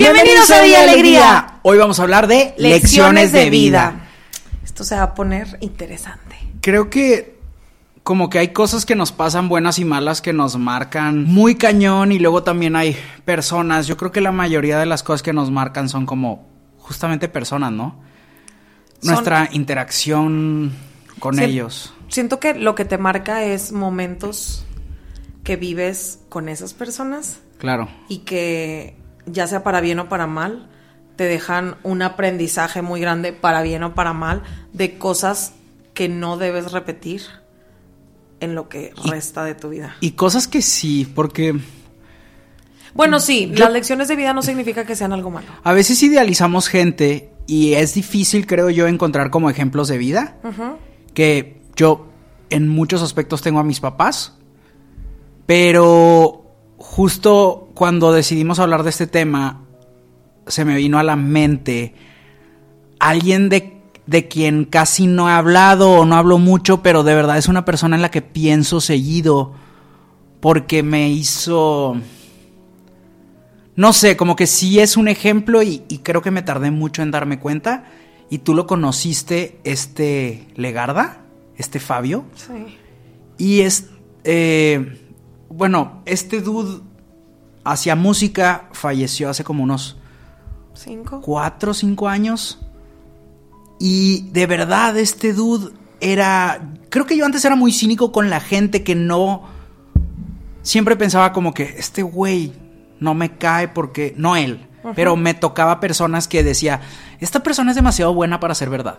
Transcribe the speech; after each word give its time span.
Bienvenidos 0.00 0.48
a 0.52 0.62
Día 0.62 0.84
Alegría. 0.84 1.58
Hoy 1.62 1.76
vamos 1.76 1.98
a 1.98 2.04
hablar 2.04 2.28
de 2.28 2.54
lecciones, 2.58 3.32
de, 3.32 3.50
vida. 3.50 4.08
Esto 4.62 4.84
se 4.84 4.94
va 4.94 5.02
a 5.02 5.14
poner 5.16 5.58
interesante. 5.60 6.36
Creo 6.60 6.88
que 6.90 7.40
como 8.04 8.30
que 8.30 8.38
hay 8.38 8.48
cosas 8.52 8.86
que 8.86 8.94
nos 8.94 9.10
pasan 9.10 9.48
buenas 9.48 9.80
y 9.80 9.84
malas 9.84 10.22
que 10.22 10.32
nos 10.32 10.56
marcan 10.56 11.24
muy 11.24 11.56
cañón 11.56 12.12
y 12.12 12.20
luego 12.20 12.44
también 12.44 12.76
hay 12.76 12.96
personas. 13.24 13.88
Yo 13.88 13.96
creo 13.96 14.12
que 14.12 14.20
la 14.20 14.30
mayoría 14.30 14.78
de 14.78 14.86
las 14.86 15.02
cosas 15.02 15.24
que 15.24 15.32
nos 15.32 15.50
marcan 15.50 15.88
son 15.88 16.06
como 16.06 16.46
justamente 16.78 17.28
personas, 17.28 17.72
¿no? 17.72 17.96
Son- 19.00 19.14
Nuestra 19.14 19.48
interacción 19.50 20.72
con 21.18 21.40
ellos. 21.40 21.92
Siento 22.06 22.38
que 22.38 22.54
lo 22.54 22.76
que 22.76 22.84
te 22.84 22.96
marca 22.96 23.42
es 23.42 23.72
momentos 23.72 24.64
que 25.42 25.56
vives 25.56 26.20
con 26.28 26.48
esas 26.48 26.74
personas 26.74 27.40
Claro. 27.58 27.88
y 28.08 28.18
que 28.18 28.99
ya 29.26 29.46
sea 29.46 29.62
para 29.62 29.80
bien 29.80 29.98
o 30.00 30.08
para 30.08 30.26
mal, 30.26 30.68
te 31.16 31.24
dejan 31.24 31.76
un 31.82 32.02
aprendizaje 32.02 32.82
muy 32.82 33.00
grande 33.00 33.32
para 33.32 33.62
bien 33.62 33.82
o 33.82 33.94
para 33.94 34.12
mal 34.12 34.42
de 34.72 34.96
cosas 34.98 35.52
que 35.94 36.08
no 36.08 36.36
debes 36.38 36.72
repetir 36.72 37.22
en 38.40 38.54
lo 38.54 38.68
que 38.68 38.92
resta 39.04 39.44
de 39.44 39.54
tu 39.54 39.68
vida. 39.68 39.96
Y 40.00 40.12
cosas 40.12 40.48
que 40.48 40.62
sí, 40.62 41.10
porque 41.14 41.58
Bueno, 42.94 43.20
sí, 43.20 43.50
Yo- 43.52 43.64
las 43.64 43.72
lecciones 43.72 44.08
de 44.08 44.16
vida 44.16 44.32
no 44.32 44.42
significa 44.42 44.84
que 44.86 44.96
sean 44.96 45.12
algo 45.12 45.30
malo. 45.30 45.46
a 45.62 45.72
veces 45.72 46.02
idealizamos 46.02 46.68
gente 46.68 47.30
y 47.46 47.74
es 47.74 47.94
difícil, 47.94 48.46
creo 48.46 48.70
yo, 48.70 48.86
encontrar 48.86 49.30
como 49.30 49.50
ejemplos 49.50 49.88
de 49.88 49.98
vida. 49.98 50.38
Que 51.14 51.60
yo 51.76 52.06
en 52.48 52.66
muchos 52.68 53.02
aspectos 53.02 53.42
tengo 53.42 53.60
a 53.60 53.64
mis 53.64 53.80
papás, 53.80 54.36
pero 55.46 56.39
justo 57.00 57.70
cuando 57.72 58.12
decidimos 58.12 58.58
hablar 58.58 58.82
de 58.82 58.90
este 58.90 59.06
tema, 59.06 59.62
se 60.46 60.66
me 60.66 60.76
vino 60.76 60.98
a 60.98 61.02
la 61.02 61.16
mente 61.16 61.94
alguien 62.98 63.48
de, 63.48 63.80
de 64.04 64.28
quien 64.28 64.66
casi 64.66 65.06
no 65.06 65.26
he 65.26 65.32
hablado 65.32 65.92
o 65.92 66.04
no 66.04 66.14
hablo 66.16 66.36
mucho, 66.36 66.82
pero 66.82 67.02
de 67.02 67.14
verdad 67.14 67.38
es 67.38 67.48
una 67.48 67.64
persona 67.64 67.96
en 67.96 68.02
la 68.02 68.10
que 68.10 68.20
pienso 68.20 68.82
seguido 68.82 69.54
porque 70.40 70.82
me 70.82 71.08
hizo... 71.08 71.96
No 73.76 73.94
sé, 73.94 74.18
como 74.18 74.36
que 74.36 74.46
sí 74.46 74.78
es 74.78 74.98
un 74.98 75.08
ejemplo 75.08 75.62
y, 75.62 75.82
y 75.88 76.00
creo 76.00 76.20
que 76.20 76.30
me 76.30 76.42
tardé 76.42 76.70
mucho 76.70 77.00
en 77.00 77.12
darme 77.12 77.38
cuenta. 77.38 77.84
Y 78.28 78.40
tú 78.40 78.52
lo 78.52 78.66
conociste, 78.66 79.58
este 79.64 80.48
Legarda, 80.54 81.22
este 81.56 81.80
Fabio. 81.80 82.26
Sí. 82.34 82.76
Y 83.38 83.60
es, 83.62 83.88
eh, 84.24 85.00
bueno, 85.48 86.02
este 86.04 86.42
dude 86.42 86.89
hacía 87.64 87.96
música, 87.96 88.68
falleció 88.72 89.30
hace 89.30 89.44
como 89.44 89.62
unos 89.62 89.96
Cinco. 90.74 91.20
cuatro 91.20 91.72
o 91.72 91.74
cinco 91.74 92.08
años. 92.08 92.58
Y 93.78 94.28
de 94.30 94.46
verdad, 94.46 94.96
este 94.98 95.32
dude 95.32 95.72
era. 96.00 96.72
Creo 96.90 97.06
que 97.06 97.16
yo 97.16 97.24
antes 97.24 97.44
era 97.44 97.56
muy 97.56 97.72
cínico 97.72 98.12
con 98.12 98.30
la 98.30 98.40
gente 98.40 98.82
que 98.82 98.94
no. 98.94 99.44
Siempre 100.62 100.96
pensaba 100.96 101.32
como 101.32 101.54
que 101.54 101.74
este 101.78 102.02
güey 102.02 102.52
no 102.98 103.14
me 103.14 103.36
cae 103.36 103.68
porque. 103.68 104.14
No 104.16 104.36
él. 104.36 104.66
Pero 104.94 105.14
me 105.14 105.34
tocaba 105.34 105.78
personas 105.78 106.26
que 106.26 106.42
decía, 106.42 106.80
esta 107.20 107.42
persona 107.42 107.70
es 107.70 107.76
demasiado 107.76 108.14
buena 108.14 108.40
para 108.40 108.54
ser 108.54 108.70
verdad. 108.70 108.98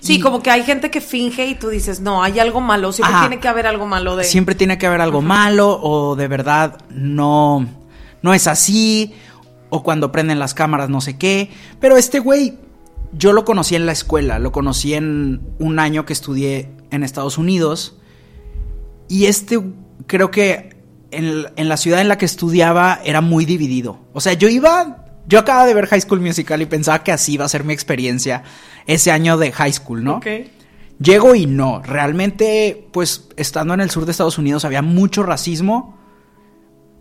Sí, 0.00 0.16
Y- 0.16 0.20
como 0.20 0.42
que 0.42 0.50
hay 0.50 0.62
gente 0.62 0.90
que 0.90 1.00
finge 1.00 1.46
y 1.46 1.54
tú 1.54 1.68
dices, 1.68 2.00
no, 2.00 2.22
hay 2.22 2.38
algo 2.38 2.60
malo, 2.60 2.92
siempre 2.92 3.14
Ajá. 3.14 3.28
tiene 3.28 3.40
que 3.40 3.48
haber 3.48 3.66
algo 3.66 3.86
malo 3.86 4.16
de... 4.16 4.24
Siempre 4.24 4.54
tiene 4.54 4.78
que 4.78 4.86
haber 4.86 5.00
algo 5.00 5.22
malo 5.22 5.78
o 5.82 6.16
de 6.16 6.28
verdad 6.28 6.78
no, 6.90 7.66
no 8.22 8.34
es 8.34 8.46
así 8.46 9.14
o 9.70 9.82
cuando 9.82 10.12
prenden 10.12 10.38
las 10.38 10.54
cámaras 10.54 10.88
no 10.88 11.00
sé 11.00 11.16
qué. 11.18 11.50
Pero 11.80 11.96
este 11.96 12.18
güey 12.20 12.58
yo 13.12 13.32
lo 13.32 13.44
conocí 13.44 13.74
en 13.74 13.86
la 13.86 13.92
escuela, 13.92 14.38
lo 14.38 14.52
conocí 14.52 14.94
en 14.94 15.40
un 15.58 15.78
año 15.78 16.04
que 16.04 16.12
estudié 16.12 16.70
en 16.90 17.02
Estados 17.02 17.38
Unidos 17.38 17.96
y 19.08 19.26
este 19.26 19.60
creo 20.06 20.30
que 20.30 20.76
en, 21.10 21.46
en 21.56 21.68
la 21.68 21.76
ciudad 21.76 22.00
en 22.00 22.08
la 22.08 22.18
que 22.18 22.24
estudiaba 22.26 23.00
era 23.04 23.20
muy 23.20 23.44
dividido. 23.44 24.00
O 24.12 24.20
sea, 24.20 24.32
yo 24.34 24.48
iba... 24.48 25.04
Yo 25.28 25.40
acababa 25.40 25.66
de 25.66 25.74
ver 25.74 25.86
High 25.86 26.02
School 26.02 26.20
Musical 26.20 26.62
y 26.62 26.66
pensaba 26.66 27.02
que 27.02 27.12
así 27.12 27.34
iba 27.34 27.44
a 27.44 27.48
ser 27.48 27.64
mi 27.64 27.72
experiencia 27.72 28.44
ese 28.86 29.10
año 29.10 29.36
de 29.36 29.52
high 29.52 29.72
school, 29.72 30.04
¿no? 30.04 30.16
Ok. 30.16 30.26
Llego 30.98 31.34
y 31.34 31.46
no. 31.46 31.82
Realmente, 31.82 32.88
pues, 32.92 33.28
estando 33.36 33.74
en 33.74 33.80
el 33.80 33.90
sur 33.90 34.04
de 34.04 34.12
Estados 34.12 34.38
Unidos 34.38 34.64
había 34.64 34.82
mucho 34.82 35.22
racismo. 35.22 35.98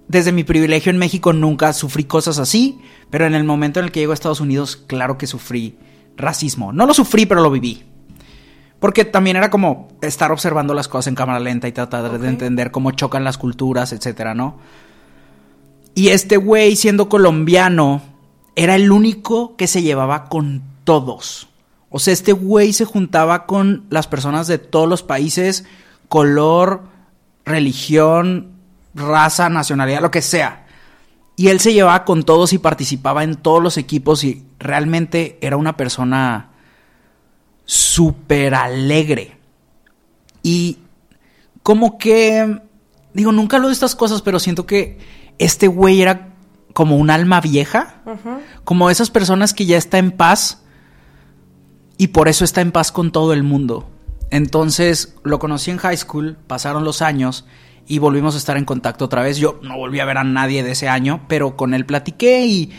Desde 0.08 0.32
mi 0.32 0.44
privilegio 0.44 0.90
en 0.90 0.98
México 0.98 1.34
nunca 1.34 1.72
sufrí 1.74 2.04
cosas 2.04 2.38
así, 2.38 2.80
pero 3.10 3.26
en 3.26 3.36
el 3.36 3.44
momento 3.44 3.80
en 3.80 3.86
el 3.86 3.92
que 3.92 4.02
llego 4.02 4.12
a 4.12 4.16
Estados 4.16 4.42
Unidos, 4.42 4.76
claro 4.76 5.18
que 5.18 5.28
sufrí 5.28 5.78
racismo. 6.18 6.74
No 6.74 6.86
lo 6.86 6.94
sufrí, 6.94 7.26
pero 7.26 7.42
lo 7.42 7.52
viví. 7.52 7.84
Porque 8.80 9.06
también 9.06 9.38
era 9.38 9.50
como 9.50 9.88
estar 10.02 10.32
observando 10.32 10.74
las 10.74 10.88
cosas 10.88 11.08
en 11.08 11.16
cámara 11.16 11.40
lenta 11.40 11.68
y 11.68 11.72
tratar 11.72 12.20
de 12.20 12.28
entender 12.28 12.72
cómo 12.72 12.92
chocan 12.92 13.24
las 13.24 13.38
culturas, 13.38 13.94
etcétera, 13.94 14.36
¿no? 14.36 14.58
Y 15.96 16.10
este 16.10 16.38
güey, 16.38 16.76
siendo 16.76 17.08
colombiano, 17.08 18.02
era 18.56 18.76
el 18.76 18.92
único 18.92 19.56
que 19.56 19.68
se 19.68 19.82
llevaba 19.82 20.26
con 20.26 20.64
todos. 20.84 21.50
O 21.90 22.00
sea, 22.00 22.14
este 22.14 22.32
güey 22.32 22.74
se 22.74 22.86
juntaba 22.86 23.46
con 23.46 23.86
las 23.90 24.08
personas 24.08 24.48
de 24.48 24.58
todos 24.58 24.88
los 24.88 25.04
países, 25.04 25.66
color, 26.08 26.84
religión, 27.46 28.52
raza, 28.94 29.50
nacionalidad, 29.50 30.02
lo 30.02 30.12
que 30.12 30.22
sea. 30.22 30.66
Y 31.36 31.50
él 31.50 31.60
se 31.60 31.74
llevaba 31.74 32.06
con 32.06 32.24
todos 32.24 32.54
y 32.54 32.58
participaba 32.58 33.24
en 33.24 33.36
todos 33.36 33.62
los 33.62 33.78
equipos 33.78 34.24
y 34.24 34.46
realmente 34.58 35.38
era 35.42 35.58
una 35.58 35.76
persona 35.76 36.52
súper 37.66 38.56
alegre. 38.56 39.38
Y 40.44 40.80
como 41.62 41.98
que, 41.98 42.62
digo, 43.14 43.32
nunca 43.32 43.58
lo 43.58 43.68
de 43.68 43.74
estas 43.74 43.96
cosas, 43.96 44.22
pero 44.22 44.40
siento 44.40 44.66
que 44.66 44.98
este 45.40 45.68
güey 45.68 46.02
era 46.02 46.35
como 46.76 46.98
un 46.98 47.10
alma 47.10 47.40
vieja, 47.40 48.02
como 48.66 48.90
esas 48.90 49.10
personas 49.10 49.54
que 49.54 49.66
ya 49.66 49.78
está 49.78 49.98
en 49.98 50.12
paz 50.12 50.62
y 51.98 52.08
por 52.08 52.28
eso 52.28 52.44
está 52.44 52.60
en 52.60 52.74
paz 52.74 52.92
con 52.92 53.14
todo 53.14 53.32
el 53.32 53.44
mundo. 53.44 53.90
Entonces 54.30 55.16
lo 55.24 55.40
conocí 55.40 55.72
en 55.72 55.78
high 55.78 55.96
school, 55.96 56.36
pasaron 56.48 56.84
los 56.84 57.02
años 57.02 57.46
y 57.88 58.00
volvimos 58.00 58.36
a 58.36 58.40
estar 58.40 58.58
en 58.58 58.66
contacto 58.66 59.06
otra 59.06 59.22
vez. 59.22 59.38
Yo 59.38 59.58
no 59.64 59.78
volví 59.78 60.02
a 60.02 60.06
ver 60.06 60.18
a 60.18 60.26
nadie 60.26 60.64
de 60.64 60.72
ese 60.72 60.90
año, 60.90 61.24
pero 61.30 61.56
con 61.56 61.74
él 61.74 61.86
platiqué 61.86 62.46
y, 62.46 62.74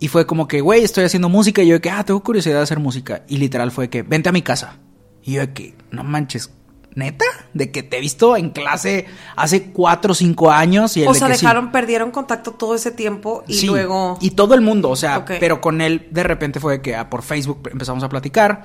y 0.00 0.08
fue 0.08 0.26
como 0.26 0.48
que, 0.48 0.62
güey, 0.62 0.82
estoy 0.82 1.04
haciendo 1.04 1.28
música. 1.28 1.62
Y 1.62 1.66
yo 1.66 1.74
de 1.74 1.82
que, 1.82 1.90
ah, 1.90 2.02
tengo 2.02 2.22
curiosidad 2.22 2.56
de 2.56 2.62
hacer 2.62 2.80
música. 2.80 3.24
Y 3.28 3.36
literal 3.36 3.72
fue 3.72 3.90
que, 3.90 4.04
vente 4.04 4.30
a 4.30 4.32
mi 4.32 4.40
casa. 4.40 4.78
Y 5.22 5.32
yo 5.32 5.40
de 5.42 5.52
que, 5.52 5.74
no 5.90 6.02
manches, 6.02 6.50
neta, 6.96 7.26
de 7.54 7.70
que 7.70 7.84
te 7.84 7.98
he 7.98 8.00
visto 8.00 8.36
en 8.36 8.50
clase 8.50 9.06
hace 9.36 9.70
cuatro 9.70 10.12
o 10.12 10.14
cinco 10.14 10.50
años. 10.50 10.96
Y 10.96 11.02
él 11.02 11.08
O 11.08 11.12
de 11.12 11.18
sea, 11.18 11.28
que 11.28 11.34
sí. 11.34 11.42
dejaron, 11.42 11.70
perdieron 11.70 12.10
contacto 12.10 12.52
todo 12.52 12.74
ese 12.74 12.90
tiempo 12.90 13.44
y 13.46 13.54
Sí, 13.54 13.66
luego... 13.66 14.18
Y 14.20 14.30
todo 14.30 14.54
el 14.54 14.62
mundo, 14.62 14.90
o 14.90 14.96
sea, 14.96 15.24
pero 15.24 15.60
con 15.60 15.80
él 15.80 16.08
de 16.10 16.24
repente 16.24 16.58
fue 16.58 16.82
que 16.82 16.96
ah, 16.96 17.08
por 17.08 17.22
Facebook 17.22 17.68
empezamos 17.70 18.02
a 18.02 18.08
platicar. 18.08 18.64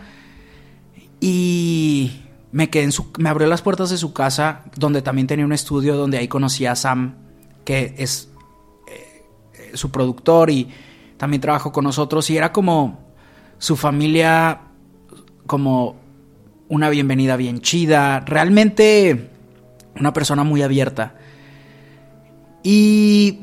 Y 1.20 2.22
me 2.52 2.70
quedé 2.70 2.86
en 2.86 2.92
su. 2.92 3.12
Me 3.20 3.30
abrió 3.30 3.48
las 3.48 3.62
puertas 3.62 3.90
de 3.92 3.98
su 3.98 4.14
casa, 4.14 4.64
donde 4.76 5.02
también 5.02 5.28
tenía 5.28 5.46
un 5.46 5.54
estudio, 5.54 5.96
donde 5.96 6.18
ahí 6.18 6.28
conocí 6.28 6.66
a 6.66 6.76
Sam, 6.76 7.16
que 7.64 7.94
es 7.98 8.30
eh, 8.88 9.24
eh, 9.54 9.72
su 9.76 9.92
productor 9.92 10.50
y 10.50 10.70
también 11.18 11.42
trabajó 11.42 11.72
con 11.72 11.84
nosotros. 11.84 12.30
Y 12.32 12.38
era 12.38 12.52
como 12.52 13.00
su 13.60 13.76
familia, 13.76 14.62
como 15.46 16.01
una 16.72 16.90
bienvenida 16.90 17.36
bien 17.36 17.60
chida. 17.60 18.22
Realmente 18.22 19.30
una 20.00 20.14
persona 20.14 20.46
muy 20.46 20.64
abierta. 20.64 21.16
Y 22.64 23.42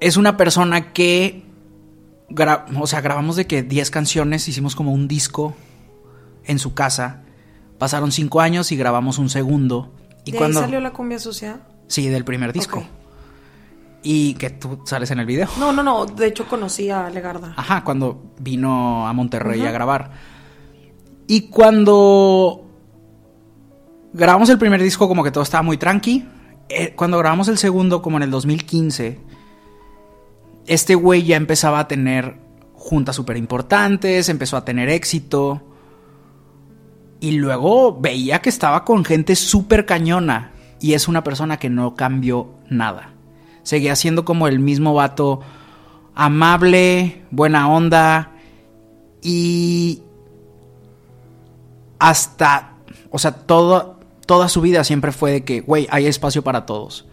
es 0.00 0.16
una 0.16 0.38
persona 0.38 0.94
que, 0.94 1.44
o 2.80 2.86
sea, 2.86 3.02
grabamos 3.02 3.36
de 3.36 3.46
que 3.46 3.62
10 3.62 3.90
canciones, 3.90 4.48
hicimos 4.48 4.74
como 4.74 4.92
un 4.92 5.06
disco 5.08 5.54
en 6.46 6.58
su 6.58 6.72
casa. 6.72 7.20
Pasaron 7.78 8.12
5 8.12 8.40
años 8.40 8.72
y 8.72 8.76
grabamos 8.76 9.18
un 9.18 9.28
segundo. 9.28 9.92
Y 10.24 10.32
¿De 10.32 10.38
cuando... 10.38 10.60
ahí 10.60 10.64
salió 10.64 10.80
la 10.80 10.92
cumbia 10.92 11.18
sucia? 11.18 11.60
Sí, 11.86 12.08
del 12.08 12.24
primer 12.24 12.54
disco. 12.54 12.82
Y 14.02 14.34
que 14.34 14.48
tú 14.48 14.80
sales 14.86 15.10
en 15.10 15.18
el 15.18 15.26
video. 15.26 15.48
No, 15.58 15.70
no, 15.70 15.82
no. 15.82 16.06
De 16.06 16.28
hecho, 16.28 16.46
conocí 16.46 16.88
a 16.88 17.10
Legarda. 17.10 17.52
Ajá, 17.58 17.84
cuando 17.84 18.32
vino 18.38 19.06
a 19.06 19.12
Monterrey 19.12 19.60
a 19.66 19.70
grabar. 19.70 20.33
Y 21.26 21.42
cuando 21.48 22.64
grabamos 24.12 24.48
el 24.48 24.58
primer 24.58 24.82
disco, 24.82 25.08
como 25.08 25.24
que 25.24 25.30
todo 25.30 25.44
estaba 25.44 25.62
muy 25.62 25.76
tranqui. 25.76 26.26
Eh, 26.68 26.94
cuando 26.96 27.18
grabamos 27.18 27.48
el 27.48 27.58
segundo, 27.58 28.02
como 28.02 28.16
en 28.16 28.24
el 28.24 28.30
2015, 28.30 29.20
este 30.66 30.94
güey 30.94 31.24
ya 31.24 31.36
empezaba 31.36 31.80
a 31.80 31.88
tener 31.88 32.36
juntas 32.74 33.16
súper 33.16 33.36
importantes, 33.36 34.28
empezó 34.28 34.56
a 34.56 34.64
tener 34.64 34.88
éxito. 34.88 35.62
Y 37.20 37.32
luego 37.32 37.98
veía 37.98 38.40
que 38.40 38.50
estaba 38.50 38.84
con 38.84 39.04
gente 39.04 39.36
súper 39.36 39.86
cañona. 39.86 40.52
Y 40.80 40.92
es 40.92 41.08
una 41.08 41.24
persona 41.24 41.58
que 41.58 41.70
no 41.70 41.94
cambió 41.94 42.54
nada. 42.68 43.14
Seguía 43.62 43.96
siendo 43.96 44.26
como 44.26 44.46
el 44.48 44.58
mismo 44.58 44.92
vato 44.92 45.40
amable, 46.14 47.22
buena 47.30 47.70
onda. 47.70 48.32
Y 49.22 50.02
hasta, 52.04 52.74
o 53.10 53.18
sea, 53.18 53.32
todo, 53.32 53.98
toda 54.26 54.50
su 54.50 54.60
vida 54.60 54.84
siempre 54.84 55.10
fue 55.10 55.32
de 55.32 55.44
que, 55.44 55.62
güey, 55.62 55.86
hay 55.90 56.04
espacio 56.06 56.44
para 56.44 56.66
todos. 56.66 57.06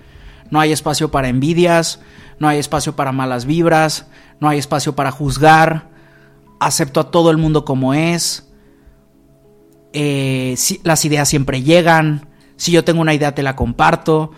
No 0.49 0.59
hay 0.59 0.73
espacio 0.73 1.11
para 1.11 1.29
envidias, 1.29 2.01
no 2.39 2.49
hay 2.49 2.59
espacio 2.59 2.93
para 2.93 3.13
malas 3.13 3.45
vibras, 3.45 4.07
no 4.41 4.49
hay 4.49 4.59
espacio 4.59 4.93
para 4.93 5.09
juzgar. 5.11 5.89
Acepto 6.59 6.99
a 6.99 7.09
todo 7.09 7.31
el 7.31 7.37
mundo 7.37 7.63
como 7.63 7.93
es. 7.93 8.51
Eh, 9.93 10.57
las 10.83 11.05
ideas 11.05 11.29
siempre 11.29 11.63
llegan. 11.63 12.27
Si 12.57 12.73
yo 12.73 12.83
tengo 12.83 12.99
una 12.99 13.13
idea, 13.13 13.33
te 13.33 13.43
la 13.43 13.55
comparto. 13.55 14.33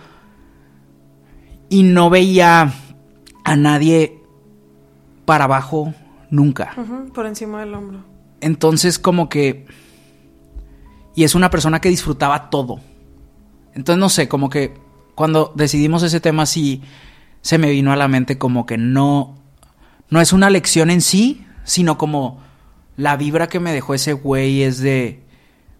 Y 1.68 1.82
no 1.82 2.12
veía 2.12 2.74
a 3.44 3.56
nadie 3.56 4.22
para 5.26 5.46
abajo 5.46 5.96
nunca. 6.30 6.76
por 7.12 7.26
encima 7.26 7.62
del 7.62 7.74
hombro. 7.74 8.04
Entonces, 8.40 9.00
como 9.00 9.30
que. 9.30 9.66
Y 11.16 11.24
es 11.24 11.36
una 11.36 11.50
persona 11.50 11.80
que 11.80 11.90
disfrutaba 11.90 12.50
todo. 12.50 12.80
Entonces, 13.74 14.00
no 14.00 14.10
sé, 14.10 14.28
como 14.28 14.50
que 14.50 14.74
cuando 15.16 15.52
decidimos 15.56 16.04
ese 16.04 16.20
tema, 16.20 16.46
sí 16.46 16.82
se 17.42 17.58
me 17.58 17.70
vino 17.70 17.92
a 17.92 17.96
la 17.96 18.08
mente 18.08 18.38
como 18.38 18.66
que 18.66 18.78
no. 18.78 19.36
No 20.10 20.22
es 20.22 20.34
una 20.34 20.50
lección 20.50 20.90
en 20.90 21.02
sí, 21.02 21.46
sino 21.64 21.98
como 21.98 22.42
la 22.98 23.18
vibra 23.18 23.48
que 23.48 23.60
me 23.60 23.74
dejó 23.74 23.94
ese 23.94 24.14
güey 24.14 24.64
es 24.64 24.80
de 24.80 25.24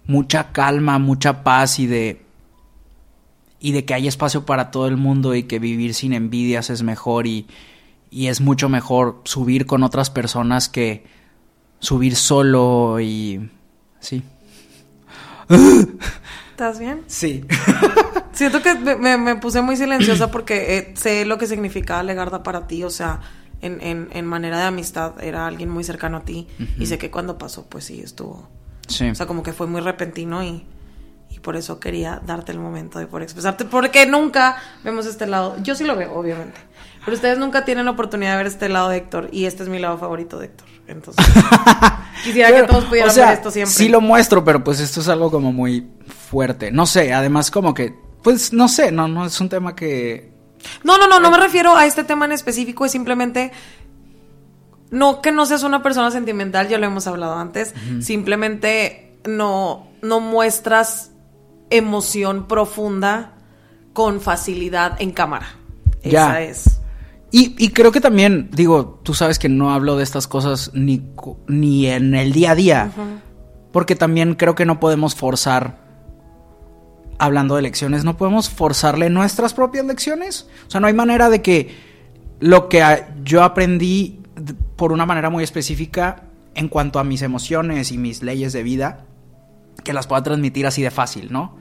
mucha 0.06 0.52
calma, 0.52 1.00
mucha 1.00 1.44
paz 1.44 1.80
y 1.80 1.88
de 1.88 2.22
y 3.60 3.72
de 3.72 3.86
que 3.86 3.94
hay 3.94 4.10
espacio 4.10 4.46
para 4.46 4.72
todo 4.72 4.88
el 4.88 4.98
mundo 4.98 5.36
y 5.36 5.44
que 5.44 5.58
vivir 5.58 5.94
sin 5.94 6.12
envidias 6.12 6.70
es 6.70 6.84
mejor 6.84 7.28
y, 7.28 7.48
y 8.12 8.28
es 8.28 8.42
mucho 8.42 8.68
mejor 8.68 9.22
subir 9.24 9.66
con 9.66 9.84
otras 9.84 10.10
personas 10.10 10.68
que 10.68 11.06
subir 11.80 12.18
solo 12.18 13.00
y 13.00 13.50
sí. 14.02 14.22
¿Estás 16.52 16.80
bien? 16.80 17.04
Sí. 17.08 17.46
Siento 18.34 18.62
que 18.62 18.76
me, 18.76 19.36
puse 19.38 19.62
muy 19.62 19.76
silenciosa 19.76 20.32
porque 20.32 20.78
eh, 20.78 20.94
sé 20.96 21.26
lo 21.26 21.38
que 21.38 21.48
significaba 21.48 22.04
Legarda 22.04 22.44
para 22.44 22.68
ti, 22.68 22.84
o 22.84 22.90
sea, 22.90 23.22
en, 23.62 23.80
en, 23.82 24.10
en, 24.12 24.26
manera 24.26 24.60
de 24.60 24.66
amistad 24.66 25.24
era 25.24 25.48
alguien 25.48 25.70
muy 25.70 25.84
cercano 25.84 26.18
a 26.18 26.22
ti 26.22 26.48
y 26.78 26.86
sé 26.86 26.98
que 26.98 27.10
cuando 27.10 27.38
pasó, 27.38 27.66
pues 27.66 27.86
sí, 27.86 28.02
estuvo. 28.02 28.50
Sí. 28.88 29.10
O 29.10 29.16
sea, 29.16 29.26
como 29.26 29.44
que 29.44 29.54
fue 29.54 29.68
muy 29.68 29.82
repentino 29.82 30.44
y, 30.44 30.66
y 31.30 31.40
por 31.40 31.56
eso 31.56 31.80
quería 31.80 32.22
darte 32.26 32.52
el 32.52 32.60
momento 32.60 33.00
de 33.00 33.08
poder 33.08 33.24
expresarte, 33.24 33.66
porque 33.66 34.06
nunca 34.06 34.58
vemos 34.84 35.06
este 35.06 35.26
lado. 35.26 35.56
Yo 35.64 35.76
sí 35.76 35.84
lo 35.84 35.96
veo, 35.96 36.14
obviamente. 36.14 36.60
Pero 37.06 37.16
ustedes 37.16 37.38
nunca 37.38 37.66
tienen 37.66 37.86
la 37.86 37.92
oportunidad 37.92 38.32
de 38.32 38.38
ver 38.38 38.48
este 38.48 38.70
lado 38.70 38.90
de 38.90 38.98
Héctor 38.98 39.30
y 39.32 39.46
este 39.46 39.64
es 39.64 39.70
mi 39.70 39.80
lado 39.80 39.98
favorito 39.98 40.40
de 40.40 40.46
Héctor. 40.46 40.68
Entonces, 40.88 41.26
quisiera 42.24 42.52
que 42.52 42.64
todos 42.64 42.86
pudieran 42.86 43.16
ver 43.16 43.34
esto 43.34 43.52
siempre. 43.52 43.74
Sí 43.74 43.90
lo 43.90 44.02
muestro, 44.02 44.44
pero 44.44 44.64
pues 44.64 44.80
esto 44.80 45.02
es 45.02 45.08
algo 45.08 45.32
como 45.32 45.52
muy 45.52 45.88
fuerte. 46.30 46.72
No 46.72 46.86
sé, 46.86 47.14
además 47.14 47.52
como 47.52 47.74
que, 47.74 47.94
pues 48.22 48.54
no 48.54 48.68
sé, 48.68 48.92
no, 48.92 49.08
no 49.08 49.26
es 49.26 49.40
un 49.40 49.50
tema 49.50 49.76
que... 49.76 50.32
No, 50.84 50.98
no, 50.98 51.08
no, 51.08 51.20
no 51.20 51.30
me 51.30 51.38
refiero 51.38 51.76
a 51.76 51.86
este 51.86 52.04
tema 52.04 52.26
en 52.26 52.32
específico, 52.32 52.86
es 52.86 52.92
simplemente... 52.92 53.52
No 54.92 55.22
que 55.22 55.32
no 55.32 55.46
seas 55.48 55.64
una 55.64 55.82
persona 55.82 56.12
sentimental, 56.12 56.68
ya 56.68 56.78
lo 56.78 56.86
hemos 56.86 57.08
hablado 57.08 57.36
antes, 57.36 57.74
simplemente 58.00 59.18
no, 59.26 59.88
no 60.04 60.20
muestras 60.20 61.12
emoción 61.72 62.48
profunda 62.48 63.34
con 63.94 64.22
facilidad 64.22 65.02
en 65.02 65.12
cámara. 65.12 65.56
Esa 66.04 66.42
es. 66.42 66.73
Y, 67.36 67.70
creo 67.70 67.92
que 67.92 68.00
también, 68.00 68.50
digo, 68.52 69.00
tú 69.02 69.16
sabes 69.16 69.40
que 69.40 69.50
no 69.50 69.74
hablo 69.74 69.98
de 69.98 70.04
estas 70.04 70.28
cosas 70.28 70.70
ni, 70.76 71.02
ni 71.48 71.88
en 71.88 72.14
el 72.14 72.32
día 72.32 72.52
a 72.52 72.56
día, 72.56 72.92
porque 73.72 73.96
también 73.96 74.36
creo 74.36 74.54
que 74.54 74.68
no 74.68 74.80
podemos 74.80 75.16
forzar, 75.16 75.80
hablando 77.18 77.56
de 77.56 77.64
lecciones, 77.64 78.04
no 78.04 78.18
podemos 78.18 78.52
forzarle 78.52 79.10
nuestras 79.10 79.56
propias 79.56 79.84
lecciones. 79.84 80.48
O 80.68 80.70
sea, 80.70 80.80
no 80.80 80.86
hay 80.86 80.94
manera 80.94 81.32
de 81.32 81.42
que 81.42 81.76
lo 82.40 82.70
que 82.70 82.84
yo 83.24 83.42
aprendí 83.42 84.20
por 84.76 84.92
una 84.92 85.08
manera 85.08 85.32
muy 85.32 85.44
específica 85.44 86.26
en 86.54 86.68
cuanto 86.68 87.00
a 87.00 87.04
mis 87.04 87.24
emociones 87.24 87.92
y 87.92 87.98
mis 87.98 88.22
leyes 88.22 88.54
de 88.54 88.62
vida, 88.62 89.06
que 89.84 89.94
las 89.94 90.06
pueda 90.06 90.22
transmitir 90.22 90.68
así 90.68 90.84
de 90.84 90.92
fácil, 90.92 91.34
¿no? 91.34 91.58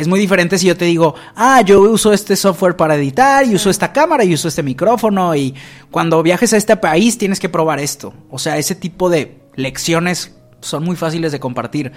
Es 0.00 0.08
muy 0.08 0.18
diferente 0.18 0.56
si 0.56 0.66
yo 0.66 0.78
te 0.78 0.86
digo, 0.86 1.14
ah, 1.36 1.60
yo 1.60 1.82
uso 1.82 2.14
este 2.14 2.34
software 2.34 2.74
para 2.74 2.94
editar 2.94 3.46
y 3.46 3.54
uso 3.54 3.68
esta 3.68 3.92
cámara 3.92 4.24
y 4.24 4.32
uso 4.32 4.48
este 4.48 4.62
micrófono 4.62 5.36
y 5.36 5.54
cuando 5.90 6.22
viajes 6.22 6.54
a 6.54 6.56
este 6.56 6.74
país 6.78 7.18
tienes 7.18 7.38
que 7.38 7.50
probar 7.50 7.80
esto. 7.80 8.14
O 8.30 8.38
sea, 8.38 8.56
ese 8.56 8.74
tipo 8.74 9.10
de 9.10 9.42
lecciones 9.56 10.34
son 10.62 10.84
muy 10.84 10.96
fáciles 10.96 11.32
de 11.32 11.38
compartir. 11.38 11.92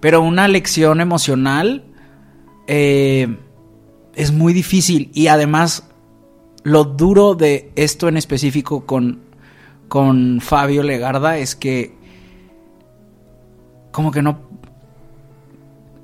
Pero 0.00 0.22
una 0.22 0.48
lección 0.48 1.02
emocional 1.02 1.84
eh, 2.66 3.36
es 4.14 4.32
muy 4.32 4.54
difícil 4.54 5.10
y 5.12 5.26
además 5.26 5.90
lo 6.62 6.84
duro 6.84 7.34
de 7.34 7.70
esto 7.76 8.08
en 8.08 8.16
específico 8.16 8.86
con, 8.86 9.20
con 9.88 10.40
Fabio 10.40 10.82
Legarda 10.82 11.36
es 11.36 11.54
que 11.54 11.94
como 13.90 14.10
que 14.12 14.22
no 14.22 14.40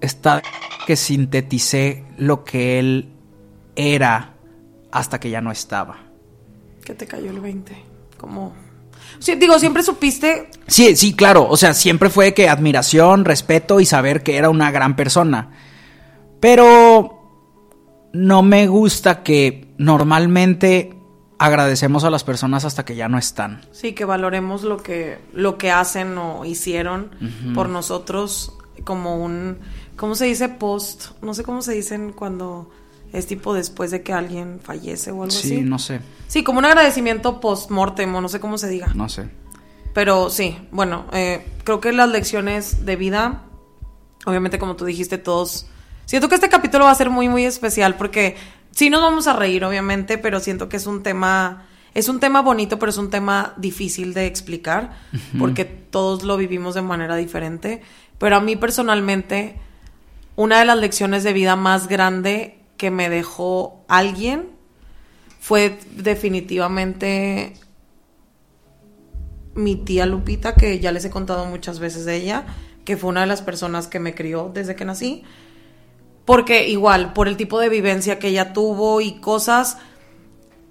está 0.03 0.43
que 0.91 0.97
sinteticé 0.97 2.03
lo 2.19 2.43
que 2.43 2.81
él 2.81 3.13
era 3.77 4.35
hasta 4.91 5.21
que 5.21 5.31
ya 5.31 5.41
no 5.41 5.53
estaba. 5.53 5.99
Que 6.85 6.95
te 6.95 7.07
cayó 7.07 7.31
el 7.31 7.39
20. 7.39 7.77
Como. 8.17 8.53
Sí, 9.21 9.37
digo, 9.37 9.57
siempre 9.61 9.85
supiste. 9.85 10.51
Sí, 10.67 10.97
sí, 10.97 11.15
claro. 11.15 11.47
O 11.49 11.57
sea, 11.57 11.75
siempre 11.75 12.11
fue 12.11 12.35
que 12.35 12.49
admiración, 12.49 13.25
respeto 13.25 13.79
y 13.79 13.87
saber 13.87 14.25
que 14.25 14.37
era 14.37 14.51
una 14.51 14.73
gran 14.73 14.97
persona. 14.97 15.53
Pero 16.41 18.09
no 18.13 18.43
me 18.43 18.67
gusta 18.67 19.23
que 19.23 19.73
normalmente 19.79 20.97
agradecemos 21.39 22.03
a 22.03 22.11
las 22.11 22.25
personas 22.25 22.65
hasta 22.65 22.85
que 22.85 22.97
ya 22.97 23.09
no 23.09 23.17
están. 23.17 23.61
Sí, 23.71 23.93
que 23.93 24.05
valoremos 24.05 24.65
lo 24.65 24.79
que, 24.79 25.21
lo 25.35 25.57
que 25.57 25.71
hacen 25.71 26.19
o 26.19 26.45
hicieron 26.45 27.13
por 27.55 27.69
nosotros 27.69 28.57
como 28.83 29.23
un 29.23 29.59
¿Cómo 29.97 30.15
se 30.15 30.27
dice 30.27 30.49
post? 30.49 31.11
No 31.23 31.35
sé 31.35 31.43
cómo 31.43 31.63
se 31.63 31.73
dicen 31.73 32.13
cuando 32.13 32.71
es 33.13 33.27
tipo 33.27 33.55
después 33.55 33.91
de 33.91 34.03
que 34.03 34.13
alguien 34.13 34.61
fallece 34.63 35.11
o 35.11 35.23
algo 35.23 35.35
así. 35.35 35.49
Sí, 35.49 35.61
no 35.63 35.79
sé. 35.79 36.01
Sí, 36.29 36.45
como 36.45 36.59
un 36.59 36.65
agradecimiento 36.65 37.41
post-mortem 37.41 38.15
o 38.15 38.21
no 38.21 38.29
sé 38.29 38.41
cómo 38.41 38.57
se 38.57 38.69
diga. 38.69 38.93
No 38.95 39.09
sé. 39.09 39.29
Pero 39.93 40.31
sí, 40.31 40.57
bueno, 40.71 41.07
eh, 41.13 41.45
creo 41.65 41.81
que 41.81 41.93
las 41.93 42.09
lecciones 42.09 42.87
de 42.87 42.97
vida, 42.97 43.43
obviamente 44.25 44.59
como 44.59 44.77
tú 44.77 44.85
dijiste, 44.85 45.19
todos... 45.19 45.67
Siento 46.07 46.29
que 46.29 46.37
este 46.37 46.49
capítulo 46.49 46.85
va 46.85 46.91
a 46.91 46.95
ser 46.95 47.11
muy, 47.11 47.29
muy 47.29 47.45
especial 47.45 47.97
porque 47.97 48.37
sí 48.71 48.91
nos 48.91 49.01
vamos 49.01 49.27
a 49.27 49.33
reír, 49.33 49.65
obviamente, 49.65 50.19
pero 50.19 50.41
siento 50.41 50.69
que 50.69 50.77
es 50.77 50.87
un 50.87 51.03
tema... 51.03 51.67
Es 51.93 52.09
un 52.09 52.21
tema 52.21 52.41
bonito, 52.41 52.79
pero 52.79 52.91
es 52.91 52.99
un 52.99 53.11
tema 53.11 53.55
difícil 53.57 54.15
de 54.15 54.27
explicar 54.27 54.93
porque 55.41 55.65
todos 55.65 56.23
lo 56.23 56.37
vivimos 56.37 56.77
de 56.77 56.83
manera 56.83 57.17
diferente. 57.17 57.83
Pero 58.17 58.37
a 58.37 58.41
mí 58.41 58.55
personalmente 58.55 59.59
una 60.41 60.61
de 60.61 60.65
las 60.65 60.79
lecciones 60.79 61.23
de 61.23 61.35
vida 61.35 61.55
más 61.55 61.87
grande 61.87 62.59
que 62.79 62.91
me 62.91 63.11
dejó 63.11 63.85
alguien 63.89 64.49
fue 65.39 65.79
definitivamente 65.91 67.53
mi 69.55 69.77
tía 69.77 70.07
Lupita, 70.07 70.55
que 70.55 70.81
ya 70.81 70.93
les 70.93 71.05
he 71.05 71.11
contado 71.11 71.45
muchas 71.45 71.79
veces 71.79 72.07
de 72.07 72.17
ella, 72.17 72.47
que 72.87 72.97
fue 72.97 73.11
una 73.11 73.21
de 73.21 73.27
las 73.27 73.43
personas 73.43 73.87
que 73.87 74.01
me 74.01 74.15
crió 74.15 74.51
desde 74.55 74.75
que 74.75 74.87
nací. 74.87 75.25
Porque 76.25 76.71
igual, 76.71 77.13
por 77.13 77.29
el 77.29 77.37
tipo 77.37 77.61
de 77.61 77.69
vivencia 77.69 78.19
que 78.19 78.29
ella 78.29 78.55
tuvo 78.55 79.03
y 79.03 79.21
cosas, 79.21 79.77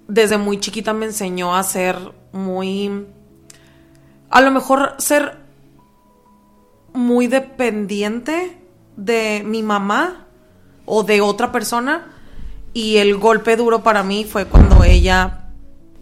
desde 0.08 0.36
muy 0.36 0.58
chiquita 0.58 0.94
me 0.94 1.06
enseñó 1.06 1.54
a 1.54 1.62
ser 1.62 1.96
muy... 2.32 3.06
A 4.30 4.40
lo 4.40 4.50
mejor 4.50 4.96
ser 4.98 5.38
muy 6.92 7.28
dependiente 7.28 8.59
de 9.04 9.42
mi 9.44 9.62
mamá 9.62 10.26
o 10.84 11.02
de 11.02 11.20
otra 11.20 11.52
persona 11.52 12.12
Y 12.72 12.98
el 12.98 13.16
golpe 13.16 13.56
duro 13.56 13.82
para 13.82 14.02
mí 14.02 14.24
fue 14.24 14.46
cuando 14.46 14.84
ella 14.84 15.48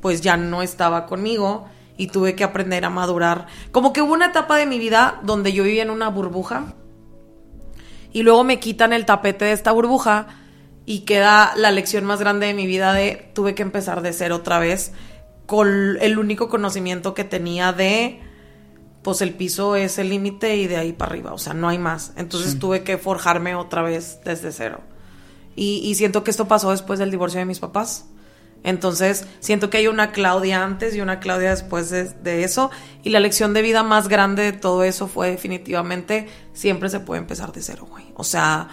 pues 0.01 0.21
ya 0.21 0.37
no 0.37 0.63
estaba 0.63 1.07
conmigo 1.07 1.67
y 1.97 2.09
tuve 2.09 2.37
que 2.37 2.45
aprender 2.45 2.85
a 2.85 2.91
madurar. 2.91 3.47
Como 3.73 3.93
que 3.93 4.01
hubo 4.01 4.13
una 4.13 4.27
etapa 4.27 4.57
de 4.57 4.67
mi 4.67 4.79
vida 4.79 5.19
donde 5.23 5.53
yo 5.53 5.65
vivía 5.65 5.83
en 5.83 5.91
una 5.91 6.09
burbuja 6.09 6.75
y 8.13 8.23
luego 8.23 8.45
me 8.45 8.61
quitan 8.61 8.93
el 8.93 9.05
tapete 9.05 9.47
de 9.47 9.53
esta 9.53 9.73
burbuja 9.73 10.27
y 10.87 11.01
queda 11.01 11.53
la 11.57 11.71
lección 11.71 12.05
más 12.05 12.21
grande 12.21 12.47
de 12.47 12.55
mi 12.55 12.67
vida 12.67 12.93
de 12.93 13.31
tuve 13.35 13.55
que 13.55 13.63
empezar 13.63 14.01
de 14.03 14.13
cero 14.13 14.37
otra 14.37 14.59
vez 14.59 14.93
con 15.47 15.99
el 16.01 16.19
único 16.19 16.49
conocimiento 16.49 17.15
que 17.15 17.25
tenía 17.25 17.73
de 17.73 18.21
pues 19.03 19.21
el 19.21 19.35
piso 19.35 19.77
es 19.77 19.99
el 19.99 20.09
límite 20.09 20.57
y 20.57 20.67
de 20.67 20.77
ahí 20.77 20.93
para 20.93 21.13
arriba, 21.13 21.33
o 21.33 21.39
sea, 21.39 21.55
no 21.55 21.69
hay 21.69 21.79
más. 21.79 22.13
Entonces 22.17 22.59
tuve 22.59 22.83
que 22.83 22.99
forjarme 22.99 23.55
otra 23.55 23.83
vez 23.83 24.21
desde 24.25 24.53
cero. 24.53 24.81
Y, 25.61 25.97
siento 25.97 26.23
que 26.23 26.31
esto 26.31 26.47
pasó 26.47 26.71
después 26.71 27.01
del 27.01 27.11
divorcio 27.11 27.41
de 27.41 27.45
mis 27.45 27.59
papás. 27.59 28.07
Entonces, 28.63 29.27
siento 29.41 29.71
que 29.71 29.79
hay 29.79 29.89
una 29.89 30.13
Claudia 30.13 30.63
antes 30.63 30.95
y 30.95 31.01
una 31.01 31.19
Claudia 31.19 31.51
después 31.51 31.91
de, 31.91 32.45
eso. 32.45 32.71
Y 33.03 33.11
la 33.11 33.19
lección 33.19 33.55
de 33.55 33.63
vida 33.63 33.83
más 33.83 34.07
grande 34.07 34.45
de 34.45 34.53
todo 34.53 34.85
eso 34.85 35.09
fue 35.09 35.31
definitivamente, 35.31 36.29
siempre 36.53 36.89
se 36.91 37.01
puede 37.01 37.21
empezar 37.21 37.53
de 37.53 37.63
cero, 37.63 37.89
güey. 37.91 38.05
O 38.15 38.23
sea, 38.23 38.69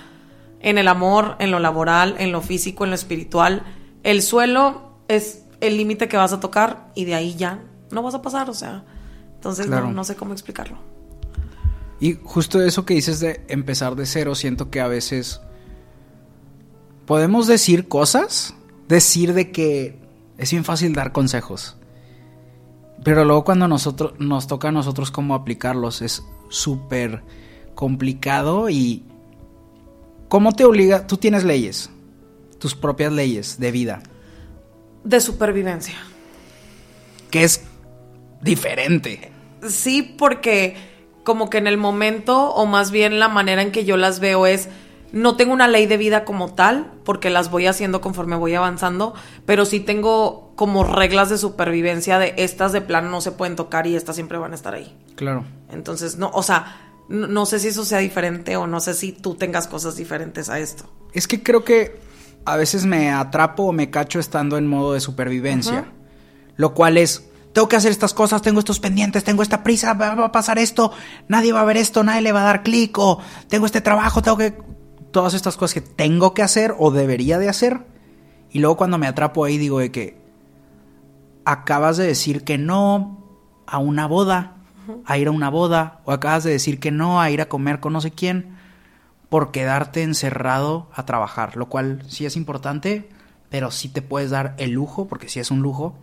en 0.60 0.78
el 0.78 0.88
amor, 0.88 1.38
en 1.40 1.50
lo 1.50 1.58
laboral, 1.58 2.16
en 2.20 2.32
lo 2.32 2.42
físico, 2.42 2.84
en 2.84 2.92
lo 2.92 2.96
espiritual. 2.96 3.64
El 4.04 4.22
suelo 4.22 5.00
es 5.08 5.46
el 5.62 5.78
límite 5.78 6.08
que 6.08 6.18
vas 6.18 6.34
a 6.34 6.40
tocar 6.40 6.92
y 6.94 7.06
de 7.06 7.16
ahí 7.16 7.36
ya 7.36 7.64
no 7.90 8.04
vas 8.04 8.14
a 8.14 8.22
pasar, 8.22 8.48
o 8.50 8.54
sea. 8.54 8.84
Entonces, 9.46 9.68
no, 9.68 9.92
no 9.92 10.04
sé 10.04 10.16
cómo 10.16 10.34
explicarlo. 10.34 10.80
Y 12.00 12.18
justo 12.24 12.64
eso 12.64 12.84
que 12.84 12.96
dices 12.96 13.20
de 13.20 13.46
empezar 13.48 13.96
de 13.96 14.08
cero, 14.08 14.34
siento 14.34 14.72
que 14.72 14.82
a 14.82 14.88
veces 14.88 15.40
podemos 17.06 17.46
decir 17.46 17.88
cosas, 17.88 18.56
decir 18.88 19.36
de 19.36 19.52
que 19.52 20.00
es 20.40 20.50
bien 20.50 20.64
fácil 20.64 20.94
dar 20.94 21.12
consejos. 21.12 21.78
Pero 23.04 23.24
luego 23.24 23.44
cuando 23.44 23.68
nosotros, 23.68 24.14
nos 24.18 24.48
toca 24.48 24.70
a 24.70 24.72
nosotros 24.72 25.12
cómo 25.12 25.36
aplicarlos 25.36 26.02
es 26.02 26.24
súper 26.50 27.22
complicado 27.76 28.68
y 28.72 29.04
¿cómo 30.28 30.54
te 30.54 30.66
obliga? 30.66 31.06
Tú 31.06 31.18
tienes 31.18 31.44
leyes, 31.44 31.92
tus 32.58 32.74
propias 32.74 33.14
leyes 33.14 33.60
de 33.60 33.72
vida. 33.72 34.02
De 35.04 35.22
supervivencia. 35.22 35.98
Que 37.30 37.44
es 37.44 37.62
diferente. 38.42 39.35
Sí, 39.70 40.16
porque 40.18 40.76
como 41.24 41.50
que 41.50 41.58
en 41.58 41.68
el 41.68 41.78
momento, 41.78 42.54
o 42.54 42.66
más 42.66 42.92
bien 42.92 43.20
la 43.20 43.30
manera 43.30 43.62
en 43.62 43.72
que 43.72 43.86
yo 43.86 43.98
las 43.98 44.20
veo 44.20 44.46
es 44.46 44.70
no 45.12 45.38
tengo 45.38 45.54
una 45.54 45.68
ley 45.68 45.88
de 45.88 45.96
vida 45.96 46.26
como 46.26 46.54
tal, 46.54 46.92
porque 47.06 47.30
las 47.30 47.50
voy 47.50 47.68
haciendo 47.68 48.02
conforme 48.02 48.36
voy 48.36 48.54
avanzando, 48.54 49.14
pero 49.46 49.66
sí 49.66 49.80
tengo 49.80 50.52
como 50.56 50.84
reglas 50.84 51.30
de 51.30 51.38
supervivencia 51.38 52.20
de 52.20 52.34
estas 52.38 52.74
de 52.74 52.82
plano 52.82 53.10
no 53.10 53.22
se 53.22 53.32
pueden 53.32 53.56
tocar 53.56 53.88
y 53.88 53.96
estas 53.96 54.16
siempre 54.16 54.38
van 54.38 54.52
a 54.52 54.56
estar 54.56 54.74
ahí. 54.74 54.94
Claro. 55.16 55.46
Entonces, 55.72 56.18
no, 56.18 56.32
o 56.34 56.44
sea, 56.44 56.92
no, 57.08 57.46
sé 57.46 57.60
si 57.60 57.70
eso 57.70 57.86
sea 57.86 58.00
diferente 58.00 58.58
o 58.58 58.68
no 58.68 58.80
sé 58.82 58.94
si 58.94 59.14
tú 59.14 59.36
tengas 59.36 59.68
cosas 59.68 59.96
diferentes 59.96 60.50
a 60.50 60.60
esto. 60.60 60.86
Es 61.14 61.28
que 61.28 61.42
creo 61.42 61.64
que 61.64 61.98
a 62.44 62.58
veces 62.58 62.86
me 62.86 63.12
atrapo 63.12 63.64
o 63.64 63.72
me 63.72 63.90
cacho 63.90 64.20
estando 64.20 64.58
en 64.58 64.68
modo 64.68 64.94
de 64.94 65.00
supervivencia, 65.00 65.86
lo 66.58 66.74
cual 66.74 66.98
es 66.98 67.30
tengo 67.56 67.70
que 67.70 67.78
hacer 67.78 67.92
estas 67.92 68.14
cosas, 68.14 68.42
tengo 68.42 68.60
estos 68.60 68.82
pendientes, 68.82 69.24
tengo 69.24 69.42
esta 69.42 69.64
prisa, 69.64 69.94
va 69.94 70.12
a 70.12 70.32
pasar 70.34 70.60
esto, 70.60 70.92
nadie 71.30 71.54
va 71.54 71.62
a 71.62 71.64
ver 71.64 71.78
esto, 71.78 72.04
nadie 72.04 72.20
le 72.20 72.34
va 72.34 72.42
a 72.42 72.44
dar 72.44 72.64
clic, 72.64 72.98
o 73.00 73.22
tengo 73.48 73.66
este 73.66 73.80
trabajo, 73.80 74.22
tengo 74.22 74.36
que 74.36 74.58
todas 75.12 75.34
estas 75.34 75.56
cosas 75.56 75.74
que 75.76 75.80
tengo 75.80 76.34
que 76.34 76.44
hacer 76.44 76.76
o 76.78 76.92
debería 76.92 77.40
de 77.40 77.48
hacer. 77.48 77.86
Y 78.52 78.60
luego 78.60 78.76
cuando 78.76 78.98
me 78.98 79.08
atrapo 79.08 79.46
ahí 79.46 79.58
digo 79.58 79.80
de 79.80 79.90
que 79.90 80.18
acabas 81.46 81.96
de 81.96 82.06
decir 82.06 82.44
que 82.44 82.58
no 82.58 83.24
a 83.66 83.78
una 83.78 84.06
boda, 84.06 84.58
a 85.06 85.18
ir 85.18 85.30
a 85.30 85.32
una 85.32 85.50
boda, 85.50 86.02
o 86.04 86.12
acabas 86.12 86.44
de 86.44 86.52
decir 86.52 86.78
que 86.82 86.92
no 86.92 87.22
a 87.22 87.30
ir 87.30 87.40
a 87.40 87.48
comer 87.48 87.80
con 87.80 87.94
no 87.94 88.02
sé 88.02 88.12
quién, 88.12 88.58
por 89.30 89.52
quedarte 89.52 90.04
encerrado 90.04 90.90
a 90.94 91.06
trabajar, 91.06 91.56
lo 91.56 91.70
cual 91.70 92.04
sí 92.10 92.26
es 92.26 92.36
importante, 92.36 93.08
pero 93.50 93.72
sí 93.72 93.88
te 93.88 94.02
puedes 94.02 94.30
dar 94.32 94.56
el 94.58 94.72
lujo, 94.72 95.08
porque 95.08 95.30
sí 95.30 95.40
es 95.40 95.52
un 95.52 95.62
lujo, 95.62 95.96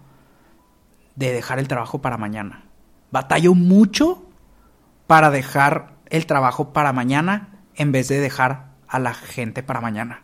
de 1.17 1.33
dejar 1.33 1.59
el 1.59 1.69
trabajo 1.69 2.01
para 2.01 2.17
mañana. 2.17 2.65
Batallo 3.11 3.55
mucho 3.55 4.29
para 5.07 5.31
dejar 5.31 5.95
el 6.09 6.27
trabajo 6.27 6.73
para 6.73 6.93
mañana 6.93 7.61
en 7.75 7.93
vez 7.93 8.09
de 8.09 8.21
dejar 8.21 8.73
a 8.89 8.99
la 8.99 9.15
gente 9.15 9.63
para 9.63 9.81
mañana. 9.81 10.23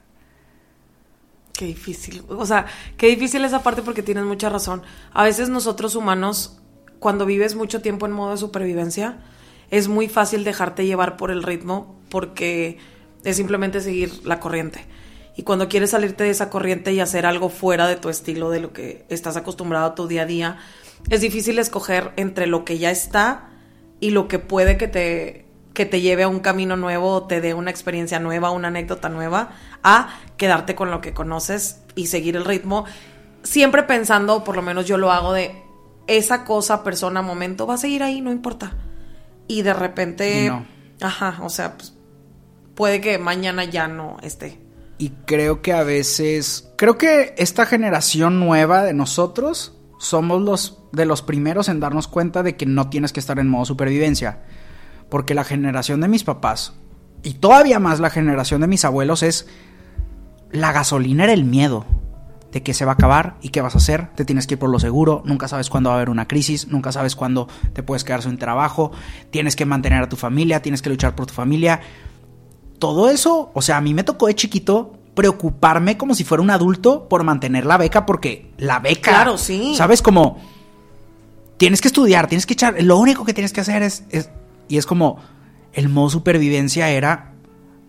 Qué 1.53 1.67
difícil. 1.67 2.23
O 2.29 2.47
sea, 2.47 2.67
qué 2.97 3.09
difícil 3.09 3.45
esa 3.45 3.63
parte 3.63 3.83
porque 3.83 4.03
tienes 4.03 4.25
mucha 4.25 4.49
razón. 4.49 4.83
A 5.13 5.25
veces 5.25 5.49
nosotros 5.49 5.97
humanos, 5.97 6.61
cuando 7.01 7.27
vives 7.27 7.57
mucho 7.57 7.83
tiempo 7.83 8.07
en 8.07 8.13
modo 8.13 8.31
de 8.31 8.37
supervivencia, 8.37 9.19
es 9.71 9.89
muy 9.89 10.09
fácil 10.09 10.45
dejarte 10.45 10.87
llevar 10.87 11.17
por 11.17 11.31
el 11.31 11.43
ritmo 11.43 11.99
porque 12.11 12.79
es 13.25 13.37
simplemente 13.37 13.81
seguir 13.81 14.25
la 14.25 14.41
corriente. 14.41 14.87
Y 15.39 15.45
cuando 15.45 15.69
quieres 15.69 15.91
salirte 15.91 16.25
de 16.25 16.31
esa 16.31 16.51
corriente 16.51 16.93
y 16.93 16.99
hacer 16.99 17.25
algo 17.25 17.49
fuera 17.49 17.87
de 17.87 17.95
tu 17.95 18.09
estilo, 18.09 18.51
de 18.51 18.59
lo 18.59 18.73
que 18.73 19.07
estás 19.09 19.37
acostumbrado 19.37 19.87
a 19.87 19.95
tu 19.95 20.09
día 20.09 20.23
a 20.23 20.27
día, 20.27 20.59
es 21.11 21.21
difícil 21.21 21.61
escoger 21.61 22.13
entre 22.17 22.49
lo 22.49 22.65
que 22.65 22.79
ya 22.79 22.91
está 22.91 23.49
y 24.01 24.11
lo 24.11 24.27
que 24.27 24.41
puede 24.41 24.77
que 24.77 24.89
te 24.89 25.47
que 25.75 25.87
te 25.87 26.01
lleve 26.01 26.25
a 26.25 26.29
un 26.29 26.41
camino 26.41 26.77
nuevo 26.77 27.13
o 27.13 27.27
te 27.29 27.41
dé 27.41 27.55
una 27.55 27.71
experiencia 27.71 28.19
nueva, 28.19 28.51
una 28.51 28.67
anécdota 28.67 29.09
nueva, 29.09 29.51
a 29.85 30.09
quedarte 30.37 30.75
con 30.75 30.91
lo 30.91 31.01
que 31.01 31.15
conoces 31.15 31.83
y 31.95 32.09
seguir 32.09 32.35
el 32.35 32.45
ritmo, 32.45 32.85
siempre 33.45 33.85
pensando, 33.85 34.43
por 34.43 34.57
lo 34.57 34.63
menos 34.63 34.87
yo 34.87 34.99
lo 34.99 35.13
hago, 35.13 35.35
de 35.35 35.63
esa 36.09 36.45
cosa, 36.45 36.83
persona, 36.83 37.23
momento, 37.23 37.65
va 37.65 37.75
a 37.75 37.79
seguir 37.79 38.03
ahí, 38.03 38.21
no 38.21 38.33
importa. 38.33 38.73
Y 39.47 39.63
de 39.63 39.73
repente, 39.73 40.53
ajá, 41.01 41.39
o 41.43 41.49
sea, 41.49 41.77
pues, 41.77 41.95
puede 42.75 43.01
que 43.01 43.19
mañana 43.19 43.63
ya 43.63 43.87
no 43.87 44.17
esté. 44.21 44.67
Y 44.99 45.11
creo 45.27 45.63
que 45.63 45.73
a 45.73 45.85
veces, 45.85 46.71
creo 46.77 46.99
que 46.99 47.35
esta 47.39 47.67
generación 47.67 48.41
nueva 48.41 48.83
de 48.83 48.95
nosotros 48.95 49.79
somos 49.99 50.43
los 50.43 50.79
de 50.93 51.05
los 51.05 51.23
primeros 51.23 51.69
en 51.69 51.81
darnos 51.81 52.09
cuenta 52.09 52.43
de 52.43 52.57
que 52.57 52.67
no 52.67 52.89
tienes 52.89 53.13
que 53.13 53.21
estar 53.21 53.39
en 53.39 53.49
modo 53.49 53.65
supervivencia. 53.65 54.43
Porque 55.09 55.35
la 55.35 55.45
generación 55.45 56.01
de 56.01 56.09
mis 56.09 56.25
papás, 56.25 56.75
y 57.23 57.35
todavía 57.35 57.79
más 57.79 58.01
la 58.01 58.11
generación 58.11 58.61
de 58.61 58.67
mis 58.67 58.85
abuelos, 58.85 59.23
es 59.23 59.47
la 60.51 60.73
gasolina 60.73 61.25
era 61.25 61.33
el 61.33 61.45
miedo 61.45 61.85
de 62.53 62.63
que 62.63 62.73
se 62.73 62.85
va 62.85 62.93
a 62.93 62.95
acabar 62.95 63.37
y 63.43 63.51
qué 63.51 63.61
vas 63.61 63.75
a 63.75 63.79
hacer. 63.79 64.09
Te 64.15 64.25
tienes 64.25 64.47
que 64.47 64.55
ir 64.55 64.59
por 64.59 64.71
lo 64.71 64.79
seguro, 64.79 65.23
nunca 65.25 65.49
sabes 65.49 65.69
cuándo 65.69 65.91
va 65.91 65.97
a 65.97 65.99
haber 65.99 66.11
una 66.11 66.27
crisis, 66.27 66.69
nunca 66.69 66.93
sabes 66.93 67.15
cuándo 67.15 67.49
te 67.73 67.83
puedes 67.83 68.05
quedar 68.05 68.23
sin 68.23 68.39
trabajo, 68.39 68.93
tienes 69.31 69.57
que 69.57 69.67
mantener 69.67 70.03
a 70.03 70.09
tu 70.09 70.17
familia, 70.17 70.63
tienes 70.63 70.83
que 70.83 70.91
luchar 70.91 71.15
por 71.15 71.27
tu 71.27 71.35
familia. 71.35 71.81
Todo 72.79 73.11
eso, 73.11 73.51
o 73.55 73.63
sea, 73.63 73.79
a 73.79 73.81
mí 73.81 73.95
me 73.95 74.05
tocó 74.05 74.27
de 74.27 74.35
chiquito 74.35 74.95
preocuparme 75.15 75.97
como 75.97 76.15
si 76.15 76.23
fuera 76.23 76.43
un 76.43 76.51
adulto 76.51 77.09
por 77.09 77.25
mantener 77.25 77.67
la 77.67 77.77
beca 77.77 78.07
porque 78.07 78.53
la 78.57 78.79
beca, 78.79 79.11
claro, 79.11 79.37
sí. 79.37 79.75
¿sabes? 79.77 80.01
Como 80.01 80.39
tienes 81.57 81.81
que 81.81 81.89
estudiar, 81.89 82.29
tienes 82.29 82.47
que 82.47 82.53
echar, 82.53 82.81
lo 82.83 82.99
único 82.99 83.25
que 83.25 83.35
tienes 83.35 83.53
que 83.53 83.61
hacer 83.61 83.83
es 83.83 84.05
y 84.69 84.77
es 84.77 84.87
como, 84.87 85.19
el 85.73 85.89
modo 85.89 86.11
supervivencia 86.11 86.91
era, 86.91 87.33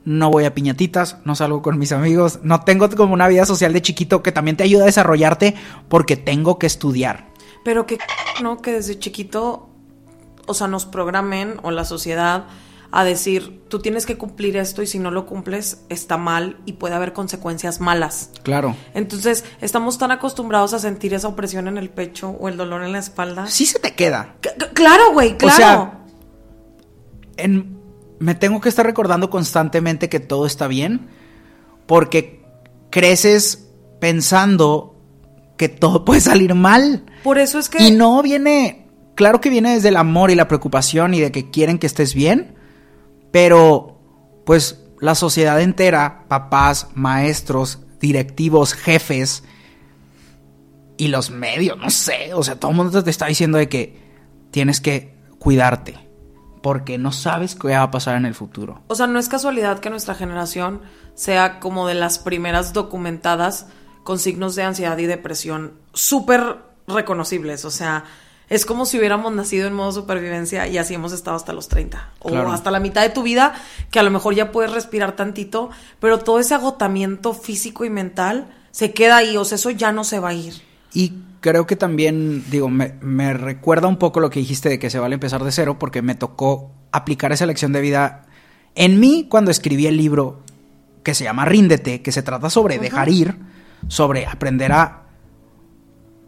no 0.05 0.31
voy 0.31 0.45
a 0.45 0.53
piñatitas, 0.53 1.17
no 1.25 1.35
salgo 1.35 1.61
con 1.61 1.77
mis 1.77 1.91
amigos, 1.91 2.39
no 2.43 2.61
tengo 2.61 2.89
como 2.89 3.13
una 3.13 3.27
vida 3.27 3.45
social 3.45 3.73
de 3.73 3.81
chiquito 3.81 4.23
que 4.23 4.31
también 4.31 4.57
te 4.57 4.63
ayuda 4.63 4.83
a 4.83 4.87
desarrollarte 4.87 5.55
porque 5.89 6.15
tengo 6.15 6.57
que 6.57 6.67
estudiar. 6.67 7.27
Pero 7.63 7.85
que, 7.85 7.99
no, 8.41 8.61
que 8.61 8.71
desde 8.71 8.97
chiquito, 8.97 9.69
o 10.47 10.53
sea, 10.53 10.67
nos 10.67 10.85
programen 10.85 11.57
o 11.61 11.71
la 11.71 11.83
sociedad 11.83 12.45
a 12.91 13.03
decir, 13.03 13.61
tú 13.69 13.79
tienes 13.79 14.05
que 14.05 14.17
cumplir 14.17 14.57
esto 14.57 14.81
y 14.81 14.87
si 14.87 14.99
no 14.99 15.11
lo 15.11 15.25
cumples 15.25 15.85
está 15.89 16.17
mal 16.17 16.57
y 16.65 16.73
puede 16.73 16.95
haber 16.95 17.13
consecuencias 17.13 17.79
malas. 17.79 18.31
Claro. 18.43 18.75
Entonces, 18.93 19.43
estamos 19.61 19.97
tan 19.97 20.11
acostumbrados 20.11 20.73
a 20.73 20.79
sentir 20.79 21.13
esa 21.13 21.27
opresión 21.27 21.67
en 21.67 21.77
el 21.77 21.89
pecho 21.89 22.29
o 22.29 22.49
el 22.49 22.57
dolor 22.57 22.83
en 22.83 22.91
la 22.91 22.99
espalda. 22.99 23.47
Sí 23.47 23.65
se 23.65 23.79
te 23.79 23.93
queda. 23.93 24.35
claro, 24.73 25.13
güey, 25.13 25.37
claro 25.37 25.99
me 28.19 28.35
tengo 28.35 28.61
que 28.61 28.69
estar 28.69 28.85
recordando 28.85 29.29
constantemente 29.29 30.09
que 30.09 30.19
todo 30.19 30.45
está 30.45 30.67
bien, 30.67 31.07
porque 31.87 32.43
creces 32.89 33.69
pensando 33.99 34.95
que 35.57 35.69
todo 35.69 36.05
puede 36.05 36.21
salir 36.21 36.53
mal. 36.53 37.05
Por 37.23 37.37
eso 37.37 37.59
es 37.59 37.69
que... 37.69 37.81
Y 37.81 37.91
no 37.91 38.21
viene, 38.21 38.87
claro 39.15 39.41
que 39.41 39.49
viene 39.49 39.73
desde 39.73 39.89
el 39.89 39.97
amor 39.97 40.31
y 40.31 40.35
la 40.35 40.47
preocupación 40.47 41.13
y 41.13 41.21
de 41.21 41.31
que 41.31 41.49
quieren 41.49 41.79
que 41.79 41.87
estés 41.87 42.13
bien, 42.13 42.55
pero 43.31 43.99
pues 44.45 44.83
la 44.99 45.15
sociedad 45.15 45.61
entera, 45.61 46.25
papás, 46.27 46.87
maestros, 46.93 47.79
directivos, 47.99 48.73
jefes 48.73 49.43
y 50.97 51.07
los 51.07 51.29
medios, 51.29 51.77
no 51.77 51.89
sé, 51.89 52.33
o 52.33 52.43
sea, 52.43 52.55
todo 52.59 52.71
el 52.71 52.77
mundo 52.77 53.03
te 53.03 53.09
está 53.09 53.27
diciendo 53.27 53.57
de 53.57 53.69
que 53.69 53.97
tienes 54.51 54.81
que 54.81 55.15
cuidarte 55.39 56.09
porque 56.61 56.97
no 56.97 57.11
sabes 57.11 57.55
qué 57.55 57.69
va 57.69 57.83
a 57.83 57.91
pasar 57.91 58.17
en 58.17 58.25
el 58.25 58.35
futuro. 58.35 58.81
O 58.87 58.95
sea, 58.95 59.07
no 59.07 59.19
es 59.19 59.29
casualidad 59.29 59.79
que 59.79 59.89
nuestra 59.89 60.15
generación 60.15 60.81
sea 61.13 61.59
como 61.59 61.87
de 61.87 61.95
las 61.95 62.19
primeras 62.19 62.73
documentadas 62.73 63.67
con 64.03 64.19
signos 64.19 64.55
de 64.55 64.63
ansiedad 64.63 64.97
y 64.97 65.05
depresión 65.05 65.73
súper 65.93 66.57
reconocibles. 66.87 67.65
O 67.65 67.71
sea, 67.71 68.05
es 68.49 68.65
como 68.65 68.85
si 68.85 68.97
hubiéramos 68.97 69.33
nacido 69.33 69.67
en 69.67 69.73
modo 69.73 69.91
supervivencia 69.91 70.67
y 70.67 70.77
así 70.77 70.93
hemos 70.93 71.13
estado 71.13 71.37
hasta 71.37 71.53
los 71.53 71.67
30 71.67 72.09
o 72.19 72.35
hasta 72.51 72.71
la 72.71 72.79
mitad 72.79 73.01
de 73.01 73.09
tu 73.09 73.23
vida, 73.23 73.53
que 73.91 73.99
a 73.99 74.03
lo 74.03 74.11
mejor 74.11 74.35
ya 74.35 74.51
puedes 74.51 74.71
respirar 74.71 75.15
tantito, 75.15 75.69
pero 75.99 76.19
todo 76.19 76.39
ese 76.39 76.55
agotamiento 76.55 77.33
físico 77.33 77.85
y 77.85 77.89
mental 77.89 78.47
se 78.71 78.93
queda 78.93 79.17
ahí, 79.17 79.37
o 79.37 79.45
sea, 79.45 79.55
eso 79.55 79.69
ya 79.71 79.91
no 79.91 80.03
se 80.03 80.19
va 80.19 80.29
a 80.29 80.33
ir. 80.33 80.53
Y 80.93 81.13
creo 81.41 81.67
que 81.67 81.75
también, 81.75 82.43
digo, 82.49 82.69
me, 82.69 82.95
me 83.01 83.33
recuerda 83.33 83.87
un 83.87 83.97
poco 83.97 84.19
lo 84.19 84.29
que 84.29 84.39
dijiste 84.39 84.69
de 84.69 84.79
que 84.79 84.89
se 84.89 84.99
vale 84.99 85.15
empezar 85.15 85.43
de 85.43 85.51
cero, 85.51 85.77
porque 85.79 86.01
me 86.01 86.15
tocó 86.15 86.71
aplicar 86.91 87.31
esa 87.31 87.45
lección 87.45 87.73
de 87.73 87.81
vida 87.81 88.25
en 88.75 88.99
mí 88.99 89.27
cuando 89.29 89.51
escribí 89.51 89.87
el 89.87 89.97
libro 89.97 90.41
que 91.03 91.13
se 91.13 91.23
llama 91.23 91.45
Ríndete, 91.45 92.01
que 92.01 92.11
se 92.11 92.23
trata 92.23 92.49
sobre 92.49 92.79
dejar 92.79 93.09
ir, 93.09 93.35
sobre 93.87 94.25
aprender 94.25 94.71
a 94.71 95.03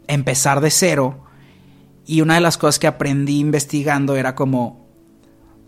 empezar 0.06 0.60
de 0.60 0.70
cero. 0.70 1.24
Y 2.06 2.20
una 2.20 2.34
de 2.34 2.40
las 2.40 2.58
cosas 2.58 2.78
que 2.78 2.86
aprendí 2.86 3.38
investigando 3.38 4.16
era 4.16 4.34
como 4.34 4.86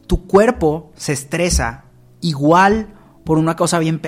tu 0.06 0.26
cuerpo 0.26 0.92
se 0.96 1.12
estresa 1.12 1.84
igual 2.20 2.88
por 3.24 3.38
una 3.38 3.56
cosa 3.56 3.78
bien 3.78 4.00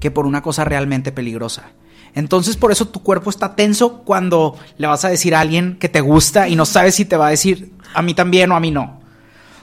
que 0.00 0.10
por 0.10 0.26
una 0.26 0.42
cosa 0.42 0.64
realmente 0.64 1.12
peligrosa. 1.12 1.72
Entonces 2.14 2.56
por 2.56 2.72
eso 2.72 2.88
tu 2.88 3.02
cuerpo 3.02 3.30
está 3.30 3.54
tenso 3.54 4.02
cuando 4.04 4.56
le 4.76 4.86
vas 4.86 5.04
a 5.04 5.08
decir 5.08 5.34
a 5.34 5.40
alguien 5.40 5.76
que 5.78 5.88
te 5.88 6.00
gusta 6.00 6.48
y 6.48 6.56
no 6.56 6.66
sabes 6.66 6.94
si 6.94 7.04
te 7.04 7.16
va 7.16 7.28
a 7.28 7.30
decir 7.30 7.72
a 7.94 8.02
mí 8.02 8.14
también 8.14 8.50
o 8.52 8.56
a 8.56 8.60
mí 8.60 8.70
no. 8.70 9.00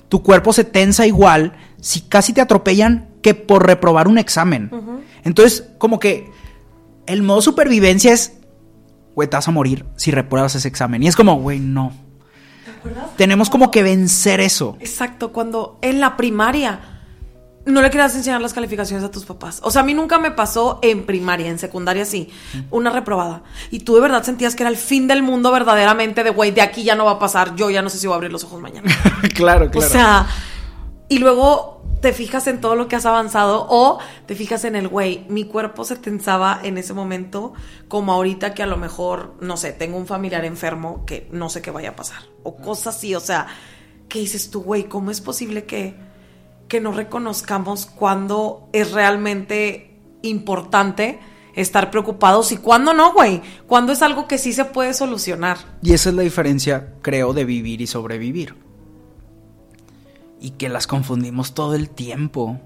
Tu 0.09 0.21
cuerpo 0.21 0.53
se 0.53 0.63
tensa 0.63 1.07
igual 1.07 1.53
si 1.81 2.01
casi 2.01 2.33
te 2.33 2.41
atropellan 2.41 3.09
que 3.21 3.33
por 3.33 3.65
reprobar 3.65 4.07
un 4.07 4.17
examen. 4.17 4.71
Entonces 5.23 5.69
como 5.77 5.99
que 5.99 6.31
el 7.07 7.23
modo 7.23 7.41
supervivencia 7.41 8.13
es, 8.13 8.33
güey, 9.15 9.29
te 9.29 9.37
vas 9.37 9.47
a 9.47 9.51
morir 9.51 9.85
si 9.95 10.11
repruebas 10.11 10.55
ese 10.55 10.67
examen. 10.67 11.01
Y 11.01 11.07
es 11.07 11.15
como, 11.15 11.35
güey, 11.39 11.59
no. 11.59 11.93
Tenemos 13.17 13.49
como 13.49 13.71
que 13.71 13.81
vencer 13.81 14.39
eso. 14.39 14.77
Exacto, 14.79 15.31
cuando 15.31 15.79
en 15.81 15.99
la 15.99 16.17
primaria 16.17 16.95
no 17.65 17.81
le 17.81 17.89
querías 17.89 18.15
enseñar 18.15 18.41
las 18.41 18.53
calificaciones 18.53 19.03
a 19.03 19.09
tus 19.09 19.25
papás. 19.25 19.59
O 19.63 19.71
sea, 19.71 19.81
a 19.81 19.85
mí 19.85 19.93
nunca 19.95 20.19
me 20.19 20.29
pasó 20.29 20.79
en 20.83 21.05
primaria, 21.05 21.49
en 21.49 21.57
secundaria 21.57 22.05
sí, 22.05 22.29
una 22.69 22.91
reprobada. 22.91 23.41
Y 23.71 23.79
tú 23.79 23.95
de 23.95 24.01
verdad 24.01 24.23
sentías 24.23 24.55
que 24.55 24.63
era 24.63 24.69
el 24.69 24.77
fin 24.77 25.07
del 25.07 25.23
mundo 25.23 25.51
verdaderamente 25.51 26.23
de, 26.23 26.29
güey, 26.29 26.51
de 26.51 26.61
aquí 26.61 26.83
ya 26.83 26.95
no 26.95 27.05
va 27.05 27.13
a 27.13 27.19
pasar, 27.19 27.55
yo 27.55 27.71
ya 27.71 27.81
no 27.81 27.89
sé 27.89 27.97
si 27.97 28.05
voy 28.05 28.13
a 28.13 28.17
abrir 28.17 28.31
los 28.31 28.43
ojos 28.43 28.61
mañana. 28.61 28.91
claro, 29.33 29.69
claro. 29.71 29.87
O 29.87 29.89
sea, 29.89 30.27
y 31.09 31.17
luego 31.17 31.74
te 32.01 32.13
fijas 32.13 32.47
en 32.47 32.61
todo 32.61 32.75
lo 32.75 32.87
que 32.87 32.95
has 32.95 33.05
avanzado 33.05 33.65
o 33.69 33.99
te 34.25 34.35
fijas 34.35 34.63
en 34.65 34.75
el, 34.75 34.87
güey, 34.87 35.25
mi 35.29 35.45
cuerpo 35.45 35.83
se 35.83 35.95
tensaba 35.95 36.59
en 36.63 36.77
ese 36.77 36.93
momento 36.93 37.53
como 37.87 38.13
ahorita 38.13 38.53
que 38.53 38.63
a 38.63 38.67
lo 38.67 38.77
mejor, 38.77 39.35
no 39.41 39.57
sé, 39.57 39.71
tengo 39.71 39.97
un 39.97 40.07
familiar 40.07 40.45
enfermo 40.45 41.05
que 41.05 41.27
no 41.31 41.49
sé 41.49 41.61
qué 41.61 41.71
vaya 41.71 41.89
a 41.89 41.95
pasar. 41.95 42.23
O 42.43 42.57
cosas 42.57 42.95
así, 42.95 43.15
o 43.15 43.19
sea, 43.19 43.47
¿qué 44.09 44.19
dices 44.19 44.51
tú, 44.51 44.61
güey? 44.61 44.83
¿Cómo 44.83 45.11
es 45.11 45.21
posible 45.21 45.65
que 45.65 45.95
que 46.67 46.81
no 46.81 46.91
reconozcamos 46.91 47.85
cuándo 47.85 48.69
es 48.73 48.91
realmente 48.91 49.91
importante 50.21 51.19
estar 51.55 51.91
preocupados 51.91 52.51
y 52.51 52.57
cuándo 52.57 52.93
no, 52.93 53.13
güey. 53.13 53.41
Cuándo 53.67 53.93
es 53.93 54.01
algo 54.01 54.27
que 54.27 54.37
sí 54.37 54.51
se 54.51 54.65
puede 54.65 54.93
solucionar. 54.93 55.57
Y 55.81 55.93
esa 55.93 56.09
es 56.09 56.15
la 56.15 56.23
diferencia, 56.23 56.93
creo, 57.01 57.33
de 57.33 57.45
vivir 57.45 57.81
y 57.81 57.87
sobrevivir. 57.87 58.64
Y 60.45 60.51
que 60.51 60.69
las 60.69 60.85
confundimos 60.85 61.55
todo 61.55 61.73
el 61.73 61.89
tiempo. 61.89 62.59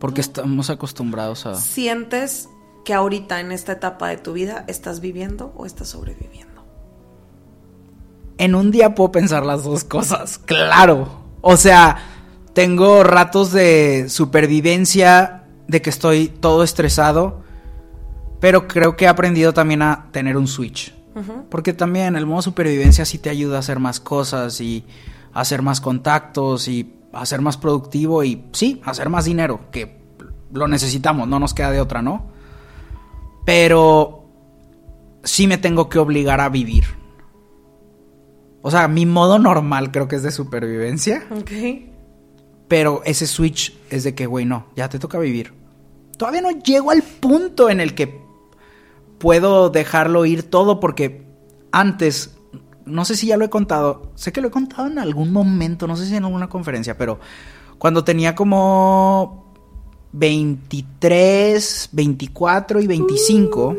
Porque 0.00 0.20
estamos 0.20 0.70
acostumbrados 0.70 1.46
a... 1.46 1.54
¿Sientes 1.54 2.48
que 2.84 2.94
ahorita 2.94 3.38
en 3.38 3.52
esta 3.52 3.70
etapa 3.70 4.08
de 4.08 4.16
tu 4.16 4.32
vida 4.32 4.64
estás 4.66 4.98
viviendo 4.98 5.52
o 5.56 5.64
estás 5.64 5.90
sobreviviendo? 5.90 6.64
En 8.38 8.56
un 8.56 8.72
día 8.72 8.96
puedo 8.96 9.12
pensar 9.12 9.46
las 9.46 9.62
dos 9.62 9.84
cosas, 9.84 10.38
claro. 10.38 11.22
O 11.42 11.56
sea, 11.56 11.98
tengo 12.54 13.04
ratos 13.04 13.52
de 13.52 14.06
supervivencia, 14.08 15.44
de 15.68 15.80
que 15.80 15.90
estoy 15.90 16.26
todo 16.26 16.64
estresado, 16.64 17.44
pero 18.40 18.66
creo 18.66 18.96
que 18.96 19.04
he 19.04 19.08
aprendido 19.08 19.54
también 19.54 19.82
a 19.82 20.08
tener 20.10 20.36
un 20.36 20.48
switch. 20.48 20.92
Porque 21.50 21.72
también 21.72 22.16
el 22.16 22.26
modo 22.26 22.42
supervivencia 22.42 23.04
sí 23.04 23.18
te 23.18 23.30
ayuda 23.30 23.58
a 23.58 23.60
hacer 23.60 23.78
más 23.78 24.00
cosas 24.00 24.60
y 24.60 24.84
hacer 25.32 25.62
más 25.62 25.80
contactos 25.80 26.66
y 26.66 26.96
a 27.12 27.26
ser 27.26 27.40
más 27.40 27.56
productivo 27.56 28.24
y 28.24 28.46
sí, 28.52 28.80
hacer 28.84 29.08
más 29.08 29.24
dinero, 29.24 29.60
que 29.70 30.00
lo 30.52 30.68
necesitamos, 30.68 31.28
no 31.28 31.38
nos 31.38 31.54
queda 31.54 31.70
de 31.70 31.80
otra, 31.80 32.02
¿no? 32.02 32.30
Pero 33.44 34.24
sí 35.22 35.46
me 35.46 35.58
tengo 35.58 35.88
que 35.88 35.98
obligar 35.98 36.40
a 36.40 36.48
vivir. 36.48 36.84
O 38.62 38.70
sea, 38.70 38.86
mi 38.88 39.06
modo 39.06 39.38
normal 39.38 39.90
creo 39.90 40.08
que 40.08 40.16
es 40.16 40.22
de 40.22 40.30
supervivencia. 40.30 41.24
Ok. 41.30 41.50
Pero 42.68 43.02
ese 43.04 43.26
switch 43.26 43.76
es 43.90 44.04
de 44.04 44.14
que, 44.14 44.26
güey, 44.26 44.44
no, 44.44 44.66
ya 44.76 44.88
te 44.88 44.98
toca 44.98 45.18
vivir. 45.18 45.52
Todavía 46.16 46.40
no 46.40 46.50
llego 46.50 46.90
al 46.90 47.02
punto 47.02 47.68
en 47.68 47.80
el 47.80 47.94
que 47.94 48.22
puedo 49.18 49.70
dejarlo 49.70 50.24
ir 50.24 50.44
todo 50.44 50.80
porque 50.80 51.26
antes, 51.72 52.36
no 52.84 53.04
sé 53.04 53.16
si 53.16 53.28
ya 53.28 53.36
lo 53.36 53.44
he 53.44 53.50
contado, 53.50 54.12
sé 54.14 54.32
que 54.32 54.40
lo 54.40 54.48
he 54.48 54.50
contado 54.50 54.86
en 54.88 54.98
algún 54.98 55.32
momento, 55.32 55.86
no 55.86 55.96
sé 55.96 56.06
si 56.06 56.16
en 56.16 56.24
alguna 56.24 56.48
conferencia, 56.48 56.96
pero 56.96 57.18
cuando 57.78 58.04
tenía 58.04 58.34
como 58.34 59.52
23, 60.12 61.88
24 61.92 62.80
y 62.80 62.86
25, 62.86 63.76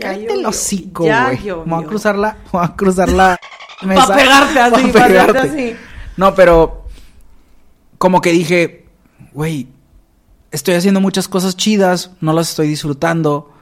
cállate 0.00 0.32
el 0.32 0.46
hocico, 0.46 1.04
güey. 1.04 1.50
Vamos 1.50 1.84
a 1.84 1.86
cruzarla, 1.86 2.36
vamos 2.52 2.70
a 2.70 2.76
cruzarla. 2.76 3.40
Para 3.80 4.16
pegarte 4.16 4.58
así, 4.58 4.86
para 4.92 5.06
pegarte 5.06 5.38
así. 5.38 5.76
No, 6.16 6.34
pero 6.34 6.86
como 7.98 8.22
que 8.22 8.30
dije, 8.30 8.86
güey, 9.34 9.68
estoy 10.50 10.74
haciendo 10.74 11.00
muchas 11.00 11.28
cosas 11.28 11.56
chidas, 11.56 12.12
no 12.20 12.32
las 12.32 12.50
estoy 12.50 12.68
disfrutando, 12.68 13.52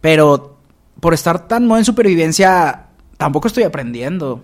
pero 0.00 0.58
por 1.00 1.14
estar 1.14 1.48
tan 1.48 1.66
no 1.66 1.76
en 1.76 1.84
supervivencia, 1.84 2.89
tampoco 3.20 3.46
estoy 3.46 3.62
aprendiendo. 3.62 4.42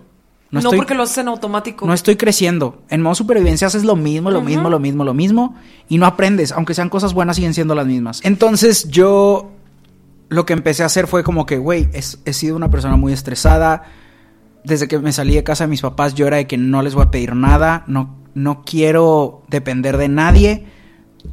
No, 0.49 0.61
no 0.61 0.71
porque 0.71 0.93
lo 0.93 1.03
haces 1.03 1.17
en 1.17 1.27
automático. 1.27 1.85
No 1.85 1.93
estoy 1.93 2.15
creciendo. 2.15 2.81
En 2.87 3.01
modo 3.01 3.15
supervivencia 3.15 3.67
haces 3.67 3.83
lo 3.83 3.97
mismo, 3.97 4.31
lo 4.31 4.41
mismo, 4.41 4.69
lo 4.69 4.79
mismo, 4.79 5.03
lo 5.03 5.13
mismo, 5.13 5.55
y 5.89 5.97
no 5.97 6.05
aprendes, 6.05 6.53
aunque 6.53 6.73
sean 6.73 6.87
cosas 6.87 7.13
buenas, 7.13 7.35
siguen 7.35 7.53
siendo 7.53 7.75
las 7.75 7.85
mismas. 7.85 8.21
Entonces 8.23 8.87
yo 8.87 9.51
lo 10.29 10.45
que 10.45 10.53
empecé 10.53 10.83
a 10.83 10.85
hacer 10.85 11.07
fue 11.07 11.23
como 11.23 11.45
que, 11.45 11.57
güey, 11.57 11.89
he 11.91 12.33
sido 12.33 12.55
una 12.55 12.71
persona 12.71 12.95
muy 12.95 13.11
estresada. 13.11 13.83
Desde 14.63 14.87
que 14.87 14.99
me 14.99 15.11
salí 15.11 15.35
de 15.35 15.43
casa 15.43 15.65
de 15.65 15.69
mis 15.69 15.81
papás, 15.81 16.13
yo 16.13 16.27
era 16.27 16.37
de 16.37 16.47
que 16.47 16.57
no 16.57 16.81
les 16.81 16.95
voy 16.95 17.03
a 17.03 17.11
pedir 17.11 17.35
nada, 17.35 17.83
no 17.87 18.17
no 18.37 18.63
quiero 18.63 19.41
depender 19.47 19.97
de 19.97 20.09
nadie, 20.09 20.67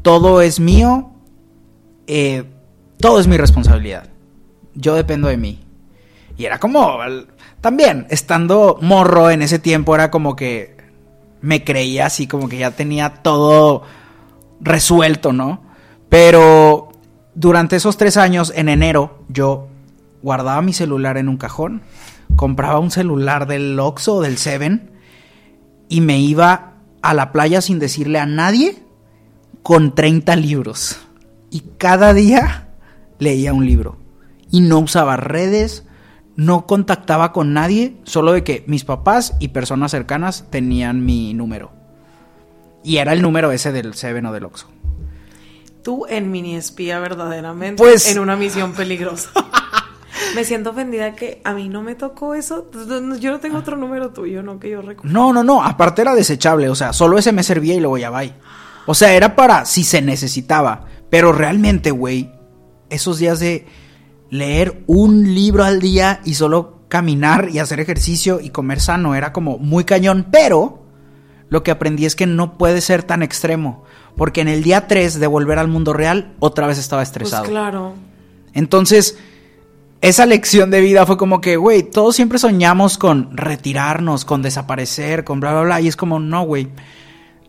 todo 0.01 0.41
es 0.41 0.59
mío, 0.59 1.11
eh, 2.07 2.45
todo 2.99 3.21
es 3.21 3.27
mi 3.27 3.37
responsabilidad, 3.37 4.09
yo 4.75 4.95
dependo 4.95 5.29
de 5.29 5.37
mí. 5.37 5.64
Y 6.37 6.45
era 6.45 6.59
como, 6.59 6.99
también, 7.61 8.07
estando 8.11 8.79
morro 8.81 9.31
en 9.31 9.43
ese 9.43 9.59
tiempo, 9.59 9.95
era 9.95 10.11
como 10.11 10.37
que 10.37 10.77
me 11.41 11.63
creía 11.63 12.07
así, 12.07 12.27
como 12.27 12.49
que 12.49 12.59
ya 12.59 12.71
tenía 12.73 13.23
todo 13.23 13.83
resuelto, 14.61 15.33
¿no? 15.33 15.63
Pero 16.09 16.89
durante 17.35 17.77
esos 17.77 17.97
tres 17.97 18.17
años, 18.17 18.53
en 18.55 18.69
enero, 18.69 19.25
yo 19.29 19.69
guardaba 20.23 20.63
mi 20.63 20.73
celular 20.73 21.19
en 21.19 21.29
un 21.29 21.37
cajón, 21.37 21.83
compraba 22.37 22.79
un 22.79 22.91
celular 22.91 23.47
del 23.47 23.79
Oxxo 23.79 24.17
o 24.17 24.23
del 24.23 24.39
Seven 24.39 24.91
y 25.89 26.01
me 26.01 26.19
iba 26.19 26.73
a 27.03 27.15
la 27.15 27.33
playa 27.33 27.61
sin 27.61 27.79
decirle 27.79 28.19
a 28.19 28.27
nadie 28.27 28.83
con 29.63 29.95
30 29.95 30.37
libros. 30.37 30.99
Y 31.51 31.61
cada 31.79 32.15
día 32.15 32.69
leía 33.19 33.53
un 33.53 33.67
libro. 33.67 33.99
Y 34.51 34.61
no 34.61 34.79
usaba 34.79 35.17
redes, 35.17 35.85
no 36.37 36.67
contactaba 36.67 37.33
con 37.33 37.53
nadie, 37.53 37.97
solo 38.05 38.33
de 38.33 38.45
que 38.45 38.65
mis 38.67 38.85
papás 38.85 39.35
y 39.41 39.49
personas 39.49 39.91
cercanas 39.91 40.47
tenían 40.51 41.05
mi 41.05 41.35
número. 41.35 41.73
Y 42.83 42.99
era 42.99 43.13
el 43.13 43.23
número 43.23 43.51
ese 43.53 43.73
del 43.73 43.95
Seven 43.95 44.27
o 44.27 44.33
del 44.33 44.45
Oxxo. 44.45 44.69
Tú 45.83 46.07
en 46.09 46.31
mini 46.31 46.57
espía 46.57 46.99
verdaderamente. 46.99 47.83
Pues 47.83 48.11
en 48.11 48.19
una 48.19 48.37
misión 48.37 48.73
peligrosa. 48.73 49.31
me 50.35 50.45
siento 50.45 50.71
ofendida 50.71 51.15
que 51.15 51.41
a 51.45 51.53
mí 51.53 51.69
no 51.69 51.83
me 51.83 51.95
tocó 51.95 52.35
eso. 52.35 52.71
Yo 53.21 53.31
no 53.31 53.41
tengo 53.41 53.59
otro 53.59 53.77
número 53.77 54.11
tuyo, 54.11 54.43
¿no? 54.43 54.59
Que 54.59 54.71
yo 54.71 54.83
recuerdo. 54.83 55.13
No, 55.13 55.33
no, 55.33 55.45
no. 55.45 55.63
Aparte 55.63 56.03
era 56.03 56.15
desechable. 56.15 56.69
O 56.69 56.75
sea, 56.75 56.93
solo 56.93 57.19
ese 57.19 57.33
me 57.33 57.43
servía 57.43 57.75
y 57.75 57.81
luego 57.81 57.99
ya 57.99 58.11
va. 58.11 58.23
O 58.87 58.95
sea, 58.95 59.15
era 59.15 59.37
para 59.37 59.65
si 59.65 59.85
se 59.85 60.03
necesitaba. 60.03 60.87
Pero 61.11 61.33
realmente, 61.33 61.91
güey, 61.91 62.33
esos 62.91 63.19
días 63.19 63.39
de 63.39 63.67
leer 64.31 64.83
un 64.87 65.35
libro 65.35 65.65
al 65.65 65.81
día 65.81 66.21
y 66.25 66.35
solo 66.35 66.81
caminar 66.89 67.49
y 67.53 67.59
hacer 67.59 67.81
ejercicio 67.81 68.41
y 68.41 68.51
comer 68.51 68.81
sano 68.81 69.15
era 69.15 69.33
como 69.33 69.59
muy 69.59 69.85
cañón. 69.85 70.27
Pero 70.31 70.83
lo 71.49 71.63
que 71.63 71.71
aprendí 71.71 72.07
es 72.07 72.17
que 72.17 72.27
no 72.27 72.59
puede 72.59 72.81
ser 72.81 73.03
tan 73.03 73.23
extremo. 73.23 73.85
Porque 74.17 74.41
en 74.41 74.49
el 74.49 74.63
día 74.63 74.87
3 74.87 75.19
de 75.19 75.27
volver 75.27 75.59
al 75.59 75.69
mundo 75.69 75.93
real, 75.93 76.35
otra 76.39 76.67
vez 76.67 76.79
estaba 76.79 77.03
estresado. 77.03 77.43
Pues 77.43 77.51
claro. 77.51 77.95
Entonces, 78.53 79.19
esa 80.01 80.27
lección 80.27 80.71
de 80.71 80.81
vida 80.81 81.07
fue 81.07 81.17
como 81.17 81.41
que, 81.41 81.57
güey, 81.57 81.83
todos 81.83 82.15
siempre 82.15 82.39
soñamos 82.39 82.99
con 82.99 83.37
retirarnos, 83.37 84.25
con 84.25 84.43
desaparecer, 84.43 85.25
con 85.25 85.41
bla, 85.41 85.53
bla, 85.53 85.63
bla. 85.63 85.81
Y 85.81 85.89
es 85.89 85.97
como, 85.97 86.21
no, 86.21 86.43
güey. 86.45 86.69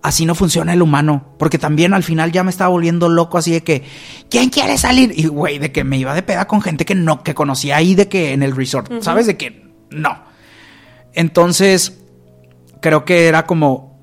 Así 0.06 0.28
no 0.28 0.36
funciona 0.36 0.72
el 0.72 0.84
humano. 0.84 1.34
Porque 1.40 1.58
también 1.58 1.96
al 1.96 2.04
final 2.04 2.32
ya 2.32 2.44
me 2.44 2.52
estaba 2.52 2.70
volviendo 2.70 3.10
loco 3.10 3.40
así 3.40 3.52
de 3.52 3.64
que, 3.64 3.82
¿quién 4.30 4.52
quiere 4.52 4.78
salir? 4.78 5.12
Y, 5.18 5.26
güey, 5.26 5.58
de 5.58 5.72
que 5.72 5.84
me 5.84 5.98
iba 5.98 6.14
de 6.14 6.22
peda 6.22 6.46
con 6.46 6.62
gente 6.62 6.86
que 6.86 6.94
no, 6.94 7.24
que 7.24 7.34
conocía 7.34 7.78
ahí 7.78 7.96
de 7.96 8.08
que 8.08 8.32
en 8.32 8.44
el 8.44 8.56
resort. 8.56 9.02
¿Sabes? 9.02 9.26
De 9.26 9.36
que 9.36 9.66
no. 9.90 10.16
Entonces, 11.14 12.04
creo 12.82 13.04
que 13.04 13.26
era 13.26 13.48
como, 13.48 14.00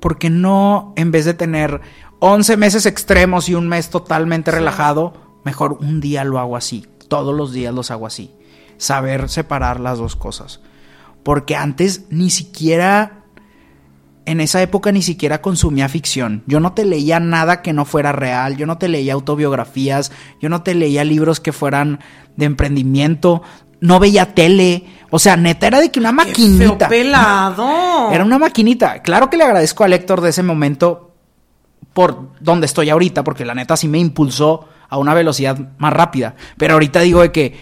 ¿por 0.00 0.16
qué 0.16 0.30
no, 0.30 0.94
en 0.96 1.10
vez 1.10 1.26
de 1.26 1.34
tener 1.34 1.82
11 2.20 2.56
meses 2.56 2.86
extremos 2.86 3.50
y 3.50 3.54
un 3.54 3.68
mes 3.68 3.90
totalmente 3.90 4.52
relajado, 4.52 5.12
mejor 5.44 5.74
un 5.74 6.00
día 6.00 6.24
lo 6.24 6.38
hago 6.38 6.56
así? 6.56 6.86
Todos 7.08 7.36
los 7.36 7.52
días 7.52 7.74
los 7.74 7.90
hago 7.90 8.06
así. 8.06 8.32
Saber 8.78 9.28
separar 9.28 9.80
las 9.80 9.98
dos 9.98 10.16
cosas. 10.16 10.60
Porque 11.22 11.56
antes 11.56 12.06
ni 12.08 12.30
siquiera 12.30 13.21
en 14.24 14.40
esa 14.40 14.62
época 14.62 14.92
ni 14.92 15.02
siquiera 15.02 15.40
consumía 15.40 15.88
ficción. 15.88 16.42
Yo 16.46 16.60
no 16.60 16.72
te 16.72 16.84
leía 16.84 17.20
nada 17.20 17.62
que 17.62 17.72
no 17.72 17.84
fuera 17.84 18.12
real, 18.12 18.56
yo 18.56 18.66
no 18.66 18.78
te 18.78 18.88
leía 18.88 19.14
autobiografías, 19.14 20.12
yo 20.40 20.48
no 20.48 20.62
te 20.62 20.74
leía 20.74 21.04
libros 21.04 21.40
que 21.40 21.52
fueran 21.52 22.00
de 22.36 22.46
emprendimiento, 22.46 23.42
no 23.80 23.98
veía 23.98 24.34
tele. 24.34 24.84
O 25.10 25.18
sea, 25.18 25.36
neta 25.36 25.66
era 25.66 25.80
de 25.80 25.90
que 25.90 25.98
una 25.98 26.12
maquinita. 26.12 26.88
pelado. 26.88 28.10
Era 28.12 28.24
una 28.24 28.38
maquinita. 28.38 29.02
Claro 29.02 29.28
que 29.28 29.36
le 29.36 29.44
agradezco 29.44 29.84
al 29.84 29.92
Héctor 29.92 30.20
de 30.20 30.30
ese 30.30 30.42
momento 30.42 31.14
por 31.92 32.30
donde 32.40 32.66
estoy 32.66 32.90
ahorita, 32.90 33.24
porque 33.24 33.44
la 33.44 33.54
neta 33.54 33.76
sí 33.76 33.88
me 33.88 33.98
impulsó 33.98 34.68
a 34.88 34.98
una 34.98 35.14
velocidad 35.14 35.58
más 35.78 35.92
rápida. 35.92 36.34
Pero 36.56 36.74
ahorita 36.74 37.00
digo 37.00 37.22
de 37.22 37.32
que, 37.32 37.54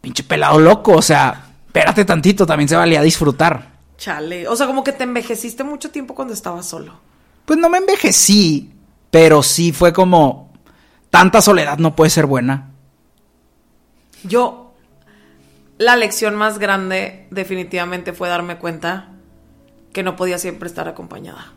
pinche 0.00 0.24
pelado 0.24 0.58
loco, 0.58 0.92
o 0.92 1.02
sea, 1.02 1.52
espérate 1.66 2.04
tantito, 2.04 2.46
también 2.46 2.68
se 2.68 2.76
valía 2.76 3.02
disfrutar. 3.02 3.71
Chale. 4.02 4.48
O 4.48 4.56
sea, 4.56 4.66
como 4.66 4.82
que 4.82 4.90
te 4.90 5.04
envejeciste 5.04 5.62
mucho 5.62 5.92
tiempo 5.92 6.16
cuando 6.16 6.34
estabas 6.34 6.66
solo. 6.66 6.98
Pues 7.44 7.56
no 7.56 7.68
me 7.68 7.78
envejecí, 7.78 8.72
pero 9.12 9.44
sí 9.44 9.70
fue 9.70 9.92
como, 9.92 10.52
tanta 11.08 11.40
soledad 11.40 11.78
no 11.78 11.94
puede 11.94 12.10
ser 12.10 12.26
buena. 12.26 12.72
Yo, 14.24 14.74
la 15.78 15.94
lección 15.94 16.34
más 16.34 16.58
grande 16.58 17.28
definitivamente 17.30 18.12
fue 18.12 18.28
darme 18.28 18.58
cuenta 18.58 19.10
que 19.92 20.02
no 20.02 20.16
podía 20.16 20.38
siempre 20.38 20.66
estar 20.66 20.88
acompañada, 20.88 21.52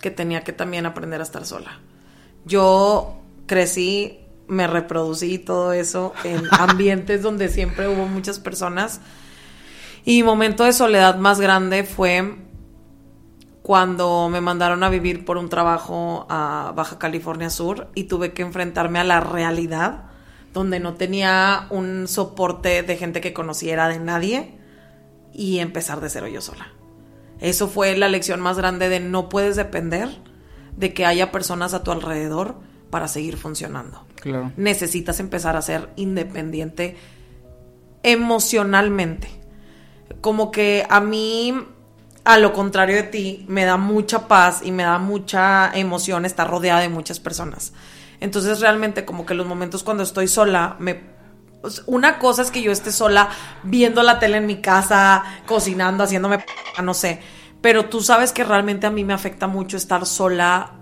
que 0.00 0.12
tenía 0.12 0.44
que 0.44 0.52
también 0.52 0.86
aprender 0.86 1.18
a 1.18 1.24
estar 1.24 1.44
sola. 1.46 1.80
Yo 2.44 3.16
crecí, 3.46 4.20
me 4.46 4.68
reproducí 4.68 5.34
y 5.34 5.38
todo 5.38 5.72
eso 5.72 6.12
en 6.22 6.42
ambientes 6.52 7.22
donde 7.22 7.48
siempre 7.48 7.88
hubo 7.88 8.06
muchas 8.06 8.38
personas. 8.38 9.00
Y 10.08 10.22
mi 10.22 10.22
momento 10.22 10.64
de 10.64 10.72
soledad 10.72 11.18
más 11.18 11.38
grande 11.38 11.84
fue 11.84 12.36
cuando 13.60 14.30
me 14.30 14.40
mandaron 14.40 14.82
a 14.82 14.88
vivir 14.88 15.26
por 15.26 15.36
un 15.36 15.50
trabajo 15.50 16.24
a 16.30 16.72
Baja 16.74 16.98
California 16.98 17.50
Sur 17.50 17.88
y 17.94 18.04
tuve 18.04 18.32
que 18.32 18.40
enfrentarme 18.40 19.00
a 19.00 19.04
la 19.04 19.20
realidad 19.20 20.04
donde 20.54 20.80
no 20.80 20.94
tenía 20.94 21.66
un 21.68 22.08
soporte 22.08 22.82
de 22.82 22.96
gente 22.96 23.20
que 23.20 23.34
conociera 23.34 23.86
de 23.88 23.98
nadie 23.98 24.54
y 25.34 25.58
empezar 25.58 26.00
de 26.00 26.08
cero 26.08 26.26
yo 26.26 26.40
sola. 26.40 26.72
Eso 27.38 27.68
fue 27.68 27.94
la 27.94 28.08
lección 28.08 28.40
más 28.40 28.56
grande 28.56 28.88
de 28.88 29.00
no 29.00 29.28
puedes 29.28 29.56
depender 29.56 30.08
de 30.74 30.94
que 30.94 31.04
haya 31.04 31.30
personas 31.30 31.74
a 31.74 31.82
tu 31.82 31.92
alrededor 31.92 32.54
para 32.88 33.08
seguir 33.08 33.36
funcionando. 33.36 34.06
Claro. 34.14 34.52
Necesitas 34.56 35.20
empezar 35.20 35.54
a 35.54 35.60
ser 35.60 35.90
independiente 35.96 36.96
emocionalmente. 38.02 39.37
Como 40.20 40.50
que 40.50 40.86
a 40.88 41.00
mí, 41.00 41.54
a 42.24 42.38
lo 42.38 42.52
contrario 42.52 42.96
de 42.96 43.04
ti, 43.04 43.44
me 43.48 43.64
da 43.64 43.76
mucha 43.76 44.28
paz 44.28 44.60
y 44.62 44.72
me 44.72 44.82
da 44.82 44.98
mucha 44.98 45.70
emoción 45.74 46.24
estar 46.24 46.48
rodeada 46.48 46.80
de 46.80 46.88
muchas 46.88 47.20
personas. 47.20 47.72
Entonces 48.20 48.60
realmente 48.60 49.04
como 49.04 49.24
que 49.24 49.34
los 49.34 49.46
momentos 49.46 49.82
cuando 49.82 50.02
estoy 50.02 50.28
sola, 50.28 50.76
me 50.78 51.18
una 51.86 52.18
cosa 52.18 52.42
es 52.42 52.50
que 52.50 52.62
yo 52.62 52.70
esté 52.70 52.92
sola 52.92 53.30
viendo 53.64 54.02
la 54.02 54.18
tele 54.18 54.36
en 54.36 54.46
mi 54.46 54.60
casa, 54.60 55.24
cocinando, 55.46 56.04
haciéndome, 56.04 56.44
no 56.82 56.94
sé. 56.94 57.20
Pero 57.60 57.86
tú 57.86 58.00
sabes 58.00 58.32
que 58.32 58.44
realmente 58.44 58.86
a 58.86 58.90
mí 58.90 59.04
me 59.04 59.12
afecta 59.12 59.48
mucho 59.48 59.76
estar 59.76 60.06
sola, 60.06 60.74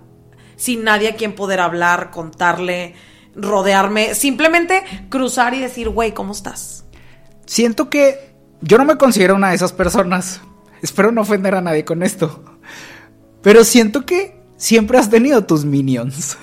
sin 0.56 0.84
nadie 0.84 1.08
a 1.08 1.16
quien 1.16 1.34
poder 1.34 1.60
hablar, 1.60 2.10
contarle, 2.10 2.94
rodearme, 3.34 4.14
simplemente 4.14 4.84
cruzar 5.08 5.54
y 5.54 5.60
decir, 5.60 5.88
güey, 5.88 6.12
¿cómo 6.12 6.32
estás? 6.32 6.84
Siento 7.46 7.88
que 7.88 8.35
yo 8.60 8.78
no 8.78 8.84
me 8.84 8.96
considero 8.96 9.34
una 9.34 9.50
de 9.50 9.56
esas 9.56 9.72
personas. 9.72 10.40
Espero 10.82 11.12
no 11.12 11.22
ofender 11.22 11.54
a 11.54 11.60
nadie 11.60 11.84
con 11.84 12.02
esto. 12.02 12.44
Pero 13.42 13.64
siento 13.64 14.04
que 14.04 14.40
siempre 14.56 14.98
has 14.98 15.10
tenido 15.10 15.44
tus 15.44 15.64
minions. 15.64 16.36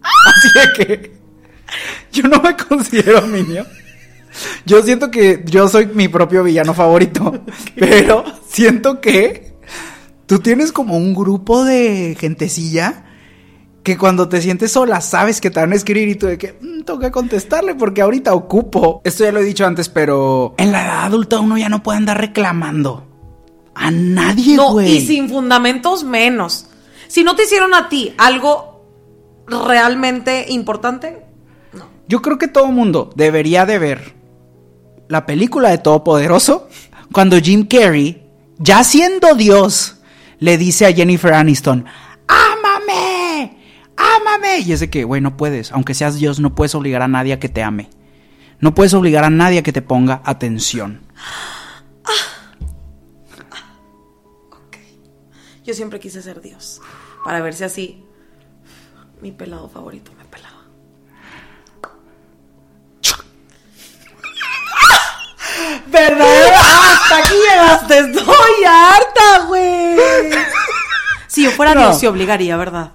Así 0.26 0.48
que 0.76 1.12
yo 2.12 2.24
no 2.24 2.40
me 2.40 2.56
considero 2.68 3.22
minion. 3.22 3.66
Yo 4.64 4.82
siento 4.82 5.10
que 5.10 5.42
yo 5.44 5.68
soy 5.68 5.86
mi 5.86 6.08
propio 6.08 6.44
villano 6.44 6.74
favorito. 6.74 7.44
Pero 7.74 8.24
siento 8.48 9.00
que 9.00 9.54
tú 10.26 10.38
tienes 10.38 10.72
como 10.72 10.96
un 10.96 11.14
grupo 11.14 11.64
de 11.64 12.16
gentecilla 12.18 13.09
que 13.82 13.96
cuando 13.96 14.28
te 14.28 14.42
sientes 14.42 14.72
sola 14.72 15.00
sabes 15.00 15.40
que 15.40 15.50
te 15.50 15.60
van 15.60 15.72
a 15.72 15.76
escribir 15.76 16.08
y 16.08 16.14
tú 16.14 16.26
de 16.26 16.36
que 16.38 16.58
mm, 16.60 16.82
tengo 16.82 16.98
que 17.00 17.10
contestarle 17.10 17.74
porque 17.74 18.02
ahorita 18.02 18.34
ocupo. 18.34 19.00
Esto 19.04 19.24
ya 19.24 19.32
lo 19.32 19.40
he 19.40 19.44
dicho 19.44 19.66
antes, 19.66 19.88
pero 19.88 20.54
en 20.58 20.72
la 20.72 20.82
edad 20.84 21.04
adulta 21.06 21.40
uno 21.40 21.56
ya 21.56 21.68
no 21.68 21.82
puede 21.82 21.98
andar 21.98 22.20
reclamando 22.20 23.06
a 23.74 23.90
nadie, 23.90 24.56
No, 24.56 24.72
güey. 24.72 24.96
y 24.98 25.06
sin 25.06 25.28
fundamentos 25.28 26.04
menos. 26.04 26.66
Si 27.08 27.24
no 27.24 27.34
te 27.36 27.44
hicieron 27.44 27.72
a 27.74 27.88
ti 27.88 28.12
algo 28.18 28.84
realmente 29.46 30.46
importante, 30.48 31.24
Yo 32.06 32.20
creo 32.22 32.38
que 32.38 32.48
todo 32.48 32.66
mundo 32.66 33.10
debería 33.14 33.66
de 33.66 33.78
ver 33.78 34.14
la 35.08 35.26
película 35.26 35.70
de 35.70 35.78
Todopoderoso 35.78 36.68
cuando 37.12 37.38
Jim 37.40 37.66
Carrey, 37.66 38.22
ya 38.58 38.82
siendo 38.84 39.34
Dios, 39.34 39.96
le 40.38 40.58
dice 40.58 40.86
a 40.86 40.92
Jennifer 40.92 41.32
Aniston. 41.32 41.84
¡Ámame! 44.16 44.60
Y 44.60 44.72
es 44.72 44.80
de 44.80 44.90
que, 44.90 45.04
güey, 45.04 45.20
no 45.20 45.36
puedes. 45.36 45.72
Aunque 45.72 45.94
seas 45.94 46.16
Dios, 46.16 46.40
no 46.40 46.54
puedes 46.54 46.74
obligar 46.74 47.02
a 47.02 47.08
nadie 47.08 47.32
a 47.32 47.40
que 47.40 47.48
te 47.48 47.62
ame. 47.62 47.90
No 48.60 48.74
puedes 48.74 48.94
obligar 48.94 49.24
a 49.24 49.30
nadie 49.30 49.58
a 49.58 49.62
que 49.62 49.72
te 49.72 49.82
ponga 49.82 50.22
atención. 50.24 51.00
yo 55.70 55.74
siempre 55.74 56.00
quise 56.00 56.20
ser 56.20 56.40
Dios. 56.40 56.80
Para 57.24 57.40
ver 57.40 57.54
si 57.54 57.62
así 57.62 58.04
mi 59.20 59.30
pelado 59.30 59.68
favorito 59.68 60.10
me 60.18 60.24
pelaba. 60.24 60.64
¿Verdad? 65.86 66.26
Hasta 66.92 67.18
aquí 67.18 67.34
llegaste. 67.34 67.98
Estoy 67.98 68.64
harta, 68.66 69.44
güey. 69.46 69.96
Si 71.28 71.44
yo 71.44 71.52
fuera 71.52 71.72
No. 71.74 71.82
Dios, 71.82 72.00
se 72.00 72.08
obligaría, 72.08 72.56
¿verdad? 72.56 72.94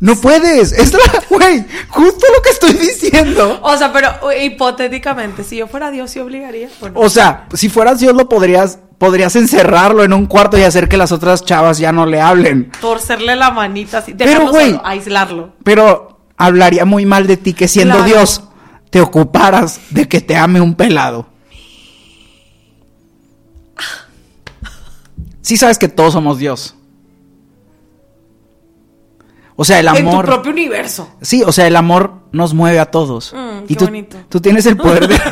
No 0.00 0.16
puedes. 0.16 0.72
Es 0.72 0.92
la, 0.94 0.98
güey, 1.28 1.64
justo 1.88 2.26
lo 2.34 2.42
que 2.42 2.50
estoy 2.50 2.72
diciendo. 2.72 3.60
O 3.62 3.76
sea, 3.76 3.92
pero 3.92 4.30
eh, 4.30 4.46
hipotéticamente, 4.46 5.44
si 5.44 5.56
yo 5.56 5.66
fuera 5.66 5.90
Dios, 5.90 6.10
se 6.10 6.20
obligaría. 6.22 6.68
O 6.94 7.10
sea, 7.10 7.46
si 7.54 7.68
fueras 7.68 8.00
Dios 8.00 8.14
lo 8.14 8.26
podrías, 8.28 8.78
podrías 8.98 9.36
encerrarlo 9.36 10.02
en 10.02 10.14
un 10.14 10.24
cuarto 10.26 10.56
y 10.58 10.62
hacer 10.62 10.88
que 10.88 10.96
las 10.96 11.12
otras 11.12 11.44
chavas 11.44 11.78
ya 11.78 11.92
no 11.92 12.06
le 12.06 12.20
hablen. 12.20 12.72
torcerle 12.80 13.36
la 13.36 13.50
manita 13.50 13.98
así, 13.98 14.14
Pero, 14.14 14.48
güey. 14.48 14.70
solo, 14.70 14.82
aislarlo. 14.86 15.52
Pero 15.64 16.20
hablaría 16.38 16.86
muy 16.86 17.04
mal 17.04 17.26
de 17.26 17.36
ti 17.36 17.52
que 17.52 17.68
siendo 17.68 17.96
Claro. 17.96 18.08
Dios 18.10 18.42
te 18.88 19.02
ocuparas 19.02 19.80
de 19.90 20.08
que 20.08 20.20
te 20.22 20.34
ame 20.34 20.60
un 20.62 20.74
pelado. 20.74 21.26
Sí 25.42 25.56
sabes 25.56 25.78
que 25.78 25.88
todos 25.88 26.12
somos 26.12 26.38
Dios. 26.38 26.74
O 29.60 29.64
sea, 29.66 29.78
el 29.78 29.88
En 29.88 30.04
tu 30.04 30.08
amor. 30.10 30.24
propio 30.24 30.52
universo. 30.52 31.16
Sí, 31.20 31.42
o 31.44 31.52
sea, 31.52 31.66
el 31.66 31.76
amor 31.76 32.14
nos 32.32 32.54
mueve 32.54 32.78
a 32.78 32.86
todos. 32.86 33.34
Mm, 33.34 33.64
y 33.64 33.66
qué 33.66 33.74
tú, 33.76 33.84
bonito. 33.84 34.16
tú 34.30 34.40
tienes 34.40 34.64
el 34.64 34.78
poder 34.78 35.06
de. 35.06 35.20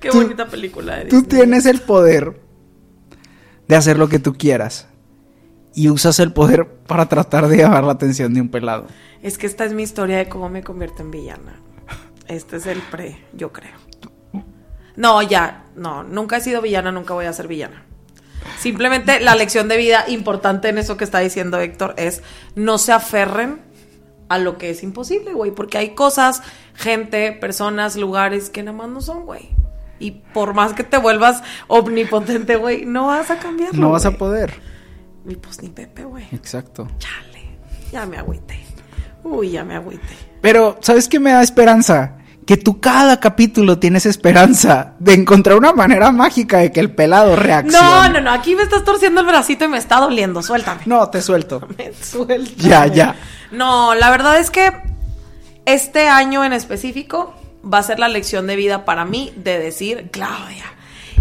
Qué 0.00 0.10
Tú- 0.10 0.20
bonita 0.20 0.46
película 0.48 0.96
de 0.96 1.04
Tú 1.06 1.22
tienes 1.22 1.64
el 1.64 1.80
poder 1.80 2.42
de 3.68 3.76
hacer 3.76 3.98
lo 3.98 4.08
que 4.08 4.18
tú 4.18 4.34
quieras. 4.34 4.86
Y 5.74 5.88
usas 5.88 6.20
el 6.20 6.32
poder 6.32 6.68
para 6.86 7.06
tratar 7.08 7.48
de 7.48 7.56
llamar 7.56 7.84
la 7.84 7.92
atención 7.92 8.34
de 8.34 8.40
un 8.42 8.50
pelado. 8.50 8.86
Es 9.22 9.38
que 9.38 9.46
esta 9.46 9.64
es 9.64 9.72
mi 9.72 9.82
historia 9.82 10.18
de 10.18 10.28
cómo 10.28 10.50
me 10.50 10.62
convierto 10.62 11.02
en 11.02 11.10
villana. 11.10 11.58
Este 12.28 12.56
es 12.58 12.66
el 12.66 12.80
pre, 12.80 13.24
yo 13.32 13.50
creo. 13.50 13.72
No, 14.96 15.22
ya, 15.22 15.64
no, 15.74 16.04
nunca 16.04 16.36
he 16.36 16.40
sido 16.42 16.60
villana, 16.60 16.92
nunca 16.92 17.14
voy 17.14 17.24
a 17.24 17.32
ser 17.32 17.48
villana. 17.48 17.82
Simplemente 18.58 19.20
la 19.20 19.34
lección 19.34 19.68
de 19.68 19.76
vida 19.76 20.04
importante 20.08 20.68
en 20.68 20.78
eso 20.78 20.96
que 20.96 21.04
está 21.04 21.18
diciendo 21.20 21.58
Héctor 21.58 21.94
es 21.96 22.22
no 22.54 22.78
se 22.78 22.92
aferren 22.92 23.60
a 24.28 24.38
lo 24.38 24.58
que 24.58 24.70
es 24.70 24.82
imposible, 24.82 25.32
güey, 25.32 25.50
porque 25.50 25.78
hay 25.78 25.90
cosas, 25.90 26.42
gente, 26.74 27.32
personas, 27.32 27.96
lugares 27.96 28.50
que 28.50 28.62
nada 28.62 28.76
más 28.76 28.88
no 28.88 29.00
son, 29.00 29.26
güey. 29.26 29.50
Y 29.98 30.10
por 30.32 30.54
más 30.54 30.72
que 30.72 30.82
te 30.82 30.96
vuelvas 30.96 31.42
omnipotente, 31.68 32.56
güey, 32.56 32.84
no 32.84 33.06
vas 33.06 33.30
a 33.30 33.38
cambiarlo. 33.38 33.80
No 33.80 33.90
vas 33.90 34.06
a 34.06 34.12
poder. 34.12 34.54
Ni 35.24 35.36
pues 35.36 35.62
ni 35.62 35.68
Pepe, 35.68 36.04
güey. 36.04 36.26
Exacto. 36.32 36.88
Chale. 36.98 37.58
Ya 37.92 38.06
me 38.06 38.18
agüité. 38.18 38.58
Uy, 39.22 39.52
ya 39.52 39.64
me 39.64 39.74
agüité. 39.76 40.14
Pero, 40.40 40.76
¿sabes 40.80 41.08
qué 41.08 41.18
me 41.18 41.32
da 41.32 41.42
esperanza? 41.42 42.18
Que 42.46 42.56
tú 42.58 42.78
cada 42.80 43.20
capítulo 43.20 43.78
tienes 43.78 44.04
esperanza 44.04 44.92
de 44.98 45.14
encontrar 45.14 45.56
una 45.56 45.72
manera 45.72 46.12
mágica 46.12 46.58
de 46.58 46.70
que 46.72 46.80
el 46.80 46.90
pelado 46.94 47.36
reaccione. 47.36 47.78
No, 47.78 48.08
no, 48.10 48.20
no. 48.20 48.30
Aquí 48.32 48.54
me 48.54 48.62
estás 48.62 48.84
torciendo 48.84 49.22
el 49.22 49.26
bracito 49.26 49.64
y 49.64 49.68
me 49.68 49.78
está 49.78 49.96
doliendo. 49.98 50.42
Suéltame. 50.42 50.82
No, 50.84 51.08
te 51.08 51.22
suelto. 51.22 51.66
Me 51.78 51.92
suelta. 51.94 52.52
Ya, 52.58 52.86
ya. 52.86 53.16
No, 53.50 53.94
la 53.94 54.10
verdad 54.10 54.38
es 54.38 54.50
que 54.50 54.70
este 55.64 56.08
año 56.08 56.44
en 56.44 56.52
específico 56.52 57.34
va 57.64 57.78
a 57.78 57.82
ser 57.82 57.98
la 57.98 58.08
lección 58.08 58.46
de 58.46 58.56
vida 58.56 58.84
para 58.84 59.06
mí 59.06 59.32
de 59.36 59.58
decir, 59.58 60.10
Claudia, 60.10 60.64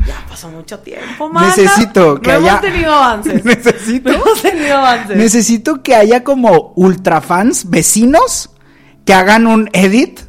ya 0.05 0.25
pasó 0.27 0.49
mucho 0.49 0.79
tiempo, 0.79 1.29
mana. 1.29 1.47
Necesito 1.55 2.19
que 2.19 2.31
no 2.33 2.37
haya- 2.39 2.49
hemos 2.49 2.61
tenido 2.61 2.93
avances. 2.93 3.45
Necesito- 3.45 4.03
No 4.11 4.15
hemos 4.15 4.41
tenido 4.41 4.77
avances. 4.77 5.15
Necesito 5.15 5.81
que 5.83 5.95
haya 5.95 6.23
como 6.25 6.73
ultrafans, 6.75 7.69
vecinos, 7.69 8.49
que 9.05 9.13
hagan 9.13 9.47
un 9.47 9.69
edit 9.71 10.19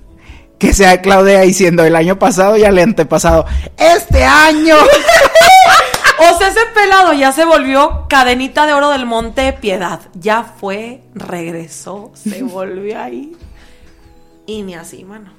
que 0.58 0.72
sea 0.72 1.00
Claudia 1.02 1.40
diciendo 1.40 1.84
el 1.84 1.96
año 1.96 2.18
pasado 2.18 2.56
y 2.56 2.62
el 2.64 2.78
antepasado. 2.78 3.44
¡Este 3.76 4.24
año! 4.24 4.76
O 6.16 6.38
sea, 6.38 6.46
ese 6.48 6.60
pelado 6.72 7.12
ya 7.12 7.32
se 7.32 7.44
volvió 7.44 8.06
cadenita 8.08 8.66
de 8.66 8.72
oro 8.72 8.88
del 8.90 9.04
Monte 9.04 9.42
de 9.42 9.52
Piedad. 9.52 10.00
Ya 10.14 10.44
fue, 10.44 11.02
regresó, 11.12 12.12
se 12.14 12.44
volvió 12.44 13.00
ahí. 13.00 13.36
Y 14.46 14.62
ni 14.62 14.74
así, 14.76 15.04
mano. 15.04 15.32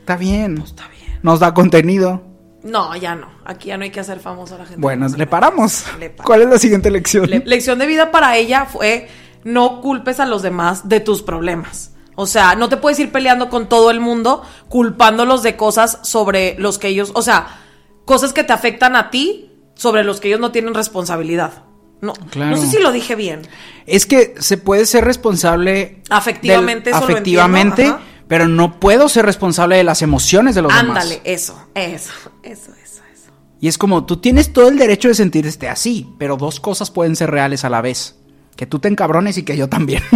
Está 0.00 0.16
bien. 0.16 0.58
Está 0.58 0.88
bien. 0.88 1.20
Nos 1.22 1.38
da 1.38 1.54
contenido. 1.54 2.20
No, 2.64 2.96
ya 2.96 3.14
no. 3.14 3.28
Aquí 3.44 3.68
ya 3.68 3.76
no 3.76 3.84
hay 3.84 3.90
que 3.90 4.00
hacer 4.00 4.18
famoso 4.18 4.56
a 4.56 4.58
la 4.58 4.64
gente. 4.66 4.80
Bueno, 4.80 5.06
le 5.08 5.26
paramos. 5.28 5.84
Le 6.00 6.10
paramos. 6.10 6.26
¿Cuál 6.26 6.42
es 6.42 6.48
la 6.48 6.58
siguiente 6.58 6.90
lección? 6.90 7.30
Le- 7.30 7.44
lección 7.46 7.78
de 7.78 7.86
vida 7.86 8.10
para 8.10 8.36
ella 8.36 8.66
fue 8.66 9.08
no 9.44 9.80
culpes 9.80 10.18
a 10.18 10.26
los 10.26 10.42
demás 10.42 10.88
de 10.88 10.98
tus 10.98 11.22
problemas. 11.22 11.92
O 12.20 12.26
sea, 12.26 12.56
no 12.56 12.68
te 12.68 12.76
puedes 12.76 12.98
ir 12.98 13.12
peleando 13.12 13.48
con 13.48 13.68
todo 13.68 13.92
el 13.92 14.00
mundo 14.00 14.42
culpándolos 14.68 15.44
de 15.44 15.54
cosas 15.56 16.00
sobre 16.02 16.56
los 16.58 16.76
que 16.78 16.88
ellos, 16.88 17.12
o 17.14 17.22
sea, 17.22 17.60
cosas 18.04 18.32
que 18.32 18.42
te 18.42 18.52
afectan 18.52 18.96
a 18.96 19.08
ti 19.10 19.52
sobre 19.76 20.02
los 20.02 20.18
que 20.18 20.26
ellos 20.26 20.40
no 20.40 20.50
tienen 20.50 20.74
responsabilidad. 20.74 21.62
No, 22.00 22.12
Claro. 22.30 22.50
no 22.50 22.56
sé 22.60 22.66
si 22.68 22.78
lo 22.80 22.90
dije 22.90 23.14
bien. 23.14 23.42
Es 23.86 24.04
que 24.04 24.34
se 24.40 24.56
puede 24.56 24.84
ser 24.86 25.04
responsable 25.04 26.02
Afectivamente, 26.10 26.90
eso 26.90 26.98
lo 26.98 27.04
afectivamente, 27.04 27.82
entiendo, 27.82 27.96
ajá. 27.98 28.24
pero 28.26 28.48
no 28.48 28.80
puedo 28.80 29.08
ser 29.08 29.24
responsable 29.24 29.76
de 29.76 29.84
las 29.84 30.02
emociones 30.02 30.56
de 30.56 30.62
los 30.62 30.72
Ándale, 30.72 31.10
demás. 31.10 31.20
eso, 31.24 31.56
eso, 31.76 32.10
eso, 32.42 32.72
eso, 32.82 33.02
eso. 33.14 33.30
Y 33.60 33.68
es 33.68 33.78
como, 33.78 34.06
tú 34.06 34.16
tienes 34.16 34.52
todo 34.52 34.68
el 34.68 34.76
derecho 34.78 35.06
de 35.06 35.14
sentirte 35.14 35.68
así, 35.68 36.12
pero 36.18 36.36
dos 36.36 36.58
cosas 36.58 36.90
pueden 36.90 37.14
ser 37.14 37.30
reales 37.30 37.64
a 37.64 37.70
la 37.70 37.80
vez. 37.80 38.16
Que 38.58 38.66
tú 38.66 38.80
te 38.80 38.88
encabrones 38.88 39.38
y 39.38 39.44
que 39.44 39.56
yo 39.56 39.68
también. 39.68 40.02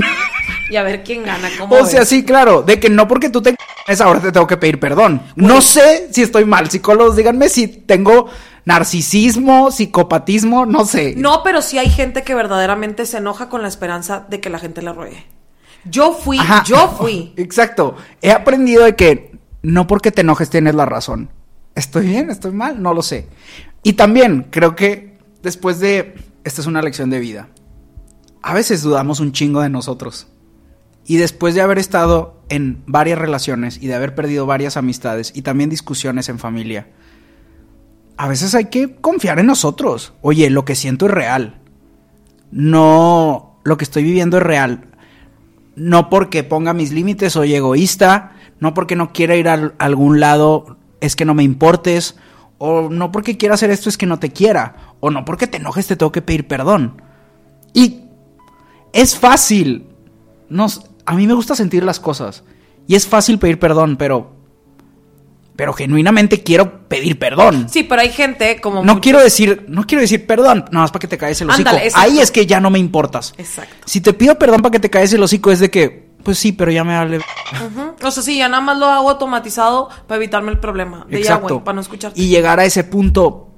Y 0.71 0.77
a 0.77 0.83
ver 0.83 1.05
quién 1.05 1.23
gana, 1.23 1.51
cómo 1.59 1.75
o 1.75 1.85
sea, 1.85 2.01
ves? 2.01 2.09
sí, 2.09 2.25
claro, 2.25 2.63
de 2.63 2.81
que 2.81 2.89
no 2.89 3.07
porque 3.07 3.29
tú 3.29 3.43
te 3.43 3.51
encabrones 3.51 4.01
ahora 4.01 4.21
te 4.21 4.33
tengo 4.33 4.47
que 4.47 4.57
pedir 4.57 4.81
perdón. 4.81 5.21
No 5.37 5.61
sé 5.61 6.09
si 6.11 6.23
estoy 6.23 6.47
mal, 6.47 6.71
psicólogos, 6.71 7.15
díganme 7.15 7.51
si 7.51 7.69
tengo 7.69 8.31
narcisismo, 8.65 9.71
psicopatismo, 9.71 10.65
no 10.65 10.87
sé. 10.87 11.15
No, 11.15 11.43
pero 11.43 11.61
sí 11.61 11.77
hay 11.79 11.91
gente 11.91 12.23
que 12.23 12.35
verdaderamente 12.35 13.05
se 13.05 13.19
enoja 13.19 13.51
con 13.51 13.61
la 13.61 13.69
esperanza 13.69 14.25
de 14.31 14.41
que 14.41 14.49
la 14.49 14.59
gente 14.59 14.81
la 14.81 14.95
ruegue. 14.95 15.27
Yo 15.85 16.15
fui, 16.15 16.39
Ajá. 16.39 16.65
yo 16.65 16.89
fui. 16.99 17.35
Exacto. 17.37 17.97
He 18.23 18.31
aprendido 18.33 18.85
de 18.85 18.97
que 18.97 19.33
no 19.61 19.87
porque 19.87 20.11
te 20.11 20.23
enojes 20.23 20.49
tienes 20.49 20.75
la 20.75 20.87
razón. 20.87 21.29
¿Estoy 21.75 22.07
bien? 22.07 22.31
¿Estoy 22.31 22.53
mal? 22.53 22.81
No 22.83 22.95
lo 22.95 23.03
sé. 23.03 23.27
Y 23.83 23.93
también 23.93 24.47
creo 24.51 24.75
que 24.75 25.19
después 25.43 25.81
de... 25.81 26.15
Esta 26.45 26.61
es 26.61 26.67
una 26.67 26.81
lección 26.83 27.11
de 27.11 27.21
vida. 27.21 27.49
A 28.43 28.55
veces 28.55 28.83
dudamos 28.83 29.21
un 29.21 29.33
chingo 29.33 29.61
de 29.61 29.69
nosotros. 29.69 30.29
Y 31.05 31.17
después 31.17 31.55
de 31.55 31.63
haber 31.63 31.79
estado 31.79 32.41
en 32.49 32.83
varias 32.87 33.19
relaciones 33.19 33.79
y 33.81 33.87
de 33.87 33.95
haber 33.95 34.15
perdido 34.15 34.47
varias 34.47 34.77
amistades 34.77 35.33
y 35.35 35.43
también 35.43 35.71
discusiones 35.71 36.29
en 36.29 36.39
familia, 36.39 36.89
a 38.17 38.29
veces 38.29 38.55
hay 38.55 38.67
que 38.67 38.97
confiar 38.97 39.39
en 39.39 39.47
nosotros. 39.47 40.13
Oye, 40.23 40.49
lo 40.51 40.65
que 40.65 40.77
siento 40.77 41.07
es 41.07 41.13
real. 41.13 41.61
No, 42.51 43.59
lo 43.65 43.77
que 43.77 43.85
estoy 43.85 44.05
viviendo 44.05 44.37
es 44.37 44.43
real 44.43 44.93
no 45.75 46.11
porque 46.11 46.45
ponga 46.45 46.75
mis 46.75 46.93
límites 46.93 47.33
soy 47.33 47.55
egoísta, 47.55 48.33
no 48.61 48.75
porque 48.75 48.97
no 48.97 49.13
quiera 49.13 49.37
ir 49.37 49.49
a 49.49 49.73
algún 49.79 50.21
lado 50.21 50.77
es 51.01 51.17
que 51.17 51.25
no 51.25 51.35
me 51.35 51.43
importes, 51.43 52.17
o 52.59 52.89
no 52.89 53.11
porque 53.11 53.37
quiera 53.37 53.55
hacer 53.55 53.71
esto 53.71 53.89
es 53.89 53.99
que 53.99 54.07
no 54.07 54.19
te 54.19 54.31
quiera, 54.31 54.95
o 55.01 55.11
no 55.11 55.25
porque 55.25 55.47
te 55.47 55.57
enojes 55.57 55.87
te 55.87 55.97
tengo 55.97 56.13
que 56.13 56.23
pedir 56.23 56.47
perdón. 56.47 57.03
Y 57.75 58.02
es 58.93 59.17
fácil, 59.19 59.87
nos, 60.49 60.83
a 61.07 61.15
mí 61.15 61.27
me 61.27 61.35
gusta 61.35 61.55
sentir 61.55 61.83
las 61.85 62.01
cosas, 62.01 62.45
y 62.87 62.95
es 62.95 63.07
fácil 63.07 63.39
pedir 63.39 63.59
perdón, 63.59 63.97
pero, 63.97 64.33
pero 65.57 65.73
genuinamente 65.73 66.43
quiero 66.43 66.89
pedir 66.89 67.19
perdón. 67.19 67.69
Sí, 67.69 67.83
pero 67.85 68.01
hay 68.03 68.11
gente 68.11 68.61
como. 68.61 68.77
No 68.77 68.95
muchos- 68.95 69.01
quiero 69.03 69.21
decir, 69.21 69.65
no 69.69 69.85
quiero 69.87 70.01
decir 70.03 70.27
perdón, 70.27 70.65
nada 70.71 70.83
más 70.85 70.91
para 70.91 71.01
que 71.01 71.09
te 71.09 71.19
caes 71.19 71.41
el 71.41 71.51
hocico. 71.51 71.69
Ándale, 71.69 71.87
exacto. 71.89 72.11
Ahí 72.11 72.19
es 72.21 72.31
que 72.31 72.47
ya 72.47 72.61
no 72.61 72.71
me 72.71 72.79
importas. 72.79 73.35
Exacto. 73.37 73.75
Si 73.85 74.01
te 74.01 74.13
pido 74.13 74.39
perdón 74.39 74.63
para 74.63 74.73
que 74.73 74.81
te 74.81 74.91
caes 74.91 75.13
el 75.13 75.23
hocico 75.23 75.51
es 75.51 75.61
de 75.61 75.71
que, 75.71 76.11
pues 76.25 76.39
sí, 76.39 76.53
pero 76.53 76.71
ya 76.71 76.85
me 76.85 76.95
vale. 76.97 77.19
Ujú. 77.19 77.95
O 78.07 78.11
sea, 78.11 78.23
sí, 78.23 78.39
ya 78.39 78.49
nada 78.49 78.63
más 78.63 78.79
lo 78.79 78.87
hago 78.87 79.11
automatizado 79.11 79.89
para 80.07 80.17
evitarme 80.17 80.51
el 80.53 80.59
problema. 80.59 81.07
De 81.09 81.23
ya, 81.23 81.37
güey, 81.37 81.61
para 81.61 81.75
no 81.77 81.81
escucharte. 81.83 82.21
Y 82.21 82.29
llegar 82.29 82.59
a 82.59 82.65
ese 82.65 82.85
punto, 82.85 83.49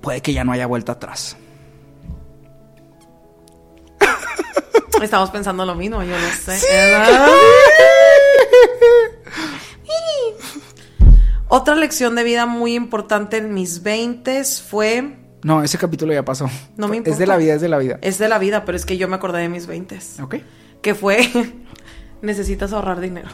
puede 0.00 0.22
que 0.22 0.32
ya 0.32 0.44
no 0.44 0.52
haya 0.52 0.66
vuelta 0.66 0.92
atrás. 0.92 1.36
Estamos 5.02 5.30
pensando 5.30 5.64
lo 5.66 5.74
mismo, 5.74 6.02
yo 6.02 6.16
lo 6.18 6.28
sé. 6.30 6.58
Otra 11.48 11.74
lección 11.74 12.14
de 12.14 12.24
vida 12.24 12.46
muy 12.46 12.74
importante 12.74 13.36
en 13.36 13.52
mis 13.52 13.82
20 13.82 14.42
fue. 14.44 15.16
No, 15.42 15.62
ese 15.62 15.76
capítulo 15.76 16.12
ya 16.12 16.24
pasó. 16.24 16.48
No 16.76 16.88
me 16.88 16.96
Es 16.96 16.98
importa. 16.98 17.18
de 17.18 17.26
la 17.26 17.36
vida, 17.36 17.54
es 17.54 17.60
de 17.60 17.68
la 17.68 17.78
vida. 17.78 17.98
Es 18.00 18.18
de 18.18 18.28
la 18.28 18.38
vida, 18.38 18.64
pero 18.64 18.76
es 18.76 18.86
que 18.86 18.96
yo 18.96 19.08
me 19.08 19.16
acordé 19.16 19.40
de 19.40 19.48
mis 19.48 19.66
20 19.66 19.98
Ok. 20.22 20.36
que 20.80 20.94
fue 20.94 21.28
necesitas 22.22 22.72
ahorrar 22.72 23.00
dinero. 23.00 23.28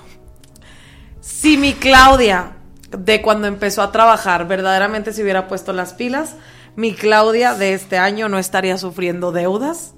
Si 1.20 1.56
mi 1.58 1.74
Claudia 1.74 2.52
de 2.90 3.20
cuando 3.22 3.46
empezó 3.46 3.82
a 3.82 3.92
trabajar 3.92 4.48
verdaderamente 4.48 5.12
se 5.12 5.22
hubiera 5.22 5.46
puesto 5.46 5.72
las 5.72 5.92
pilas, 5.92 6.34
mi 6.74 6.94
Claudia 6.94 7.54
de 7.54 7.74
este 7.74 7.98
año 7.98 8.28
no 8.28 8.38
estaría 8.38 8.78
sufriendo 8.78 9.30
deudas 9.30 9.94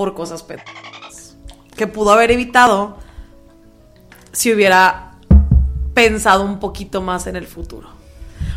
por 0.00 0.14
cosas 0.14 0.42
pendejas 0.42 1.36
que 1.76 1.86
pudo 1.86 2.10
haber 2.10 2.30
evitado 2.30 2.96
si 4.32 4.50
hubiera 4.50 5.12
pensado 5.92 6.42
un 6.42 6.58
poquito 6.58 7.02
más 7.02 7.26
en 7.26 7.36
el 7.36 7.46
futuro. 7.46 7.90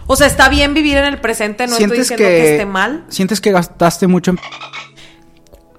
O 0.07 0.15
sea, 0.15 0.25
está 0.27 0.47
bien 0.47 0.73
vivir 0.73 0.95
en 0.95 1.03
el 1.03 1.19
presente, 1.19 1.67
no 1.67 1.75
estoy 1.75 1.97
diciendo 1.97 2.23
que... 2.23 2.51
esté 2.53 2.65
mal. 2.65 3.03
Sientes 3.09 3.41
que 3.41 3.51
gastaste 3.51 4.07
mucho 4.07 4.31
en... 4.31 4.39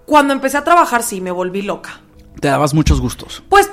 Cuando 0.05 0.35
empecé 0.35 0.59
a 0.59 0.65
trabajar 0.65 1.03
sí 1.03 1.23
me 1.23 1.31
volví 1.31 1.63
loca. 1.63 1.99
Te 2.41 2.49
dabas 2.49 2.75
muchos 2.75 3.01
gustos. 3.01 3.43
Pues 3.49 3.71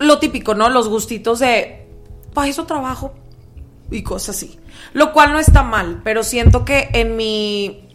lo 0.00 0.18
típico, 0.18 0.56
¿no? 0.56 0.68
Los 0.68 0.88
gustitos 0.88 1.38
de, 1.38 1.86
para 2.34 2.48
eso 2.48 2.66
trabajo 2.66 3.14
y 3.88 4.02
cosas 4.02 4.34
así. 4.34 4.58
Lo 4.94 5.12
cual 5.12 5.30
no 5.32 5.38
está 5.38 5.62
mal, 5.62 6.00
pero 6.02 6.24
siento 6.24 6.64
que 6.64 6.88
en 6.92 7.14
mi, 7.14 7.88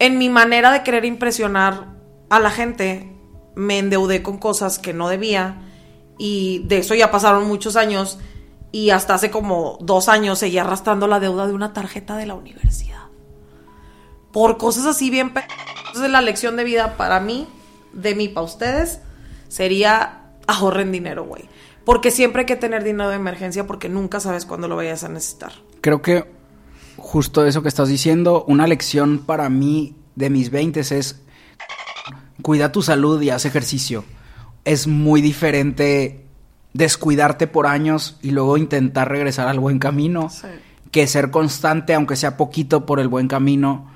en 0.00 0.18
mi 0.18 0.28
manera 0.30 0.72
de 0.72 0.82
querer 0.82 1.04
impresionar 1.04 1.93
a 2.28 2.40
la 2.40 2.50
gente, 2.50 3.12
me 3.54 3.78
endeudé 3.78 4.22
con 4.22 4.38
cosas 4.38 4.78
que 4.78 4.92
no 4.92 5.08
debía 5.08 5.62
y 6.18 6.62
de 6.66 6.78
eso 6.78 6.94
ya 6.94 7.10
pasaron 7.10 7.46
muchos 7.46 7.76
años 7.76 8.18
y 8.72 8.90
hasta 8.90 9.14
hace 9.14 9.30
como 9.30 9.78
dos 9.80 10.08
años 10.08 10.38
seguía 10.38 10.62
arrastrando 10.62 11.06
la 11.06 11.20
deuda 11.20 11.46
de 11.46 11.52
una 11.52 11.72
tarjeta 11.72 12.16
de 12.16 12.26
la 12.26 12.34
universidad. 12.34 13.04
Por 14.32 14.56
cosas 14.56 14.86
así 14.86 15.10
bien... 15.10 15.32
Entonces 15.86 16.10
la 16.10 16.20
lección 16.20 16.56
de 16.56 16.64
vida 16.64 16.96
para 16.96 17.20
mí, 17.20 17.46
de 17.92 18.16
mí 18.16 18.28
para 18.28 18.44
ustedes, 18.44 18.98
sería 19.46 20.22
ahorren 20.48 20.90
dinero, 20.90 21.24
güey. 21.24 21.44
Porque 21.84 22.10
siempre 22.10 22.40
hay 22.40 22.46
que 22.46 22.56
tener 22.56 22.82
dinero 22.82 23.10
de 23.10 23.16
emergencia 23.16 23.66
porque 23.66 23.88
nunca 23.88 24.18
sabes 24.18 24.44
cuándo 24.44 24.66
lo 24.66 24.74
vayas 24.74 25.04
a 25.04 25.08
necesitar. 25.08 25.52
Creo 25.80 26.02
que 26.02 26.24
justo 26.96 27.46
eso 27.46 27.62
que 27.62 27.68
estás 27.68 27.88
diciendo, 27.88 28.44
una 28.48 28.66
lección 28.66 29.18
para 29.18 29.48
mí 29.48 29.94
de 30.16 30.30
mis 30.30 30.50
20 30.50 30.80
es 30.80 31.20
cuida 32.44 32.70
tu 32.72 32.82
salud 32.82 33.20
y 33.22 33.30
haz 33.30 33.46
ejercicio. 33.46 34.04
Es 34.66 34.86
muy 34.86 35.22
diferente 35.22 36.26
descuidarte 36.74 37.46
por 37.46 37.66
años 37.66 38.18
y 38.20 38.32
luego 38.32 38.58
intentar 38.58 39.08
regresar 39.08 39.48
al 39.48 39.58
buen 39.60 39.78
camino 39.78 40.28
Sí. 40.28 40.48
que 40.90 41.06
ser 41.06 41.30
constante, 41.30 41.94
aunque 41.94 42.16
sea 42.16 42.36
poquito 42.36 42.84
por 42.84 43.00
el 43.00 43.08
buen 43.08 43.26
camino. 43.28 43.90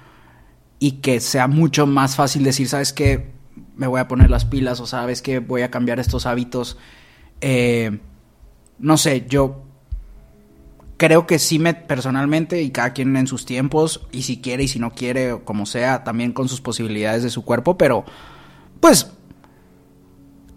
y 0.80 0.92
que 1.02 1.18
sea 1.18 1.48
mucho 1.48 1.86
más 1.88 2.14
fácil 2.14 2.44
decir, 2.44 2.68
¿sabes 2.68 2.92
qué? 2.92 3.32
Me 3.76 3.88
voy 3.88 3.98
a 4.00 4.06
poner 4.06 4.30
las 4.30 4.44
pilas 4.44 4.78
o 4.78 4.86
sabes 4.86 5.22
que 5.22 5.40
voy 5.40 5.62
a 5.62 5.72
cambiar 5.72 5.98
estos 5.98 6.24
hábitos. 6.24 6.78
Eh, 7.40 7.98
no 8.78 8.96
sé, 8.96 9.26
yo 9.28 9.64
creo 10.96 11.26
que 11.26 11.40
sí 11.40 11.58
me 11.58 11.74
personalmente 11.74 12.62
y 12.62 12.70
cada 12.70 12.92
quien 12.92 13.16
en 13.16 13.26
sus 13.26 13.44
tiempos 13.44 14.06
y 14.12 14.22
si 14.22 14.40
quiere 14.40 14.62
y 14.62 14.68
si 14.68 14.78
no 14.78 14.90
quiere 14.92 15.40
como 15.44 15.66
sea, 15.66 16.04
también 16.04 16.32
con 16.32 16.48
sus 16.48 16.60
posibilidades 16.60 17.24
de 17.24 17.30
su 17.30 17.44
cuerpo, 17.44 17.76
pero 17.76 18.04
pues 18.80 19.10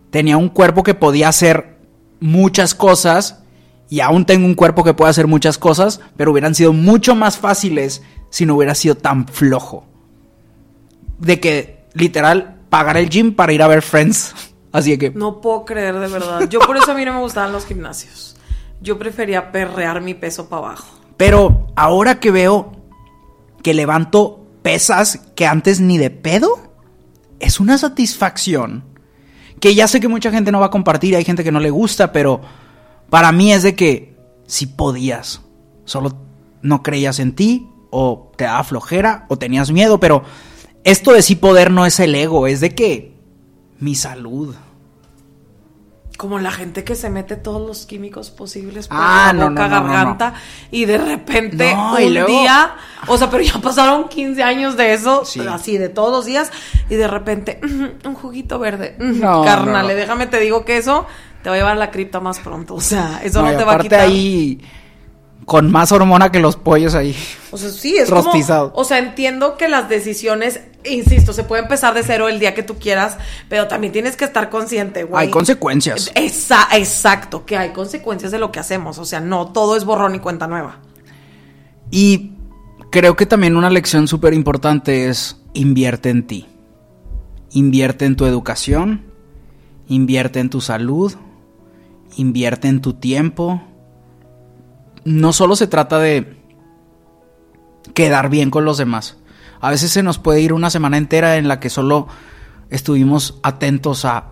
tenía 0.09 0.37
un 0.37 0.49
cuerpo 0.49 0.83
que 0.83 0.93
podía 0.93 1.29
hacer 1.29 1.77
muchas 2.19 2.75
cosas 2.75 3.43
y 3.89 3.99
aún 3.99 4.25
tengo 4.25 4.45
un 4.45 4.55
cuerpo 4.55 4.83
que 4.83 4.93
puede 4.93 5.09
hacer 5.09 5.27
muchas 5.27 5.57
cosas, 5.57 5.99
pero 6.15 6.31
hubieran 6.31 6.55
sido 6.55 6.71
mucho 6.71 7.15
más 7.15 7.37
fáciles 7.37 8.01
si 8.29 8.45
no 8.45 8.55
hubiera 8.55 8.75
sido 8.75 8.95
tan 8.95 9.27
flojo. 9.27 9.85
De 11.19 11.39
que 11.39 11.85
literal 11.93 12.61
pagar 12.69 12.97
el 12.97 13.09
gym 13.09 13.35
para 13.35 13.53
ir 13.53 13.61
a 13.61 13.67
ver 13.67 13.81
Friends. 13.81 14.33
Así 14.71 14.97
que 14.97 15.09
No 15.09 15.41
puedo 15.41 15.65
creer 15.65 15.99
de 15.99 16.07
verdad. 16.07 16.47
Yo 16.49 16.59
por 16.61 16.77
eso 16.77 16.91
a 16.91 16.95
mí 16.95 17.03
no 17.03 17.13
me 17.13 17.19
gustaban 17.19 17.51
los 17.51 17.65
gimnasios. 17.65 18.37
Yo 18.79 18.97
prefería 18.97 19.51
perrear 19.51 20.01
mi 20.01 20.13
peso 20.13 20.47
para 20.47 20.67
abajo. 20.67 20.99
Pero 21.17 21.67
ahora 21.75 22.19
que 22.19 22.31
veo 22.31 22.71
que 23.61 23.73
levanto 23.73 24.47
pesas 24.61 25.19
que 25.35 25.45
antes 25.45 25.81
ni 25.81 25.97
de 25.97 26.09
pedo, 26.09 26.70
es 27.41 27.59
una 27.59 27.77
satisfacción 27.77 28.83
que 29.59 29.75
ya 29.75 29.87
sé 29.87 29.99
que 29.99 30.07
mucha 30.07 30.31
gente 30.31 30.51
no 30.51 30.59
va 30.59 30.67
a 30.67 30.71
compartir, 30.71 31.15
hay 31.15 31.23
gente 31.23 31.43
que 31.43 31.51
no 31.51 31.59
le 31.59 31.69
gusta, 31.69 32.11
pero 32.11 32.41
para 33.09 33.31
mí 33.31 33.51
es 33.51 33.63
de 33.63 33.75
que 33.75 34.15
si 34.47 34.65
podías, 34.65 35.41
solo 35.85 36.17
no 36.61 36.81
creías 36.83 37.19
en 37.19 37.33
ti 37.33 37.67
o 37.89 38.31
te 38.37 38.45
daba 38.45 38.63
flojera 38.63 39.25
o 39.29 39.37
tenías 39.37 39.71
miedo, 39.71 39.99
pero 39.99 40.23
esto 40.83 41.13
de 41.13 41.21
sí 41.21 41.35
poder 41.35 41.71
no 41.71 41.85
es 41.85 41.99
el 41.99 42.15
ego, 42.15 42.47
es 42.47 42.59
de 42.59 42.73
que 42.73 43.13
mi 43.79 43.95
salud. 43.95 44.55
Como 46.21 46.37
la 46.37 46.51
gente 46.51 46.83
que 46.83 46.93
se 46.93 47.09
mete 47.09 47.35
todos 47.35 47.65
los 47.67 47.87
químicos 47.87 48.29
posibles 48.29 48.87
por 48.87 48.95
Ah, 48.99 49.33
la 49.33 49.45
no, 49.45 49.49
boca, 49.49 49.67
no, 49.67 49.75
no, 49.81 49.87
no, 49.87 49.91
garganta 49.91 50.33
y 50.69 50.85
de 50.85 50.99
repente 50.99 51.75
y 51.99 52.05
un 52.05 52.13
luego- 52.13 52.27
día, 52.27 52.75
o 53.07 53.17
sea, 53.17 53.27
pero 53.31 53.41
ya 53.41 53.53
pasaron 53.59 54.07
15 54.07 54.43
años 54.43 54.77
de 54.77 54.93
eso, 54.93 55.25
Sí. 55.25 55.39
así 55.49 55.79
de 55.79 55.89
todos 55.89 56.11
los 56.11 56.25
días 56.25 56.51
y 56.91 56.93
de 56.95 57.07
repente 57.07 57.59
"Ujú, 57.63 58.07
un 58.07 58.13
juguito 58.13 58.59
verde, 58.59 58.95
No, 58.99 59.43
carnal, 59.43 59.87
déjame 59.87 60.27
te 60.27 60.39
digo 60.39 60.63
que 60.63 60.77
eso 60.77 61.07
te 61.41 61.49
va 61.49 61.55
a 61.55 61.57
llevar 61.57 61.71
a 61.71 61.79
la 61.79 61.89
cripta 61.89 62.19
más 62.19 62.37
pronto, 62.37 62.75
o 62.75 62.81
sea, 62.81 63.19
eso 63.23 63.41
no, 63.41 63.57
te 63.57 63.63
va 63.63 63.73
a 63.73 63.79
quitar. 63.79 64.01
ahí 64.01 64.61
con 65.45 65.71
más 65.71 65.91
hormona 65.91 66.31
que 66.31 66.39
los 66.39 66.55
pollos 66.55 66.95
ahí. 66.95 67.15
O 67.51 67.57
sea, 67.57 67.69
sí, 67.69 67.97
es 67.97 68.09
Rostizado. 68.09 68.71
como... 68.71 68.81
O 68.81 68.85
sea, 68.85 68.99
entiendo 68.99 69.57
que 69.57 69.67
las 69.67 69.89
decisiones, 69.89 70.61
insisto, 70.85 71.33
se 71.33 71.43
puede 71.43 71.63
empezar 71.63 71.93
de 71.93 72.03
cero 72.03 72.29
el 72.29 72.39
día 72.39 72.53
que 72.53 72.63
tú 72.63 72.75
quieras, 72.75 73.17
pero 73.49 73.67
también 73.67 73.91
tienes 73.91 74.15
que 74.15 74.23
estar 74.25 74.49
consciente, 74.49 75.03
güey. 75.03 75.25
Hay 75.25 75.31
consecuencias. 75.31 76.11
Esa- 76.15 76.67
exacto, 76.73 77.45
que 77.45 77.57
hay 77.57 77.71
consecuencias 77.71 78.31
de 78.31 78.39
lo 78.39 78.51
que 78.51 78.59
hacemos. 78.59 78.97
O 78.99 79.05
sea, 79.05 79.19
no 79.19 79.51
todo 79.51 79.75
es 79.75 79.83
borrón 79.83 80.15
y 80.15 80.19
cuenta 80.19 80.47
nueva. 80.47 80.79
Y 81.89 82.31
creo 82.91 83.15
que 83.15 83.25
también 83.25 83.57
una 83.57 83.69
lección 83.69 84.07
súper 84.07 84.33
importante 84.33 85.09
es 85.09 85.37
invierte 85.53 86.09
en 86.09 86.27
ti. 86.27 86.47
Invierte 87.51 88.05
en 88.05 88.15
tu 88.15 88.25
educación, 88.25 89.01
invierte 89.87 90.39
en 90.39 90.49
tu 90.49 90.61
salud, 90.61 91.13
invierte 92.15 92.69
en 92.69 92.79
tu 92.79 92.93
tiempo. 92.93 93.61
No 95.05 95.33
solo 95.33 95.55
se 95.55 95.67
trata 95.67 95.99
de 95.99 96.37
quedar 97.93 98.29
bien 98.29 98.51
con 98.51 98.65
los 98.65 98.77
demás. 98.77 99.17
A 99.59 99.69
veces 99.69 99.91
se 99.91 100.03
nos 100.03 100.17
puede 100.17 100.41
ir 100.41 100.53
una 100.53 100.69
semana 100.69 100.97
entera 100.97 101.37
en 101.37 101.47
la 101.47 101.59
que 101.59 101.69
solo 101.69 102.07
estuvimos 102.69 103.39
atentos 103.43 104.05
a, 104.05 104.31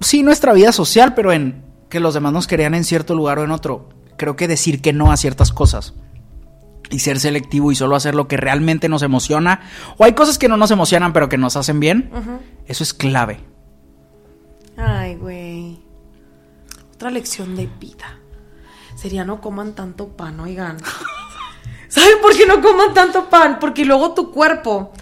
sí, 0.00 0.22
nuestra 0.22 0.52
vida 0.52 0.72
social, 0.72 1.14
pero 1.14 1.32
en 1.32 1.64
que 1.88 2.00
los 2.00 2.14
demás 2.14 2.32
nos 2.32 2.46
querían 2.46 2.74
en 2.74 2.84
cierto 2.84 3.14
lugar 3.14 3.38
o 3.38 3.44
en 3.44 3.50
otro. 3.50 3.88
Creo 4.16 4.36
que 4.36 4.48
decir 4.48 4.80
que 4.80 4.92
no 4.92 5.12
a 5.12 5.16
ciertas 5.16 5.52
cosas 5.52 5.94
y 6.90 7.00
ser 7.00 7.20
selectivo 7.20 7.72
y 7.72 7.74
solo 7.74 7.96
hacer 7.96 8.14
lo 8.14 8.28
que 8.28 8.36
realmente 8.36 8.88
nos 8.88 9.02
emociona. 9.02 9.60
O 9.96 10.04
hay 10.04 10.12
cosas 10.12 10.38
que 10.38 10.48
no 10.48 10.56
nos 10.56 10.70
emocionan 10.70 11.12
pero 11.12 11.28
que 11.28 11.38
nos 11.38 11.56
hacen 11.56 11.80
bien. 11.80 12.10
Eso 12.66 12.84
es 12.84 12.94
clave. 12.94 13.40
Ay, 14.76 15.16
güey. 15.16 15.80
Otra 16.94 17.10
lección 17.10 17.56
de 17.56 17.68
vida. 17.78 18.19
Sería 19.00 19.24
no 19.24 19.40
coman 19.40 19.72
tanto 19.72 20.08
pan, 20.08 20.38
oigan. 20.40 20.76
¿Saben 21.88 22.20
por 22.20 22.36
qué 22.36 22.44
no 22.46 22.60
coman 22.60 22.92
tanto 22.92 23.30
pan? 23.30 23.58
Porque 23.58 23.86
luego 23.86 24.12
tu 24.12 24.30
cuerpo 24.30 24.92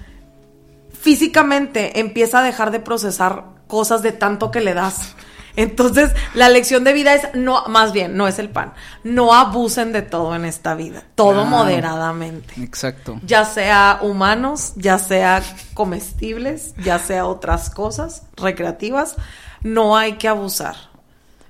físicamente 1.01 1.99
empieza 1.99 2.39
a 2.39 2.43
dejar 2.43 2.71
de 2.71 2.79
procesar 2.79 3.45
cosas 3.67 4.03
de 4.03 4.13
tanto 4.13 4.53
que 4.53 4.61
le 4.61 4.75
das. 4.75 5.17
Entonces, 5.57 6.13
la 6.35 6.49
lección 6.49 6.85
de 6.85 6.93
vida 6.93 7.13
es 7.17 7.35
no, 7.35 7.65
más 7.67 7.93
bien, 7.93 8.17
no 8.17 8.29
es 8.29 8.39
el 8.39 8.51
pan. 8.51 8.75
No 9.03 9.35
abusen 9.35 9.93
de 9.93 10.03
todo 10.03 10.37
en 10.37 10.45
esta 10.45 10.77
vida. 10.77 11.03
Todo 11.17 11.45
moderadamente. 11.45 12.55
Exacto. 12.63 13.19
Ya 13.25 13.45
sea 13.45 13.99
humanos, 14.01 14.75
ya 14.77 15.01
sea 15.01 15.43
comestibles, 15.75 16.75
ya 16.85 17.01
sea 17.01 17.27
otras 17.27 17.71
cosas 17.71 18.23
recreativas, 18.37 19.17
no 19.61 19.97
hay 19.97 20.13
que 20.13 20.29
abusar. 20.29 20.77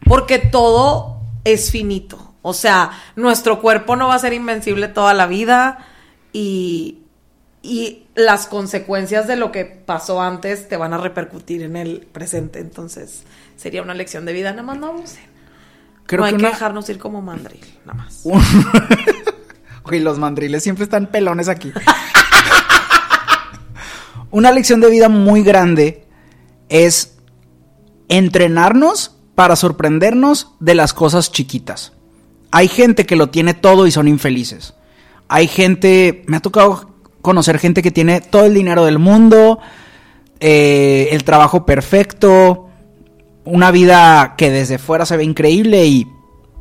Porque 0.07 0.39
todo 0.39 1.21
es 1.45 1.71
finito. 1.71 2.28
O 2.49 2.55
sea, 2.55 2.91
nuestro 3.17 3.61
cuerpo 3.61 3.97
no 3.97 4.09
va 4.09 4.15
a 4.15 4.19
ser 4.19 4.33
invencible 4.33 4.89
toda 4.89 5.15
la 5.15 5.27
vida 5.27 5.87
y, 6.33 6.99
y 7.63 8.07
las 8.15 8.47
consecuencias 8.47 9.27
de 9.27 9.37
lo 9.37 9.53
que 9.53 9.65
pasó 9.65 10.23
antes 10.23 10.69
te 10.69 10.77
van 10.77 10.95
a 10.95 10.99
repercutir 10.99 11.63
en 11.63 11.77
el 11.77 12.01
presente. 12.01 12.61
Entonces, 12.61 13.25
sería 13.57 13.83
una 13.83 13.95
lección 13.95 14.25
de 14.25 14.33
vida. 14.33 14.51
Nada 14.51 14.63
más 14.63 14.79
no 14.79 14.87
abusen. 14.87 15.25
Creo 16.07 16.21
no 16.21 16.27
hay 16.27 16.33
que 16.33 16.39
que, 16.39 16.47
dejarnos 16.47 16.89
ir 16.89 16.99
como 16.99 17.21
mandril, 17.21 17.61
nada 17.85 17.99
más. 17.99 18.25
Oye, 19.85 20.01
los 20.01 20.19
mandriles 20.19 20.63
siempre 20.63 20.85
están 20.85 21.09
pelones 21.09 21.49
aquí. 21.49 21.71
Una 24.31 24.53
lección 24.53 24.81
de 24.81 24.89
vida 24.89 25.11
muy 25.11 25.43
grande 25.43 26.07
es 26.71 27.19
entrenarnos 28.09 29.17
para 29.35 29.55
sorprendernos 29.55 30.55
de 30.61 30.75
las 30.75 30.95
cosas 30.95 31.31
chiquitas. 31.31 31.93
Hay 32.51 32.69
gente 32.69 33.07
que 33.07 33.17
lo 33.17 33.31
tiene 33.31 33.55
todo 33.55 33.87
y 33.87 33.91
son 33.91 34.09
infelices. 34.09 34.75
Hay 35.29 35.49
gente, 35.49 36.25
me 36.27 36.39
ha 36.39 36.41
tocado 36.41 36.95
conocer 37.21 37.59
gente 37.59 37.83
que 37.83 37.91
tiene 37.91 38.21
todo 38.21 38.47
el 38.47 38.55
dinero 38.55 38.85
del 38.85 38.99
mundo, 38.99 39.59
eh, 40.41 41.09
el 41.13 41.25
trabajo 41.25 41.67
perfecto, 41.67 42.69
una 43.45 43.71
vida 43.71 44.35
que 44.37 44.51
desde 44.51 44.79
fuera 44.79 45.05
se 45.05 45.17
ve 45.17 45.25
increíble 45.25 45.87
y 45.87 46.07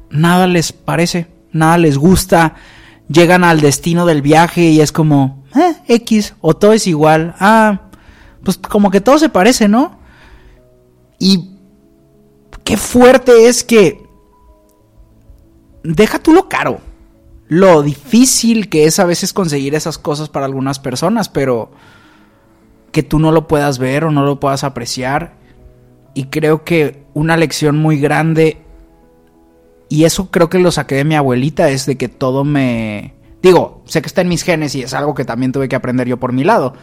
nada 0.09 0.47
les 0.47 0.71
parece, 0.71 1.27
nada 1.51 1.77
les 1.77 1.97
gusta. 1.97 2.55
Llegan 3.09 3.43
al 3.43 3.61
destino 3.61 4.05
del 4.05 4.21
viaje 4.21 4.63
y 4.63 4.81
es 4.81 4.91
como, 4.91 5.45
eh, 5.55 5.75
X, 5.87 6.33
o 6.41 6.55
todo 6.55 6.73
es 6.73 6.87
igual. 6.87 7.35
Ah, 7.39 7.83
pues 8.43 8.57
como 8.57 8.91
que 8.91 9.01
todo 9.01 9.17
se 9.19 9.29
parece, 9.29 9.67
¿no? 9.67 9.99
Y 11.19 11.51
qué 12.63 12.75
fuerte 12.77 13.47
es 13.47 13.63
que 13.63 14.06
deja 15.87 16.19
tú 16.19 16.33
lo 16.33 16.49
caro, 16.49 16.79
lo 17.47 17.81
difícil 17.81 18.69
que 18.69 18.85
es 18.85 18.99
a 18.99 19.05
veces 19.05 19.33
conseguir 19.33 19.73
esas 19.73 19.97
cosas 19.97 20.29
para 20.29 20.45
algunas 20.45 20.79
personas, 20.79 21.29
pero 21.29 21.71
que 22.91 23.03
tú 23.03 23.19
no 23.19 23.31
lo 23.31 23.47
puedas 23.47 23.79
ver 23.79 24.03
o 24.03 24.11
no 24.11 24.25
lo 24.25 24.39
puedas 24.39 24.63
apreciar. 24.63 25.35
Y 26.13 26.25
creo 26.25 26.63
que 26.63 27.03
una 27.13 27.37
lección 27.37 27.77
muy 27.77 27.99
grande, 27.99 28.57
y 29.87 30.03
eso 30.03 30.29
creo 30.29 30.49
que 30.49 30.59
lo 30.59 30.71
saqué 30.71 30.95
de 30.95 31.05
mi 31.05 31.15
abuelita, 31.15 31.69
es 31.69 31.85
de 31.85 31.97
que 31.97 32.09
todo 32.09 32.43
me... 32.43 33.13
Digo, 33.41 33.83
sé 33.85 34.01
que 34.01 34.07
está 34.07 34.21
en 34.21 34.29
mis 34.29 34.43
genes 34.43 34.75
y 34.75 34.81
es 34.81 34.93
algo 34.93 35.13
que 35.13 35.23
también 35.23 35.51
tuve 35.51 35.69
que 35.69 35.75
aprender 35.75 36.07
yo 36.07 36.17
por 36.17 36.33
mi 36.33 36.43
lado. 36.43 36.73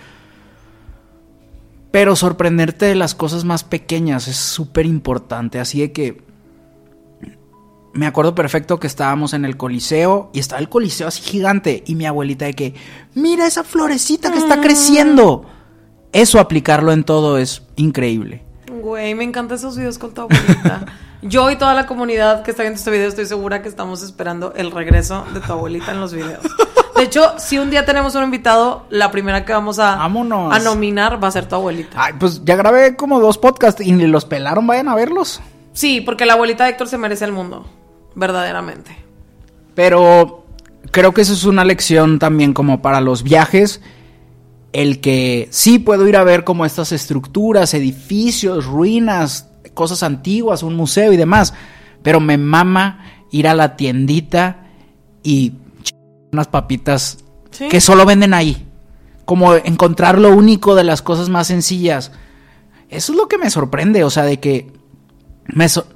Pero 1.91 2.17
sorprenderte 2.17 2.87
de 2.87 2.95
las 2.95 3.15
cosas 3.15 3.45
más 3.45 3.65
pequeñas 3.65 4.29
es 4.29 4.37
súper 4.37 4.87
importante. 4.87 5.59
Así 5.59 5.81
de 5.81 5.93
que 5.93 6.23
me 7.95 8.07
acuerdo 8.07 8.35
perfecto 8.35 8.79
que 8.79 8.87
estábamos 8.87 9.33
en 9.35 9.45
el 9.45 9.57
coliseo 9.57 10.31
y 10.33 10.41
estaba 10.41 10.61
el 10.61 10.69
coliseo 10.69 11.09
así 11.09 11.23
gigante 11.23 11.83
y 11.87 11.95
mi 11.95 12.07
abuelita 12.07 12.45
de 12.45 12.55
que, 12.55 12.75
mira 13.15 13.47
esa 13.47 13.65
florecita 13.65 14.33
que 14.33 14.39
está 14.39 14.61
creciendo. 14.61 15.47
Eso 16.13 16.39
aplicarlo 16.39 16.93
en 16.93 17.05
todo 17.05 17.39
es 17.39 17.63
increíble. 17.77 18.43
Güey, 18.83 19.15
me 19.15 19.25
encantan 19.25 19.59
esos 19.59 19.77
videos 19.77 19.99
con 19.99 20.13
tu 20.13 20.23
abuelita. 20.23 20.87
Yo 21.23 21.51
y 21.51 21.57
toda 21.57 21.73
la 21.73 21.87
comunidad 21.87 22.43
que 22.43 22.51
está 22.51 22.63
viendo 22.63 22.79
este 22.79 22.91
video 22.91 23.09
estoy 23.09 23.25
segura 23.25 23.63
que 23.63 23.69
estamos 23.69 24.03
esperando 24.03 24.53
el 24.57 24.71
regreso 24.71 25.25
de 25.33 25.41
tu 25.41 25.53
abuelita 25.53 25.93
en 25.93 26.01
los 26.01 26.13
videos. 26.13 26.43
De 26.97 27.03
hecho, 27.03 27.39
si 27.39 27.59
un 27.59 27.71
día 27.71 27.87
tenemos 27.87 28.15
un 28.15 28.25
invitado, 28.25 28.85
la 28.91 29.11
primera 29.11 29.45
que 29.45 29.53
vamos 29.53 29.79
a, 29.79 29.97
Vámonos. 29.97 30.55
a 30.55 30.59
nominar 30.59 31.23
va 31.23 31.29
a 31.29 31.31
ser 31.31 31.49
tu 31.49 31.55
abuelita. 31.55 31.97
Ay, 31.97 32.13
pues 32.19 32.45
ya 32.45 32.57
grabé 32.57 32.95
como 32.95 33.21
dos 33.21 33.39
podcasts 33.39 33.81
y 33.81 33.93
ni 33.93 34.07
los 34.07 34.25
pelaron, 34.27 34.67
vayan 34.67 34.89
a 34.89 34.95
verlos. 34.95 35.41
Sí, 35.73 36.01
porque 36.01 36.27
la 36.27 36.35
abuelita 36.35 36.65
de 36.65 36.71
Héctor 36.71 36.89
se 36.89 36.99
merece 36.99 37.25
el 37.25 37.33
mundo. 37.33 37.67
Verdaderamente. 38.15 38.97
Pero 39.75 40.47
creo 40.91 41.13
que 41.13 41.23
eso 41.23 41.33
es 41.33 41.45
una 41.45 41.65
lección 41.65 42.19
también 42.19 42.53
como 42.53 42.81
para 42.83 43.01
los 43.01 43.23
viajes. 43.23 43.81
el 44.73 45.01
que 45.01 45.47
sí 45.53 45.79
puedo 45.79 46.09
ir 46.09 46.17
a 46.17 46.25
ver 46.25 46.43
como 46.43 46.67
estas 46.67 46.91
estructuras, 46.91 47.75
edificios, 47.75 48.67
ruinas, 48.67 49.49
cosas 49.73 50.03
antiguas, 50.03 50.65
un 50.65 50.75
museo 50.75 51.13
y 51.13 51.17
demás, 51.17 51.55
pero 52.03 52.19
me 52.19 52.39
mama 52.39 53.05
ir 53.31 53.47
a 53.47 53.55
la 53.55 53.77
tiendita 53.77 54.67
y 55.23 55.53
unas 56.33 56.49
papitas 56.49 57.19
Sí. 57.53 57.69
que 57.69 57.81
solo 57.81 58.05
venden 58.05 58.35
ahí. 58.35 58.67
Como 59.25 59.55
encontrar 59.55 60.19
lo 60.19 60.35
único 60.35 60.75
de 60.75 60.83
las 60.83 61.03
cosas 61.03 61.29
más 61.29 61.47
sencillas. 61.47 62.11
Eso 62.89 63.13
es 63.13 63.17
lo 63.19 63.29
que 63.29 63.39
me 63.39 63.51
sorprende, 63.51 64.03
o 64.03 64.11
sea, 64.11 64.25
de 64.25 64.41
que 64.41 64.73
me, 65.47 65.69
so- 65.69 65.87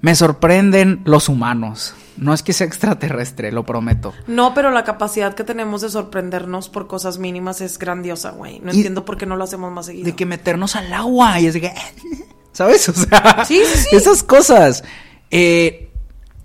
me 0.00 0.14
sorprenden 0.14 1.00
los 1.04 1.28
humanos. 1.28 1.94
No 2.16 2.34
es 2.34 2.42
que 2.42 2.52
sea 2.52 2.66
extraterrestre, 2.66 3.52
lo 3.52 3.64
prometo. 3.64 4.12
No, 4.26 4.52
pero 4.54 4.70
la 4.70 4.82
capacidad 4.84 5.34
que 5.34 5.44
tenemos 5.44 5.82
de 5.82 5.88
sorprendernos 5.90 6.68
por 6.68 6.86
cosas 6.88 7.18
mínimas 7.18 7.60
es 7.60 7.78
grandiosa, 7.78 8.30
güey. 8.32 8.58
No 8.60 8.72
Y- 8.72 8.76
entiendo 8.76 9.04
por 9.04 9.16
qué 9.16 9.26
no 9.26 9.36
lo 9.36 9.44
hacemos 9.44 9.70
más 9.72 9.86
seguido. 9.86 10.04
De 10.06 10.16
que 10.16 10.26
meternos 10.26 10.74
al 10.76 10.92
agua 10.92 11.38
y 11.40 11.46
es 11.46 11.54
que... 11.56 11.72
¿Sabes? 12.52 12.88
O 12.88 12.92
sea, 12.92 13.44
Sí, 13.46 13.60
sí, 13.72 13.78
sí. 13.90 13.96
esas 13.96 14.24
cosas. 14.24 14.82
Eh, 15.30 15.90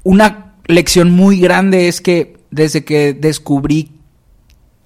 una 0.03 0.53
lección 0.67 1.09
muy 1.11 1.39
grande 1.39 1.87
es 1.87 2.01
que 2.01 2.37
desde 2.51 2.85
que 2.85 3.13
descubrí 3.13 3.99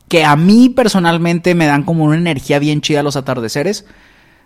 que 0.08 0.24
a 0.24 0.38
mí 0.38 0.70
personalmente 0.70 1.54
me 1.54 1.66
dan 1.66 1.84
como 1.84 2.06
una 2.06 2.16
energía 2.16 2.60
bien 2.60 2.80
chida 2.80 3.04
los 3.04 3.18
atardeceres, 3.18 3.84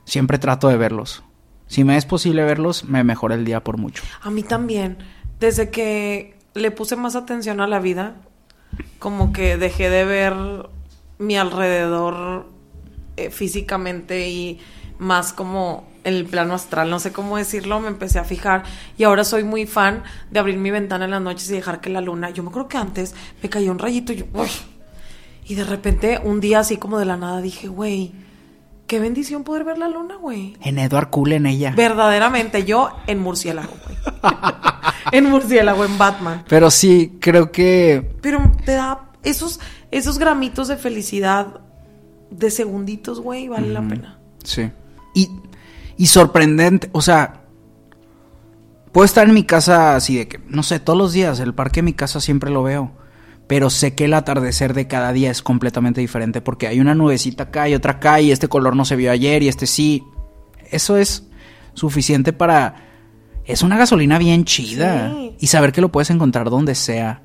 siempre 0.06 0.40
trato 0.40 0.70
de 0.70 0.78
verlos. 0.78 1.24
Si 1.72 1.86
me 1.86 1.96
es 1.96 2.04
posible 2.04 2.44
verlos, 2.44 2.84
me 2.84 3.02
mejora 3.06 3.34
el 3.36 3.46
día 3.46 3.64
por 3.64 3.78
mucho. 3.78 4.04
A 4.22 4.30
mí 4.30 4.44
también. 4.44 4.98
Desde 5.40 5.70
que 5.70 6.36
le 6.54 6.70
puse 6.70 6.98
más 6.98 7.16
atención 7.16 7.62
a 7.62 7.68
la 7.68 7.80
vida, 7.80 8.18
como 9.00 9.32
que 9.32 9.56
dejé 9.56 9.90
de 9.90 10.04
ver 10.04 10.34
mi 11.18 11.38
alrededor 11.38 12.50
eh, 13.16 13.30
físicamente 13.30 14.28
y 14.28 14.60
más 15.00 15.32
como 15.32 15.88
el 16.04 16.26
plano 16.26 16.56
astral, 16.56 16.90
no 16.90 17.00
sé 17.00 17.14
cómo 17.14 17.38
decirlo, 17.38 17.80
me 17.80 17.88
empecé 17.88 18.20
a 18.20 18.26
fijar 18.26 18.64
y 18.98 19.06
ahora 19.06 19.24
soy 19.24 19.46
muy 19.46 19.66
fan 19.66 20.04
de 20.30 20.42
abrir 20.42 20.58
mi 20.58 20.72
ventana 20.72 21.06
en 21.06 21.12
las 21.12 21.22
noches 21.22 21.50
y 21.52 21.54
dejar 21.54 21.80
que 21.80 21.90
la 21.90 22.02
luna, 22.02 22.32
yo 22.32 22.44
me 22.44 22.50
acuerdo 22.50 22.68
que 22.68 22.80
antes 22.80 23.16
me 23.42 23.50
cayó 23.50 23.72
un 23.72 23.80
rayito 23.80 24.12
y 24.12 24.18
yo, 24.18 24.26
y 25.46 25.56
de 25.56 25.64
repente 25.64 26.20
un 26.22 26.42
día 26.42 26.60
así 26.60 26.76
como 26.76 27.00
de 27.00 27.06
la 27.06 27.16
nada 27.16 27.40
dije, 27.40 27.70
güey, 27.70 28.12
qué 28.88 29.00
bendición 29.00 29.44
poder 29.44 29.64
ver 29.64 29.78
la 29.78 29.88
luna, 29.88 30.16
güey. 30.16 30.58
En 30.62 30.80
Edward 30.80 31.10
Cullen 31.10 31.46
ella. 31.46 31.74
Verdaderamente, 31.76 32.66
yo 32.66 32.90
en 33.08 33.20
murciélago, 33.20 33.74
güey. 33.86 33.98
en 35.12 35.30
murciélago, 35.30 35.86
en 35.86 35.98
Batman. 35.98 36.44
Pero 36.48 36.72
sí, 36.72 37.18
creo 37.20 37.52
que 37.52 38.16
Pero 38.22 38.52
te 38.66 38.74
da 38.74 39.12
esos, 39.24 39.60
esos 39.92 40.18
gramitos 40.18 40.68
de 40.68 40.78
felicidad 40.78 41.62
de 42.30 42.50
segunditos, 42.50 43.20
güey, 43.20 43.48
vale 43.48 43.68
la 43.68 43.82
pena. 43.82 44.20
Sí. 44.44 44.72
Y, 45.14 45.30
y 45.98 46.08
sorprendente, 46.08 46.90
o 46.94 47.02
sea, 47.02 47.42
puedo 48.92 49.06
estar 49.06 49.28
en 49.28 49.34
mi 49.34 49.44
casa 49.44 49.96
así 49.96 50.18
de 50.18 50.28
que, 50.28 50.40
no 50.48 50.64
sé, 50.64 50.80
todos 50.80 50.98
los 50.98 51.14
días, 51.14 51.40
el 51.40 51.54
parque 51.54 51.80
de 51.80 51.84
mi 51.84 51.94
casa 51.94 52.22
siempre 52.22 52.50
lo 52.50 52.64
veo, 52.64 52.92
pero 53.52 53.70
sé 53.70 53.96
que 53.96 54.06
el 54.06 54.14
atardecer 54.14 54.74
de 54.74 54.88
cada 54.88 55.12
día 55.12 55.30
es 55.30 55.42
completamente 55.42 56.00
diferente 56.00 56.40
porque 56.40 56.68
hay 56.68 56.80
una 56.80 56.96
nubecita 56.96 57.44
acá 57.44 57.68
y 57.68 57.76
otra 57.76 57.92
acá 57.96 58.22
y 58.22 58.32
este 58.32 58.48
color 58.48 58.78
no 58.78 58.86
se 58.86 58.96
vio 58.96 59.12
ayer 59.12 59.44
y 59.44 59.50
este 59.50 59.68
sí. 59.68 60.06
Eso 60.70 60.96
es 60.96 61.28
suficiente 61.74 62.32
para... 62.32 62.76
Es 63.44 63.62
una 63.62 63.78
gasolina 63.78 64.18
bien 64.20 64.46
chida. 64.46 65.12
Sí. 65.12 65.36
Y 65.38 65.48
saber 65.48 65.74
que 65.74 65.82
lo 65.82 65.92
puedes 65.92 66.10
encontrar 66.12 66.50
donde 66.50 66.76
sea. 66.76 67.24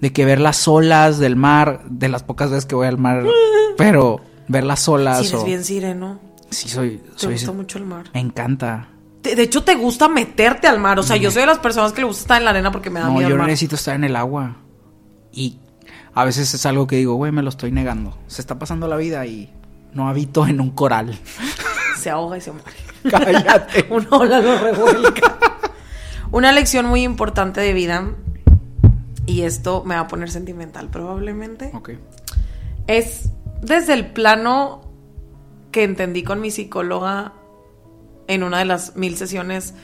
De 0.00 0.10
que 0.10 0.24
ver 0.24 0.40
las 0.40 0.66
olas 0.68 1.18
del 1.18 1.36
mar, 1.36 1.82
de 1.90 2.08
las 2.08 2.22
pocas 2.22 2.48
veces 2.48 2.64
que 2.64 2.74
voy 2.74 2.86
al 2.86 2.96
mar, 2.96 3.26
pero 3.76 4.22
ver 4.48 4.64
las 4.64 4.88
olas 4.88 5.18
Si 5.18 5.26
eres 5.26 5.34
o... 5.34 5.44
bien 5.44 5.64
sireno, 5.64 6.18
Sí, 6.48 6.70
soy. 6.70 6.96
te 6.96 7.10
soy 7.16 7.32
gusta 7.34 7.52
mucho 7.52 7.76
el 7.76 7.84
mar. 7.84 8.06
Me 8.14 8.20
encanta. 8.20 8.88
De, 9.22 9.42
hecho, 9.42 9.62
te 9.64 9.74
gusta 9.74 10.08
meterte 10.08 10.66
al 10.66 10.78
mar. 10.78 10.98
O 10.98 11.02
sea, 11.02 11.18
yo 11.18 11.30
soy 11.30 11.42
de 11.42 11.46
las 11.48 11.58
personas 11.58 11.92
que 11.92 12.00
le 12.00 12.06
gusta 12.06 12.22
estar 12.22 12.38
en 12.38 12.44
la 12.46 12.50
arena 12.52 12.72
porque 12.72 12.88
me 12.88 13.00
da 13.00 13.08
No, 13.08 13.12
miedo 13.12 13.28
yo 13.28 13.34
el 13.34 13.38
mar. 13.38 13.48
necesito 13.48 13.74
estar 13.76 13.94
en 13.96 14.04
el 14.04 14.16
agua. 14.16 14.56
Y 15.32 15.58
a 16.14 16.24
veces 16.24 16.52
es 16.54 16.66
algo 16.66 16.86
que 16.86 16.96
digo, 16.96 17.14
güey, 17.14 17.32
me 17.32 17.42
lo 17.42 17.48
estoy 17.48 17.72
negando. 17.72 18.18
Se 18.26 18.40
está 18.40 18.58
pasando 18.58 18.88
la 18.88 18.96
vida 18.96 19.24
y 19.26 19.52
no 19.92 20.08
habito 20.08 20.46
en 20.46 20.60
un 20.60 20.70
coral. 20.70 21.18
Se 21.98 22.10
ahoga 22.10 22.36
y 22.38 22.40
se 22.40 22.52
muere. 22.52 22.70
Cállate. 23.10 23.86
Una 23.90 24.08
ola 24.10 24.38
lo 24.38 24.56
revuelca. 24.58 25.36
Una 26.30 26.52
lección 26.52 26.86
muy 26.86 27.02
importante 27.02 27.60
de 27.60 27.72
vida, 27.72 28.04
y 29.26 29.42
esto 29.42 29.82
me 29.84 29.94
va 29.94 30.02
a 30.02 30.08
poner 30.08 30.30
sentimental 30.30 30.88
probablemente, 30.88 31.70
ok. 31.74 31.90
es 32.86 33.30
desde 33.62 33.94
el 33.94 34.06
plano 34.06 34.82
que 35.70 35.84
entendí 35.84 36.22
con 36.22 36.40
mi 36.40 36.50
psicóloga 36.50 37.32
en 38.26 38.42
una 38.42 38.58
de 38.58 38.64
las 38.66 38.96
mil 38.96 39.16
sesiones 39.16 39.74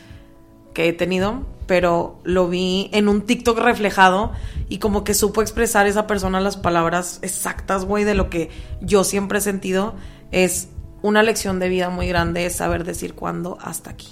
que 0.74 0.88
he 0.88 0.92
tenido, 0.92 1.46
pero 1.66 2.18
lo 2.24 2.48
vi 2.48 2.90
en 2.92 3.08
un 3.08 3.22
TikTok 3.22 3.58
reflejado 3.58 4.32
y 4.68 4.78
como 4.78 5.04
que 5.04 5.14
supo 5.14 5.40
expresar 5.40 5.86
esa 5.86 6.06
persona 6.06 6.40
las 6.40 6.56
palabras 6.56 7.20
exactas, 7.22 7.84
güey, 7.84 8.04
de 8.04 8.14
lo 8.14 8.28
que 8.28 8.50
yo 8.82 9.04
siempre 9.04 9.38
he 9.38 9.40
sentido. 9.40 9.94
Es 10.30 10.68
una 11.00 11.22
lección 11.22 11.58
de 11.60 11.68
vida 11.68 11.88
muy 11.88 12.08
grande, 12.08 12.44
es 12.44 12.56
saber 12.56 12.84
decir 12.84 13.14
cuándo 13.14 13.56
hasta 13.60 13.90
aquí. 13.90 14.08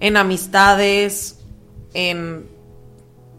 En 0.00 0.16
amistades, 0.16 1.40
en 1.92 2.48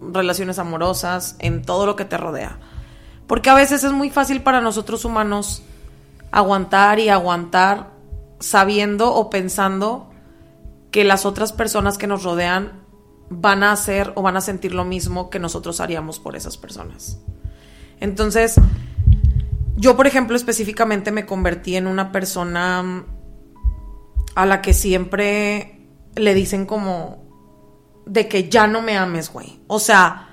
relaciones 0.01 0.59
amorosas, 0.59 1.35
en 1.39 1.63
todo 1.63 1.85
lo 1.85 1.95
que 1.95 2.05
te 2.05 2.17
rodea. 2.17 2.59
Porque 3.27 3.49
a 3.49 3.55
veces 3.55 3.83
es 3.83 3.91
muy 3.91 4.09
fácil 4.09 4.41
para 4.41 4.61
nosotros 4.61 5.05
humanos 5.05 5.63
aguantar 6.31 6.99
y 6.99 7.09
aguantar 7.09 7.91
sabiendo 8.39 9.13
o 9.13 9.29
pensando 9.29 10.06
que 10.97 11.03
las 11.03 11.27
otras 11.27 11.53
personas 11.53 11.99
que 11.99 12.07
nos 12.07 12.23
rodean 12.23 12.71
van 13.29 13.61
a 13.61 13.71
hacer 13.71 14.13
o 14.15 14.23
van 14.23 14.35
a 14.35 14.41
sentir 14.41 14.73
lo 14.73 14.83
mismo 14.83 15.29
que 15.29 15.37
nosotros 15.37 15.79
haríamos 15.79 16.19
por 16.19 16.35
esas 16.35 16.57
personas. 16.57 17.19
Entonces, 17.99 18.55
yo, 19.75 19.95
por 19.95 20.07
ejemplo, 20.07 20.35
específicamente 20.35 21.11
me 21.11 21.27
convertí 21.27 21.75
en 21.75 21.85
una 21.85 22.11
persona 22.11 22.81
mm, 22.81 23.05
a 24.33 24.47
la 24.47 24.63
que 24.63 24.73
siempre 24.73 25.87
le 26.15 26.33
dicen 26.33 26.65
como 26.65 27.27
de 28.07 28.27
que 28.27 28.49
ya 28.49 28.65
no 28.65 28.81
me 28.81 28.97
ames, 28.97 29.31
güey. 29.31 29.59
O 29.67 29.77
sea, 29.77 30.29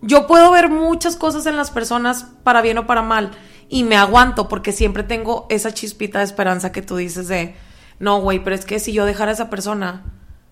yo 0.00 0.26
puedo 0.26 0.50
ver 0.52 0.70
muchas 0.70 1.16
cosas 1.16 1.44
en 1.44 1.58
las 1.58 1.70
personas 1.70 2.28
para 2.44 2.62
bien 2.62 2.78
o 2.78 2.86
para 2.86 3.02
mal 3.02 3.32
y 3.68 3.84
me 3.84 3.96
aguanto 3.96 4.48
porque 4.48 4.72
siempre 4.72 5.02
tengo 5.02 5.46
esa 5.50 5.74
chispita 5.74 6.20
de 6.20 6.24
esperanza 6.24 6.72
que 6.72 6.80
tú 6.80 6.96
dices 6.96 7.28
de, 7.28 7.56
no, 7.98 8.20
güey, 8.20 8.42
pero 8.42 8.56
es 8.56 8.64
que 8.64 8.78
si 8.78 8.92
yo 8.92 9.04
dejara 9.04 9.30
a 9.30 9.34
esa 9.34 9.50
persona, 9.50 10.04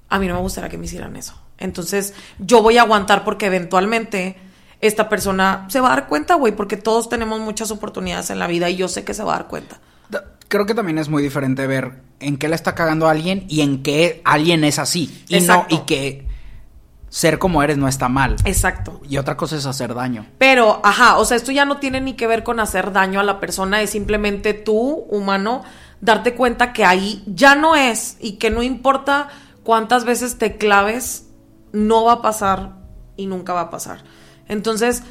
a 0.08 0.18
mí 0.18 0.26
no 0.26 0.34
me 0.34 0.40
gustaría 0.40 0.68
que 0.70 0.78
me 0.78 0.86
hicieran 0.86 1.16
eso. 1.16 1.40
Entonces, 1.58 2.14
yo 2.38 2.62
voy 2.62 2.78
a 2.78 2.82
aguantar 2.82 3.24
porque 3.24 3.46
eventualmente 3.46 4.36
esta 4.80 5.08
persona 5.08 5.66
se 5.68 5.80
va 5.80 5.92
a 5.92 5.96
dar 5.96 6.08
cuenta, 6.08 6.34
güey, 6.34 6.54
porque 6.54 6.76
todos 6.76 7.08
tenemos 7.08 7.40
muchas 7.40 7.70
oportunidades 7.70 8.30
en 8.30 8.38
la 8.38 8.46
vida 8.46 8.70
y 8.70 8.76
yo 8.76 8.88
sé 8.88 9.04
que 9.04 9.14
se 9.14 9.22
va 9.22 9.34
a 9.34 9.38
dar 9.38 9.48
cuenta. 9.48 9.78
Creo 10.48 10.66
que 10.66 10.74
también 10.74 10.98
es 10.98 11.08
muy 11.08 11.22
diferente 11.22 11.66
ver 11.68 12.02
en 12.18 12.36
qué 12.36 12.48
le 12.48 12.56
está 12.56 12.74
cagando 12.74 13.06
a 13.06 13.12
alguien 13.12 13.44
y 13.48 13.60
en 13.60 13.82
qué 13.82 14.20
alguien 14.24 14.64
es 14.64 14.80
así. 14.80 15.24
Y 15.28 15.36
Exacto. 15.36 15.66
no, 15.70 15.76
y 15.76 15.86
que 15.86 16.26
ser 17.08 17.38
como 17.38 17.62
eres 17.62 17.76
no 17.76 17.86
está 17.86 18.08
mal. 18.08 18.36
Exacto. 18.44 19.00
Y 19.08 19.18
otra 19.18 19.36
cosa 19.36 19.56
es 19.56 19.66
hacer 19.66 19.94
daño. 19.94 20.26
Pero, 20.38 20.80
ajá, 20.82 21.18
o 21.18 21.24
sea, 21.24 21.36
esto 21.36 21.52
ya 21.52 21.64
no 21.66 21.76
tiene 21.76 22.00
ni 22.00 22.14
que 22.14 22.26
ver 22.26 22.42
con 22.42 22.58
hacer 22.58 22.92
daño 22.92 23.20
a 23.20 23.22
la 23.22 23.38
persona, 23.38 23.82
es 23.82 23.90
simplemente 23.90 24.54
tú, 24.54 25.04
humano, 25.08 25.62
darte 26.00 26.34
cuenta 26.34 26.72
que 26.72 26.84
ahí 26.84 27.22
ya 27.26 27.54
no 27.54 27.76
es 27.76 28.16
y 28.20 28.32
que 28.32 28.50
no 28.50 28.62
importa 28.62 29.28
cuántas 29.62 30.04
veces 30.04 30.38
te 30.38 30.56
claves, 30.56 31.28
no 31.72 32.04
va 32.04 32.14
a 32.14 32.22
pasar 32.22 32.76
y 33.16 33.26
nunca 33.26 33.52
va 33.52 33.62
a 33.62 33.70
pasar. 33.70 34.02
Entonces, 34.48 35.02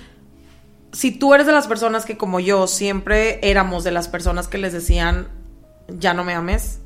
si 0.92 1.12
tú 1.12 1.34
eres 1.34 1.46
de 1.46 1.54
las 1.54 1.68
personas 1.68 2.06
que 2.06 2.18
como 2.18 2.40
yo 2.40 2.68
siempre 2.68 3.40
éramos 3.50 3.84
de 3.84 3.92
las 3.92 4.08
personas 4.08 4.48
que 4.48 4.58
les 4.58 4.74
decían, 4.74 5.28
ya 5.88 6.14
no 6.14 6.24
me 6.24 6.34
ames, 6.34 6.80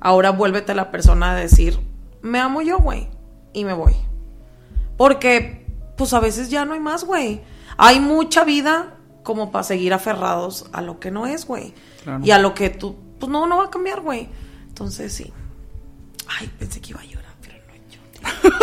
ahora 0.00 0.30
vuélvete 0.30 0.74
la 0.74 0.90
persona 0.90 1.32
a 1.32 1.34
decir, 1.34 1.80
me 2.22 2.38
amo 2.38 2.62
yo, 2.62 2.78
güey, 2.78 3.08
y 3.52 3.64
me 3.64 3.72
voy. 3.72 3.94
Porque, 4.96 5.66
pues 5.96 6.12
a 6.12 6.20
veces 6.20 6.50
ya 6.50 6.64
no 6.64 6.74
hay 6.74 6.80
más, 6.80 7.04
güey. 7.04 7.42
Hay 7.76 8.00
mucha 8.00 8.44
vida 8.44 8.94
como 9.22 9.50
para 9.50 9.64
seguir 9.64 9.92
aferrados 9.92 10.66
a 10.72 10.80
lo 10.80 11.00
que 11.00 11.10
no 11.10 11.26
es, 11.26 11.46
güey. 11.46 11.74
Claro. 12.04 12.24
Y 12.24 12.30
a 12.30 12.38
lo 12.38 12.54
que 12.54 12.70
tú, 12.70 12.96
pues 13.18 13.30
no, 13.30 13.46
no 13.46 13.58
va 13.58 13.64
a 13.66 13.70
cambiar, 13.70 14.00
güey. 14.00 14.28
Entonces, 14.68 15.12
sí. 15.12 15.32
Ay, 16.28 16.50
pensé 16.58 16.80
que 16.80 16.90
iba 16.90 17.00
a 17.00 17.04
llorar, 17.04 17.32
pero 17.40 17.54
no 17.66 17.74
lloré. 17.90 18.56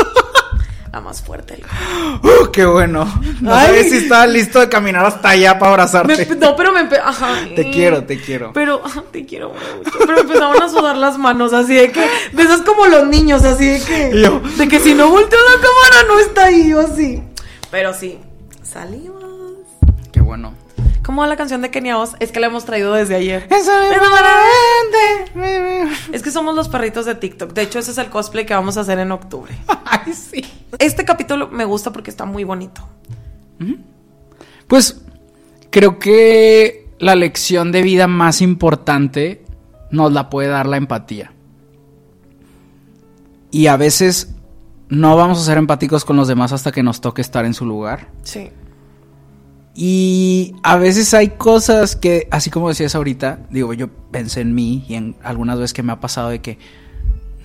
La 0.91 1.01
más 1.01 1.23
fuerte. 1.23 1.55
del- 1.55 1.65
¡Uh, 2.23 2.51
qué 2.51 2.65
bueno! 2.65 3.05
No 3.41 3.51
Ay. 3.53 3.65
sabes 3.67 3.89
si 3.89 3.97
estaba 3.97 4.27
listo 4.27 4.59
de 4.59 4.69
caminar 4.69 5.03
hasta 5.05 5.29
allá 5.29 5.57
para 5.57 5.71
abrazarte. 5.71 6.23
Me- 6.27 6.35
no, 6.35 6.55
pero 6.55 6.71
me 6.71 6.81
ajá. 6.97 7.35
Te 7.55 7.71
quiero, 7.71 8.03
te 8.03 8.19
quiero. 8.21 8.51
Pero 8.53 8.81
te 9.11 9.25
quiero 9.25 9.49
mucho. 9.53 9.91
Pero 10.05 10.19
empezaban 10.21 10.61
a 10.61 10.69
sudar 10.69 10.97
las 10.97 11.17
manos, 11.17 11.51
así 11.51 11.73
de 11.73 11.91
que, 11.91 12.05
de 12.33 12.43
esas 12.43 12.61
como 12.61 12.85
los 12.85 13.07
niños, 13.07 13.43
así 13.43 13.65
de 13.65 13.79
que, 13.81 14.21
yo. 14.21 14.39
de 14.39 14.67
que 14.67 14.79
si 14.79 14.93
no 14.93 15.09
volteo 15.09 15.39
la 15.39 15.55
cámara 15.61 16.07
no 16.07 16.19
está 16.19 16.45
ahí, 16.45 16.69
yo 16.69 16.79
así. 16.81 17.23
Pero 17.71 17.91
sí, 17.95 18.19
salimos. 18.61 19.23
Qué 20.11 20.21
bueno. 20.21 20.53
¿Cómo 21.03 21.21
va 21.21 21.27
la 21.27 21.35
canción 21.35 21.61
de 21.61 21.69
Kenia 21.69 21.97
Oz? 21.97 22.15
Es 22.19 22.31
que 22.31 22.39
la 22.39 22.47
hemos 22.47 22.63
traído 22.63 22.93
desde 22.93 23.15
ayer. 23.15 23.47
Eso 23.49 23.71
Es 26.13 26.23
que 26.23 26.31
somos 26.31 26.55
los 26.55 26.69
perritos 26.69 27.05
de 27.05 27.15
TikTok. 27.15 27.51
De 27.53 27.63
hecho, 27.63 27.79
ese 27.79 27.91
es 27.91 27.97
el 27.97 28.09
cosplay 28.09 28.45
que 28.45 28.53
vamos 28.53 28.77
a 28.77 28.81
hacer 28.81 28.99
en 28.99 29.11
octubre. 29.11 29.53
Ay, 29.85 30.13
sí. 30.13 30.45
Este 30.79 31.03
capítulo 31.03 31.49
me 31.49 31.65
gusta 31.65 31.91
porque 31.91 32.09
está 32.09 32.25
muy 32.25 32.45
bonito. 32.45 32.87
Pues 34.67 35.01
creo 35.69 35.99
que 35.99 36.87
la 36.99 37.15
lección 37.15 37.71
de 37.71 37.81
vida 37.81 38.07
más 38.07 38.41
importante 38.41 39.43
nos 39.91 40.11
la 40.13 40.29
puede 40.29 40.47
dar 40.47 40.67
la 40.67 40.77
empatía. 40.77 41.33
Y 43.51 43.67
a 43.67 43.77
veces 43.77 44.33
no 44.87 45.15
vamos 45.17 45.39
a 45.39 45.43
ser 45.43 45.57
empáticos 45.57 46.05
con 46.05 46.15
los 46.15 46.27
demás 46.27 46.53
hasta 46.53 46.71
que 46.71 46.81
nos 46.81 47.01
toque 47.01 47.21
estar 47.21 47.45
en 47.45 47.53
su 47.53 47.65
lugar. 47.65 48.09
Sí. 48.23 48.49
Y 49.75 50.55
a 50.61 50.77
veces 50.77 51.13
hay 51.13 51.29
cosas 51.29 51.95
que, 51.95 52.27
así 52.29 52.49
como 52.49 52.69
decías 52.69 52.93
ahorita, 52.93 53.39
digo, 53.49 53.73
yo 53.73 53.87
pensé 53.87 54.41
en 54.41 54.53
mí 54.53 54.85
y 54.87 54.95
en 54.95 55.15
algunas 55.23 55.57
veces 55.57 55.73
que 55.73 55.81
me 55.81 55.91
ha 55.91 55.99
pasado 55.99 56.29
de 56.29 56.41
que 56.41 56.59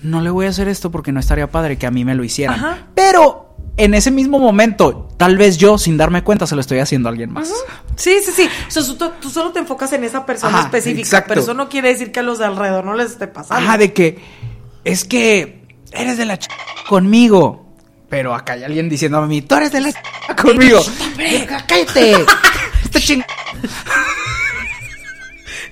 no 0.03 0.21
le 0.21 0.29
voy 0.29 0.45
a 0.45 0.49
hacer 0.49 0.67
esto 0.67 0.91
porque 0.91 1.11
no 1.11 1.19
estaría 1.19 1.51
padre 1.51 1.77
que 1.77 1.87
a 1.87 1.91
mí 1.91 2.05
me 2.05 2.13
lo 2.13 2.23
hicieran. 2.23 2.55
Ajá. 2.55 2.87
Pero 2.93 3.55
en 3.77 3.93
ese 3.93 4.11
mismo 4.11 4.39
momento, 4.39 5.07
tal 5.17 5.37
vez 5.37 5.57
yo, 5.57 5.77
sin 5.77 5.97
darme 5.97 6.23
cuenta, 6.23 6.45
se 6.45 6.53
lo 6.53 6.61
estoy 6.61 6.79
haciendo 6.79 7.09
a 7.09 7.11
alguien 7.11 7.31
más. 7.31 7.51
Sí, 7.95 8.17
sí, 8.23 8.31
sí. 8.31 8.49
O 8.67 8.71
sea, 8.71 8.83
tú, 8.83 9.11
tú 9.19 9.29
solo 9.29 9.51
te 9.51 9.59
enfocas 9.59 9.91
en 9.93 10.03
esa 10.03 10.25
persona 10.25 10.57
Ajá, 10.57 10.67
específica, 10.67 11.01
exacto. 11.01 11.29
pero 11.29 11.41
eso 11.41 11.53
no 11.53 11.69
quiere 11.69 11.89
decir 11.89 12.11
que 12.11 12.19
a 12.19 12.23
los 12.23 12.39
de 12.39 12.45
alrededor 12.45 12.85
no 12.85 12.93
les 12.93 13.11
esté 13.11 13.27
pasando. 13.27 13.65
Ajá, 13.65 13.77
de 13.77 13.93
que 13.93 14.19
es 14.83 15.05
que 15.05 15.65
eres 15.91 16.17
de 16.17 16.25
la 16.25 16.37
ch 16.37 16.47
conmigo. 16.87 17.68
Pero 18.09 18.33
acá 18.33 18.53
hay 18.53 18.63
alguien 18.63 18.89
diciéndome 18.89 19.25
a 19.25 19.27
mí, 19.27 19.41
tú 19.43 19.55
eres 19.55 19.71
de 19.71 19.81
la 19.81 19.91
conmigo. 20.41 20.79
Cállate. 21.67 22.11
Esta 22.83 22.99
ching- 22.99 23.25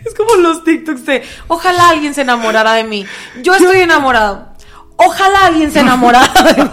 Es 0.05 0.13
como 0.15 0.35
los 0.35 0.63
TikToks 0.63 1.05
de, 1.05 1.23
ojalá 1.47 1.89
alguien 1.89 2.13
se 2.13 2.21
enamorara 2.21 2.73
de 2.73 2.83
mí. 2.83 3.05
Yo 3.41 3.55
estoy 3.55 3.79
enamorado. 3.79 4.53
Ojalá 4.97 5.47
alguien 5.47 5.71
se 5.71 5.79
enamorara 5.81 6.31
de 6.53 6.63
mí. 6.63 6.69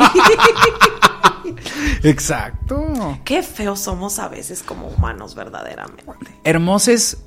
Exacto. 2.02 3.18
Qué 3.24 3.42
feos 3.42 3.80
somos 3.80 4.18
a 4.18 4.28
veces 4.28 4.62
como 4.62 4.86
humanos, 4.88 5.34
verdaderamente. 5.34 6.04
Hermoses 6.44 7.18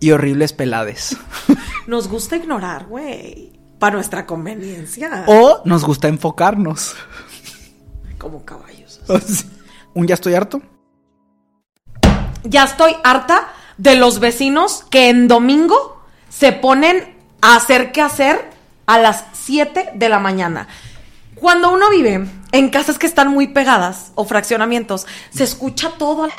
y 0.00 0.12
horribles 0.12 0.52
pelades. 0.52 1.16
Nos 1.86 2.08
gusta 2.08 2.36
ignorar, 2.36 2.86
güey. 2.86 3.52
Para 3.78 3.94
nuestra 3.96 4.26
conveniencia. 4.26 5.24
O 5.26 5.62
nos 5.64 5.84
gusta 5.84 6.08
enfocarnos. 6.08 6.94
Como 8.20 8.44
caballos. 8.44 9.00
Un 9.94 10.06
ya 10.06 10.14
estoy 10.14 10.34
harto. 10.34 10.60
Ya 12.44 12.64
estoy 12.64 12.94
harta 13.02 13.48
de 13.78 13.96
los 13.96 14.20
vecinos 14.20 14.84
que 14.90 15.08
en 15.08 15.26
domingo 15.26 16.00
se 16.28 16.52
ponen 16.52 17.16
a 17.40 17.56
hacer 17.56 17.92
qué 17.92 18.02
hacer 18.02 18.50
a 18.86 18.98
las 18.98 19.24
7 19.32 19.92
de 19.94 20.08
la 20.08 20.18
mañana. 20.18 20.68
Cuando 21.34 21.72
uno 21.72 21.88
vive 21.90 22.26
en 22.52 22.68
casas 22.68 22.98
que 22.98 23.06
están 23.06 23.28
muy 23.28 23.48
pegadas 23.48 24.12
o 24.14 24.24
fraccionamientos, 24.26 25.06
se 25.30 25.44
escucha 25.44 25.92
todo. 25.98 26.24
al- 26.24 26.32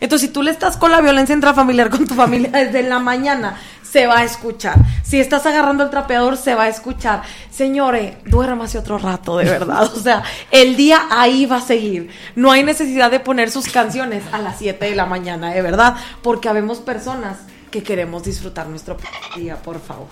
Entonces, 0.00 0.28
si 0.28 0.32
tú 0.32 0.42
le 0.42 0.50
estás 0.50 0.76
con 0.76 0.92
la 0.92 1.00
violencia 1.00 1.34
intrafamiliar 1.34 1.88
con 1.90 2.06
tu 2.06 2.14
familia 2.14 2.50
desde 2.52 2.82
la 2.82 2.98
mañana, 2.98 3.58
se 3.92 4.06
va 4.06 4.20
a 4.20 4.24
escuchar. 4.24 4.76
Si 5.02 5.20
estás 5.20 5.44
agarrando 5.44 5.84
el 5.84 5.90
trapeador, 5.90 6.38
se 6.38 6.54
va 6.54 6.62
a 6.62 6.68
escuchar. 6.68 7.22
Señores, 7.50 8.16
duérmase 8.24 8.78
otro 8.78 8.96
rato, 8.96 9.36
de 9.36 9.44
verdad. 9.44 9.82
O 9.82 10.00
sea, 10.00 10.22
el 10.50 10.76
día 10.76 11.08
ahí 11.10 11.44
va 11.44 11.56
a 11.56 11.60
seguir. 11.60 12.08
No 12.34 12.50
hay 12.50 12.62
necesidad 12.62 13.10
de 13.10 13.20
poner 13.20 13.50
sus 13.50 13.68
canciones 13.68 14.24
a 14.32 14.38
las 14.38 14.58
7 14.58 14.82
de 14.86 14.96
la 14.96 15.04
mañana, 15.04 15.52
de 15.52 15.60
verdad. 15.60 15.96
Porque 16.22 16.48
habemos 16.48 16.78
personas 16.78 17.40
que 17.70 17.82
queremos 17.82 18.22
disfrutar 18.22 18.66
nuestro 18.66 18.96
día, 19.36 19.56
por 19.56 19.78
favor. 19.78 20.08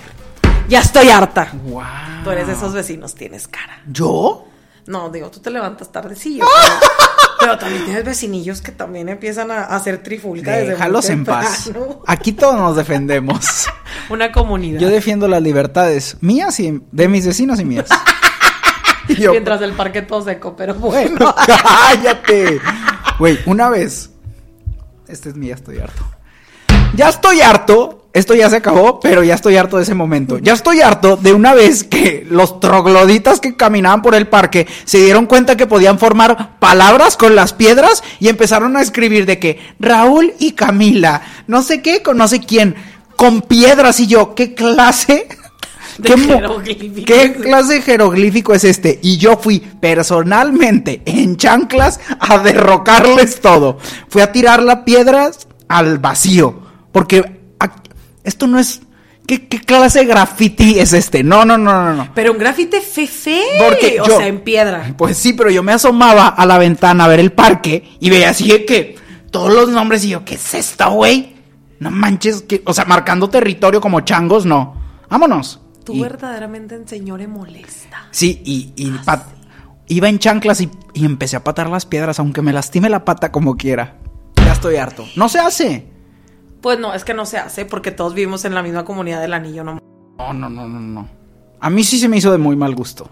Ya 0.68 0.80
estoy 0.80 1.08
harta. 1.08 1.50
Wow. 1.64 1.82
Tú 2.22 2.30
eres 2.30 2.48
de 2.48 2.52
esos 2.52 2.74
vecinos, 2.74 3.14
tienes 3.14 3.48
cara. 3.48 3.80
¿Yo? 3.86 4.44
No, 4.86 5.08
digo, 5.08 5.30
tú 5.30 5.40
te 5.40 5.50
levantas 5.50 5.90
tardecillo. 5.90 6.44
Pero, 6.54 7.19
pero 7.40 7.58
también 7.58 7.84
tienes 7.84 8.04
vecinillos 8.04 8.60
que 8.60 8.72
también 8.72 9.08
empiezan 9.08 9.50
a, 9.50 9.64
hacer 9.64 10.02
trifulca 10.02 10.52
desde 10.52 10.72
Déjalos 10.72 11.08
en 11.08 11.24
paz. 11.24 11.70
Aquí 12.06 12.32
todos 12.32 12.56
nos 12.56 12.76
defendemos. 12.76 13.66
Una 14.10 14.30
comunidad. 14.30 14.80
Yo 14.80 14.88
defiendo 14.88 15.28
las 15.28 15.42
libertades 15.42 16.16
mías 16.20 16.60
y 16.60 16.80
de 16.92 17.08
mis 17.08 17.26
vecinos 17.26 17.60
y 17.60 17.64
mías. 17.64 17.88
Y 19.08 19.16
yo- 19.16 19.32
Mientras 19.32 19.60
el 19.62 19.72
parque 19.72 20.02
todo 20.02 20.22
seco, 20.22 20.54
pero 20.54 20.74
bueno. 20.74 21.34
¡Cállate! 21.46 22.60
Güey, 23.18 23.40
una 23.46 23.68
vez. 23.68 24.10
Este 25.08 25.30
es 25.30 25.34
mi 25.34 25.48
ya 25.48 25.54
estoy 25.54 25.78
harto. 25.78 26.04
Ya 26.94 27.08
estoy 27.08 27.40
harto. 27.40 27.96
Esto 28.12 28.34
ya 28.34 28.50
se 28.50 28.56
acabó, 28.56 28.98
pero 28.98 29.22
ya 29.22 29.34
estoy 29.34 29.56
harto 29.56 29.76
de 29.76 29.84
ese 29.84 29.94
momento. 29.94 30.38
Ya 30.38 30.52
estoy 30.52 30.80
harto 30.80 31.16
de 31.16 31.32
una 31.32 31.54
vez 31.54 31.84
que 31.84 32.26
los 32.28 32.58
trogloditas 32.58 33.38
que 33.38 33.54
caminaban 33.54 34.02
por 34.02 34.16
el 34.16 34.26
parque 34.26 34.66
se 34.84 34.98
dieron 34.98 35.26
cuenta 35.26 35.56
que 35.56 35.68
podían 35.68 36.00
formar 36.00 36.58
palabras 36.58 37.16
con 37.16 37.36
las 37.36 37.52
piedras 37.52 38.02
y 38.18 38.28
empezaron 38.28 38.76
a 38.76 38.82
escribir 38.82 39.26
de 39.26 39.38
que 39.38 39.60
Raúl 39.78 40.34
y 40.40 40.52
Camila, 40.52 41.22
no 41.46 41.62
sé 41.62 41.82
qué, 41.82 42.02
con 42.02 42.16
no 42.16 42.26
sé 42.26 42.40
quién, 42.40 42.74
con 43.14 43.42
piedras 43.42 44.00
y 44.00 44.08
yo, 44.08 44.34
¿qué 44.34 44.54
clase? 44.54 45.28
¿Qué. 46.02 47.04
¿Qué 47.06 47.32
clase 47.34 47.74
de 47.74 47.82
jeroglífico 47.82 48.54
es 48.54 48.64
este? 48.64 48.98
Y 49.02 49.18
yo 49.18 49.36
fui 49.36 49.60
personalmente 49.60 51.02
en 51.04 51.36
chanclas 51.36 52.00
a 52.18 52.38
derrocarles 52.38 53.40
todo. 53.40 53.78
Fui 54.08 54.22
a 54.22 54.32
tirar 54.32 54.62
las 54.62 54.80
piedras 54.80 55.46
al 55.68 55.98
vacío. 55.98 56.69
Porque 56.92 57.40
esto 58.24 58.46
no 58.46 58.58
es... 58.58 58.82
¿Qué, 59.26 59.46
qué 59.46 59.60
clase 59.60 60.00
de 60.00 60.06
graffiti 60.06 60.80
es 60.80 60.92
este? 60.92 61.22
No, 61.22 61.44
no, 61.44 61.56
no, 61.56 61.84
no, 61.84 61.94
no. 61.94 62.08
Pero 62.16 62.32
un 62.32 62.38
grafite 62.38 62.80
fefe. 62.80 63.40
Porque 63.64 64.00
o 64.00 64.04
sea, 64.06 64.26
en 64.26 64.40
piedra. 64.40 64.92
Pues 64.96 65.16
sí, 65.18 65.34
pero 65.34 65.50
yo 65.50 65.62
me 65.62 65.72
asomaba 65.72 66.26
a 66.28 66.46
la 66.46 66.58
ventana 66.58 67.04
a 67.04 67.08
ver 67.08 67.20
el 67.20 67.30
parque 67.30 67.96
y 68.00 68.10
veía 68.10 68.30
así 68.30 68.48
que 68.66 68.96
todos 69.30 69.52
los 69.54 69.68
nombres 69.68 70.04
y 70.04 70.08
yo, 70.08 70.24
¿qué 70.24 70.34
es 70.34 70.54
esto, 70.54 70.90
güey? 70.90 71.36
No 71.78 71.92
manches, 71.92 72.42
que, 72.42 72.62
o 72.66 72.74
sea, 72.74 72.86
marcando 72.86 73.30
territorio 73.30 73.80
como 73.80 74.00
changos, 74.00 74.44
no. 74.46 74.74
Vámonos. 75.08 75.60
Tú 75.84 75.94
Y- 75.94 76.00
verdaderamente 76.00 76.74
en 76.74 76.88
señores 76.88 77.28
molesta. 77.28 78.08
Sí, 78.10 78.42
y, 78.44 78.72
y 78.74 78.90
pa- 79.04 79.28
iba 79.86 80.08
en 80.08 80.18
chanclas 80.18 80.60
y, 80.60 80.70
y 80.92 81.04
empecé 81.04 81.36
a 81.36 81.44
patar 81.44 81.70
las 81.70 81.86
piedras, 81.86 82.18
aunque 82.18 82.42
me 82.42 82.52
lastime 82.52 82.88
la 82.88 83.04
pata 83.04 83.30
como 83.30 83.56
quiera. 83.56 83.96
Ya 84.44 84.52
estoy 84.52 84.74
harto. 84.76 85.06
No 85.14 85.28
se 85.28 85.38
hace. 85.38 85.86
Pues 86.60 86.78
no, 86.78 86.92
es 86.94 87.04
que 87.04 87.14
no 87.14 87.24
se 87.26 87.38
hace 87.38 87.64
porque 87.64 87.90
todos 87.90 88.14
vivimos 88.14 88.44
en 88.44 88.54
la 88.54 88.62
misma 88.62 88.84
comunidad 88.84 89.20
del 89.20 89.32
anillo, 89.32 89.64
no. 89.64 89.78
No, 90.18 90.32
no, 90.32 90.48
no, 90.50 90.68
no, 90.68 90.80
no. 90.80 91.08
A 91.60 91.70
mí 91.70 91.84
sí 91.84 91.98
se 91.98 92.08
me 92.08 92.16
hizo 92.18 92.30
de 92.32 92.38
muy 92.38 92.56
mal 92.56 92.74
gusto. 92.74 93.08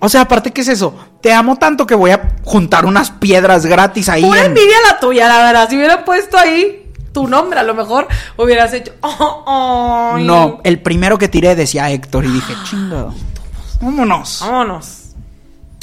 O 0.00 0.08
sea, 0.08 0.22
aparte, 0.22 0.52
¿qué 0.52 0.60
es 0.60 0.68
eso? 0.68 0.94
Te 1.20 1.32
amo 1.32 1.56
tanto 1.56 1.86
que 1.86 1.94
voy 1.94 2.12
a 2.12 2.36
juntar 2.44 2.86
unas 2.86 3.10
piedras 3.10 3.66
gratis 3.66 4.08
ahí. 4.08 4.22
Pura 4.22 4.40
en- 4.40 4.46
envidia 4.46 4.76
la 4.90 5.00
tuya, 5.00 5.28
la 5.28 5.38
verdad. 5.44 5.68
Si 5.68 5.76
hubieran 5.76 6.04
puesto 6.04 6.38
ahí 6.38 6.92
tu 7.12 7.26
nombre, 7.26 7.58
a 7.58 7.64
lo 7.64 7.74
mejor 7.74 8.06
hubieras 8.36 8.72
hecho. 8.74 8.92
"Oh, 9.02 10.12
ay". 10.14 10.24
No, 10.24 10.60
el 10.62 10.80
primero 10.80 11.18
que 11.18 11.28
tiré 11.28 11.56
decía 11.56 11.90
Héctor 11.90 12.24
y 12.26 12.28
dije, 12.30 12.54
chingado. 12.64 13.12
Vámonos. 13.80 14.38
Vámonos. 14.40 15.04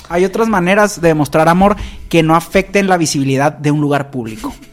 Hay 0.07 0.23
otras 0.23 0.47
maneras 0.47 1.01
de 1.01 1.09
demostrar 1.09 1.49
amor 1.49 1.75
que 2.09 2.23
no 2.23 2.35
afecten 2.35 2.87
la 2.87 2.97
visibilidad 2.97 3.51
de 3.51 3.71
un 3.71 3.81
lugar 3.81 4.11
público. 4.11 4.53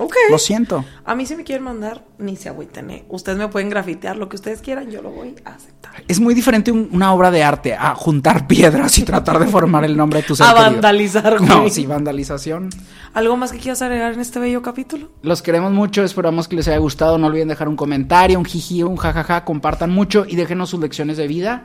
Ok. 0.00 0.14
Lo 0.30 0.38
siento. 0.38 0.84
A 1.04 1.14
mí 1.14 1.26
si 1.26 1.36
me 1.36 1.44
quieren 1.44 1.62
mandar, 1.64 2.04
ni 2.18 2.36
se 2.36 2.48
agüiten. 2.48 2.90
¿eh? 2.90 3.04
Ustedes 3.08 3.36
me 3.38 3.48
pueden 3.48 3.68
grafitear 3.68 4.16
lo 4.16 4.28
que 4.28 4.36
ustedes 4.36 4.60
quieran, 4.62 4.90
yo 4.90 5.02
lo 5.02 5.10
voy 5.10 5.34
a 5.44 5.50
aceptar. 5.50 5.92
Es 6.08 6.20
muy 6.20 6.34
diferente 6.34 6.72
un- 6.72 6.88
una 6.92 7.12
obra 7.12 7.30
de 7.30 7.42
arte 7.42 7.74
a 7.74 7.94
juntar 7.94 8.46
piedras 8.46 8.96
y 8.98 9.02
tratar 9.02 9.38
de 9.38 9.46
formar 9.46 9.84
el 9.84 9.96
nombre 9.96 10.20
de 10.22 10.26
tu 10.26 10.34
ser 10.36 10.46
A 10.46 10.54
vandalizar, 10.54 11.36
güey. 11.38 11.48
No, 11.48 11.68
sí, 11.68 11.84
vandalización. 11.86 12.70
¿Algo 13.12 13.36
más 13.36 13.52
que 13.52 13.58
quieras 13.58 13.82
agregar 13.82 14.12
en 14.14 14.20
este 14.20 14.38
bello 14.38 14.62
capítulo? 14.62 15.10
Los 15.22 15.42
queremos 15.42 15.72
mucho, 15.72 16.02
esperamos 16.02 16.48
que 16.48 16.56
les 16.56 16.66
haya 16.68 16.78
gustado. 16.78 17.18
No 17.18 17.26
olviden 17.26 17.48
dejar 17.48 17.68
un 17.68 17.76
comentario, 17.76 18.38
un 18.38 18.44
jiji, 18.44 18.82
un 18.82 18.96
jajaja. 18.96 19.44
Compartan 19.44 19.90
mucho 19.90 20.24
y 20.26 20.36
déjenos 20.36 20.70
sus 20.70 20.80
lecciones 20.80 21.16
de 21.18 21.26
vida 21.26 21.64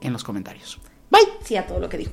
en 0.00 0.12
los 0.12 0.22
comentarios. 0.24 0.78
Bye. 1.10 1.22
Sí, 1.42 1.56
a 1.56 1.66
todo 1.66 1.80
lo 1.80 1.88
que 1.88 1.98
digo. 1.98 2.12